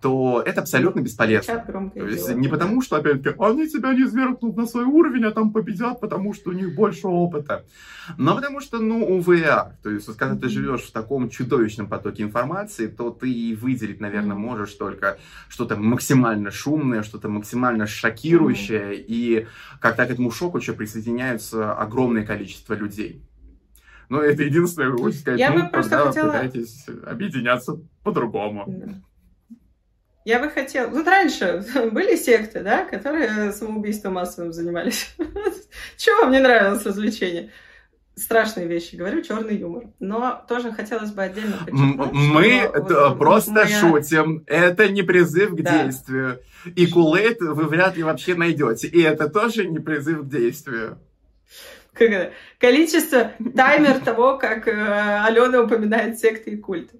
то 0.00 0.42
это 0.44 0.62
абсолютно 0.62 1.00
бесполезно. 1.00 1.90
То 1.94 2.06
есть 2.06 2.34
не 2.34 2.48
потому, 2.48 2.82
что, 2.82 2.96
опять-таки, 2.96 3.36
они 3.38 3.68
тебя 3.68 3.92
не 3.94 4.06
свергнут 4.06 4.56
на 4.56 4.66
свой 4.66 4.84
уровень, 4.84 5.24
а 5.24 5.30
там 5.30 5.52
победят, 5.52 6.00
потому 6.00 6.34
что 6.34 6.50
у 6.50 6.52
них 6.52 6.74
больше 6.74 7.06
опыта. 7.06 7.64
Но 8.18 8.34
потому 8.34 8.60
что, 8.60 8.78
ну, 8.78 9.04
увы, 9.04 9.44
то 9.82 9.90
есть 9.90 10.08
вот, 10.08 10.16
когда 10.16 10.36
ты 10.36 10.48
живешь 10.48 10.82
в 10.82 10.92
таком 10.92 11.30
чудовищном 11.30 11.88
потоке 11.88 12.22
информации, 12.22 12.86
то 12.86 13.10
ты 13.10 13.56
выделить, 13.60 14.00
наверное, 14.00 14.36
можешь 14.36 14.72
только 14.74 15.18
что-то 15.48 15.76
максимально 15.76 16.50
шумное, 16.50 17.02
что-то 17.02 17.28
максимально 17.28 17.86
шокирующее, 17.86 18.94
и 18.96 19.46
как-то 19.80 20.06
к 20.06 20.10
этому 20.10 20.30
шоку 20.30 20.58
еще 20.58 20.72
присоединяются 20.72 21.74
огромное 21.74 22.24
количество 22.24 22.74
людей. 22.74 23.22
Но 24.08 24.20
это 24.20 24.42
единственное, 24.42 24.90
вы 24.90 25.12
сказать, 25.12 25.40
Я 25.40 25.50
ну, 25.50 25.70
когда 25.70 26.06
хотела... 26.06 26.26
пытаетесь 26.26 26.86
объединяться 27.06 27.80
по-другому. 28.02 28.64
Да. 28.66 28.94
Я 30.24 30.38
бы 30.38 30.48
хотела... 30.48 30.88
Вот 30.88 31.06
раньше 31.06 31.64
были 31.92 32.16
секты, 32.16 32.60
да, 32.60 32.84
которые 32.84 33.52
самоубийством 33.52 34.14
массовым 34.14 34.52
занимались. 34.52 35.14
Чего 35.96 36.22
вам 36.22 36.32
не 36.32 36.40
нравилось 36.40 36.84
развлечение? 36.84 37.50
Страшные 38.16 38.66
вещи, 38.68 38.94
говорю, 38.94 39.22
черный 39.22 39.56
юмор. 39.56 39.84
Но 39.98 40.42
тоже 40.48 40.72
хотелось 40.72 41.10
бы 41.10 41.24
отдельно 41.24 41.58
подчеркнуть, 41.58 42.12
Мы 42.12 42.70
вот, 42.72 43.18
просто 43.18 43.52
моя... 43.52 43.80
шутим. 43.80 44.44
Это 44.46 44.88
не 44.88 45.02
призыв 45.02 45.50
к 45.50 45.60
да. 45.60 45.82
действию. 45.82 46.40
И 46.76 46.86
кулейт 46.86 47.40
вы 47.40 47.64
вряд 47.64 47.96
ли 47.96 48.04
вообще 48.04 48.34
найдете. 48.34 48.86
И 48.86 49.02
это 49.02 49.28
тоже 49.28 49.66
не 49.66 49.80
призыв 49.80 50.20
к 50.20 50.28
действию. 50.28 50.98
Как 51.92 52.08
это? 52.10 52.32
Количество, 52.58 53.32
таймер 53.54 54.00
того, 54.00 54.38
как 54.38 54.68
э, 54.68 55.24
Алена 55.24 55.62
упоминает 55.62 56.18
секты 56.18 56.52
и 56.52 56.56
культы. 56.56 56.98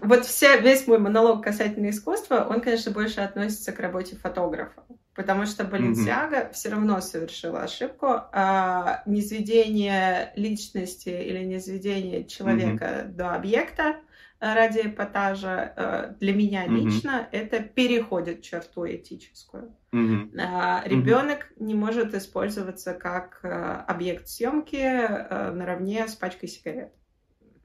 Вот 0.00 0.24
вся, 0.24 0.56
весь 0.56 0.86
мой 0.86 0.98
монолог 0.98 1.42
касательно 1.42 1.90
искусства, 1.90 2.46
он, 2.48 2.60
конечно, 2.60 2.92
больше 2.92 3.20
относится 3.20 3.72
к 3.72 3.80
работе 3.80 4.16
фотографа. 4.16 4.84
Потому 5.14 5.46
что 5.46 5.64
Баленсиага 5.64 6.36
mm-hmm. 6.36 6.52
все 6.52 6.68
равно 6.68 7.00
совершила 7.00 7.62
ошибку. 7.62 8.06
А 8.32 9.02
низведение 9.06 10.32
личности 10.36 11.08
или 11.08 11.42
низведение 11.44 12.24
человека 12.24 12.84
mm-hmm. 12.84 13.12
до 13.14 13.34
объекта 13.34 13.96
ради 14.38 14.82
эпатажа 14.84 15.72
э, 15.76 16.14
для 16.20 16.32
меня 16.32 16.66
mm-hmm. 16.66 16.70
лично 16.70 17.28
это 17.32 17.60
переходит 17.60 18.42
черту 18.42 18.86
этическую. 18.86 19.74
Mm-hmm. 19.92 20.40
А, 20.40 20.82
ребенок 20.86 21.50
mm-hmm. 21.50 21.64
не 21.64 21.74
может 21.74 22.14
использоваться 22.14 22.94
как 22.94 23.40
э, 23.42 23.48
объект 23.48 24.28
съемки 24.28 24.76
э, 24.76 25.50
наравне 25.50 26.06
с 26.06 26.14
пачкой 26.14 26.48
сигарет 26.48 26.92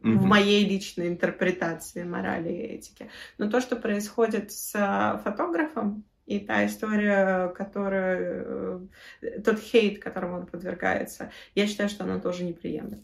mm-hmm. 0.03 0.17
в 0.17 0.23
моей 0.25 0.67
личной 0.67 1.07
интерпретации 1.07 2.03
морали 2.03 2.49
и 2.49 2.75
этики. 2.75 3.09
Но 3.37 3.49
то, 3.49 3.61
что 3.61 3.75
происходит 3.75 4.51
с 4.51 4.75
э, 4.75 5.19
фотографом, 5.23 6.03
и 6.25 6.39
та 6.39 6.65
история, 6.65 7.49
которую, 7.49 8.89
э, 9.21 9.39
тот 9.41 9.59
хейт, 9.59 10.01
которому 10.01 10.37
он 10.37 10.45
подвергается, 10.45 11.31
я 11.55 11.67
считаю, 11.67 11.89
что 11.89 12.03
она 12.03 12.19
тоже 12.19 12.43
неприемлема. 12.43 13.03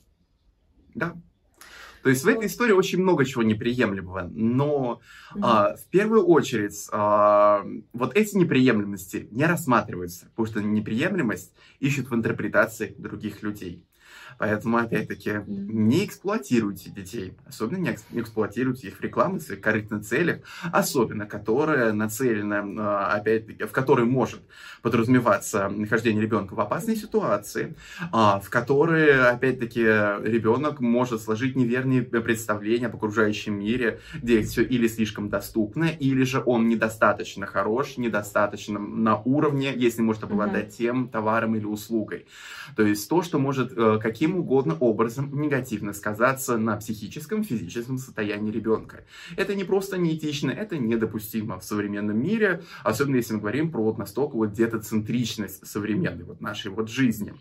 Да. 0.96 1.16
То 2.02 2.10
есть 2.10 2.24
в 2.24 2.28
этой 2.28 2.48
истории 2.48 2.72
очень 2.72 3.02
много 3.02 3.26
чего 3.26 3.44
неприемлемого, 3.44 4.30
но 4.32 5.02
mm-hmm. 5.36 5.40
а, 5.44 5.76
в 5.76 5.86
первую 5.90 6.26
очередь 6.26 6.88
а, 6.94 7.66
вот 7.92 8.16
эти 8.16 8.38
неприемлемости 8.38 9.28
не 9.32 9.46
рассматриваются, 9.46 10.28
потому 10.30 10.46
что 10.46 10.62
неприемлемость 10.62 11.54
ищут 11.80 12.10
в 12.10 12.16
интерпретации 12.16 12.96
других 12.98 13.44
людей. 13.44 13.86
Поэтому, 14.40 14.78
опять-таки, 14.78 15.42
не 15.48 16.06
эксплуатируйте 16.06 16.90
детей. 16.90 17.34
Особенно 17.46 17.78
не 18.12 18.22
эксплуатируйте 18.22 18.88
их 18.88 18.98
в 18.98 19.02
рекламных 19.02 19.44
корыстных 19.62 20.06
целях. 20.06 20.40
Особенно, 20.72 21.26
которая 21.26 21.92
нацелена, 21.92 22.64
а, 22.80 23.14
опять-таки, 23.16 23.66
в 23.66 23.72
которой 23.72 24.06
может 24.06 24.40
подразумеваться 24.82 25.68
нахождение 25.68 26.24
ребенка 26.24 26.54
в 26.54 26.60
опасной 26.62 26.96
ситуации, 26.96 27.76
а, 28.14 28.40
в 28.40 28.50
которой, 28.50 29.30
опять-таки, 29.30 29.82
ребенок 29.82 30.80
может 30.80 31.22
сложить 31.22 31.58
неверные 31.58 32.04
представления 32.04 32.88
об 32.88 32.96
окружающем 32.96 33.60
мире, 33.60 34.00
где 34.14 34.42
все 34.44 34.64
или 34.64 34.88
слишком 34.88 35.28
доступно, 35.28 35.84
или 35.84 36.24
же 36.24 36.42
он 36.46 36.70
недостаточно 36.70 37.46
хорош, 37.46 37.98
недостаточно 37.98 38.80
на 38.80 39.18
уровне, 39.18 39.74
если 39.76 40.02
может 40.02 40.24
обладать 40.24 40.68
mm-hmm. 40.68 40.78
тем 40.78 41.10
товаром 41.10 41.58
или 41.58 41.66
услугой. 41.66 42.26
То 42.78 42.84
есть 42.84 43.10
то, 43.10 43.22
что 43.22 43.38
может 43.38 43.74
э, 43.76 44.00
каким 44.02 44.29
каким 44.30 44.42
угодно 44.42 44.78
образом 44.80 45.42
негативно 45.42 45.92
сказаться 45.92 46.58
на 46.58 46.78
психическом, 46.78 47.44
физическом 47.44 47.98
состоянии 47.98 48.52
ребенка. 48.52 49.04
Это 49.38 49.56
не 49.56 49.64
просто 49.64 49.98
неэтично, 49.98 50.52
это 50.52 50.78
недопустимо 50.78 51.60
в 51.60 51.64
современном 51.64 52.22
мире, 52.22 52.62
особенно 52.84 53.16
если 53.16 53.34
мы 53.34 53.40
говорим 53.40 53.72
про 53.72 53.82
вот 53.82 53.98
настолько 53.98 54.36
вот 54.36 54.54
детоцентричность 54.54 55.66
современной 55.66 56.26
вот 56.26 56.42
нашей 56.42 56.70
вот 56.70 56.90
жизни. 56.90 57.34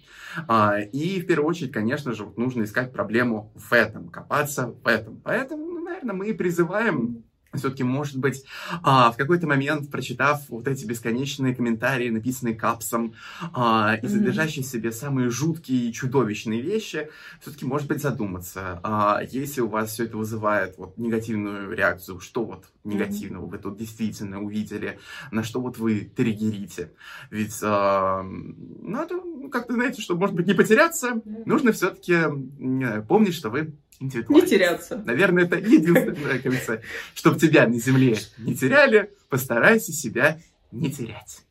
А, 0.46 0.80
и 0.80 1.20
в 1.20 1.26
первую 1.26 1.48
очередь, 1.48 1.72
конечно 1.72 2.14
же, 2.14 2.24
вот 2.24 2.38
нужно 2.38 2.62
искать 2.62 2.90
проблему 2.90 3.52
в 3.54 3.72
этом, 3.74 4.08
копаться 4.08 4.68
в 4.68 4.86
этом. 4.86 5.20
Поэтому, 5.22 5.66
ну, 5.66 5.84
наверное, 5.84 6.14
мы 6.14 6.32
призываем 6.32 7.24
все-таки, 7.54 7.82
может 7.82 8.18
быть, 8.18 8.44
а, 8.82 9.10
в 9.10 9.16
какой-то 9.16 9.46
момент, 9.46 9.90
прочитав 9.90 10.48
вот 10.48 10.68
эти 10.68 10.84
бесконечные 10.84 11.54
комментарии, 11.54 12.10
написанные 12.10 12.54
капсом, 12.54 13.14
а, 13.52 13.98
и 14.02 14.06
содержащие 14.06 14.64
в 14.64 14.68
себе 14.68 14.92
самые 14.92 15.30
жуткие 15.30 15.88
и 15.88 15.92
чудовищные 15.92 16.60
вещи, 16.60 17.08
все-таки, 17.40 17.64
может 17.64 17.88
быть, 17.88 18.02
задуматься, 18.02 18.80
а, 18.82 19.20
если 19.30 19.62
у 19.62 19.68
вас 19.68 19.92
все 19.92 20.04
это 20.04 20.16
вызывает 20.16 20.76
вот 20.76 20.98
негативную 20.98 21.72
реакцию, 21.74 22.20
что 22.20 22.44
вот 22.44 22.66
негативного 22.84 23.46
вы 23.46 23.58
тут 23.58 23.78
действительно 23.78 24.42
увидели, 24.42 24.98
на 25.30 25.42
что 25.42 25.60
вот 25.60 25.78
вы 25.78 26.00
триггерите. 26.00 26.92
Ведь 27.30 27.58
а, 27.62 28.22
надо, 28.22 29.14
ну, 29.14 29.48
как-то, 29.48 29.72
знаете, 29.72 30.02
чтобы, 30.02 30.20
может 30.20 30.36
быть, 30.36 30.46
не 30.46 30.54
потеряться, 30.54 31.20
нужно 31.46 31.72
все-таки 31.72 32.18
помнить, 33.08 33.34
что 33.34 33.50
вы 33.50 33.74
не 34.00 34.42
теряться. 34.46 35.02
Наверное, 35.04 35.44
это 35.44 35.56
единственное, 35.56 36.38
кажется, 36.38 36.82
чтобы 37.14 37.38
тебя 37.38 37.66
на 37.66 37.78
земле 37.78 38.16
не 38.38 38.54
теряли, 38.54 39.10
постарайся 39.28 39.92
себя 39.92 40.38
не 40.70 40.90
терять. 40.90 41.42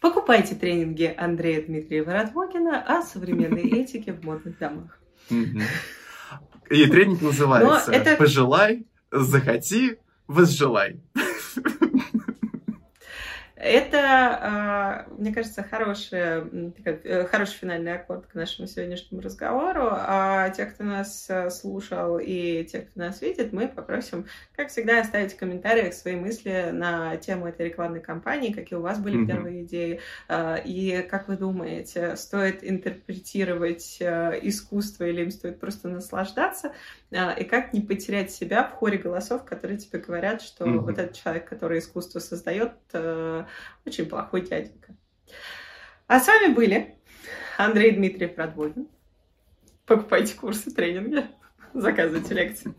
Покупайте 0.00 0.54
тренинги 0.54 1.12
Андрея 1.16 1.62
Дмитриева 1.62 2.12
Радвогина 2.12 2.82
о 2.82 3.02
современной 3.02 3.68
этике 3.82 4.12
в 4.12 4.24
модных 4.24 4.58
домах. 4.58 5.00
И 5.30 6.86
тренинг 6.86 7.22
называется 7.22 7.92
это... 7.92 8.16
«Пожелай, 8.16 8.86
захоти, 9.10 9.98
возжелай». 10.26 11.00
Это, 13.66 13.98
а, 14.40 15.06
мне 15.18 15.32
кажется, 15.32 15.62
хороший, 15.62 16.72
э, 16.84 17.24
хороший 17.26 17.54
финальный 17.54 17.94
аккорд 17.94 18.26
к 18.26 18.34
нашему 18.34 18.68
сегодняшнему 18.68 19.20
разговору. 19.20 19.88
А 19.90 20.50
те, 20.50 20.66
кто 20.66 20.84
нас 20.84 21.26
э, 21.28 21.50
слушал 21.50 22.18
и 22.18 22.64
те, 22.64 22.80
кто 22.80 23.00
нас 23.00 23.20
видит, 23.20 23.52
мы 23.52 23.68
попросим, 23.68 24.26
как 24.54 24.68
всегда, 24.68 25.00
оставить 25.00 25.34
в 25.34 25.36
комментариях 25.36 25.94
свои 25.94 26.14
мысли 26.14 26.70
на 26.72 27.16
тему 27.16 27.48
этой 27.48 27.66
рекламной 27.66 28.00
кампании, 28.00 28.52
какие 28.52 28.78
у 28.78 28.82
вас 28.82 28.98
были 28.98 29.22
mm-hmm. 29.22 29.26
первые 29.26 29.62
идеи, 29.64 30.00
а, 30.28 30.56
и 30.56 31.02
как 31.02 31.28
вы 31.28 31.36
думаете, 31.36 32.16
стоит 32.16 32.62
интерпретировать 32.62 33.98
э, 34.00 34.38
искусство 34.42 35.04
или 35.04 35.22
им 35.22 35.30
стоит 35.30 35.58
просто 35.58 35.88
наслаждаться, 35.88 36.72
и 37.38 37.44
как 37.44 37.72
не 37.72 37.80
потерять 37.80 38.30
себя 38.30 38.64
в 38.64 38.72
хоре 38.72 38.98
голосов, 38.98 39.44
которые 39.44 39.78
тебе 39.78 39.98
говорят, 39.98 40.42
что 40.42 40.64
mm-hmm. 40.64 40.78
вот 40.78 40.98
этот 40.98 41.16
человек, 41.16 41.48
который 41.48 41.78
искусство 41.78 42.18
создает, 42.18 42.72
э, 42.92 43.44
очень 43.84 44.06
плохой 44.06 44.42
дяденька. 44.42 44.94
А 46.06 46.20
с 46.20 46.26
вами 46.26 46.52
были 46.52 46.94
Андрей 47.58 47.92
Дмитриев 47.92 48.36
Радводин. 48.36 48.88
Покупайте 49.86 50.34
курсы, 50.34 50.70
тренинги, 50.70 51.26
заказывайте 51.74 52.34
лекции. 52.34 52.74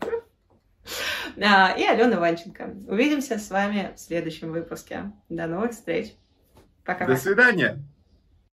А, 1.40 1.72
и 1.72 1.84
Алена 1.84 2.18
Ванченко. 2.18 2.74
Увидимся 2.86 3.38
с 3.38 3.50
вами 3.50 3.92
в 3.94 4.00
следующем 4.00 4.52
выпуске. 4.52 5.12
До 5.28 5.46
новых 5.46 5.72
встреч. 5.72 6.14
Пока. 6.84 7.06
До 7.06 7.16
свидания. 7.16 7.78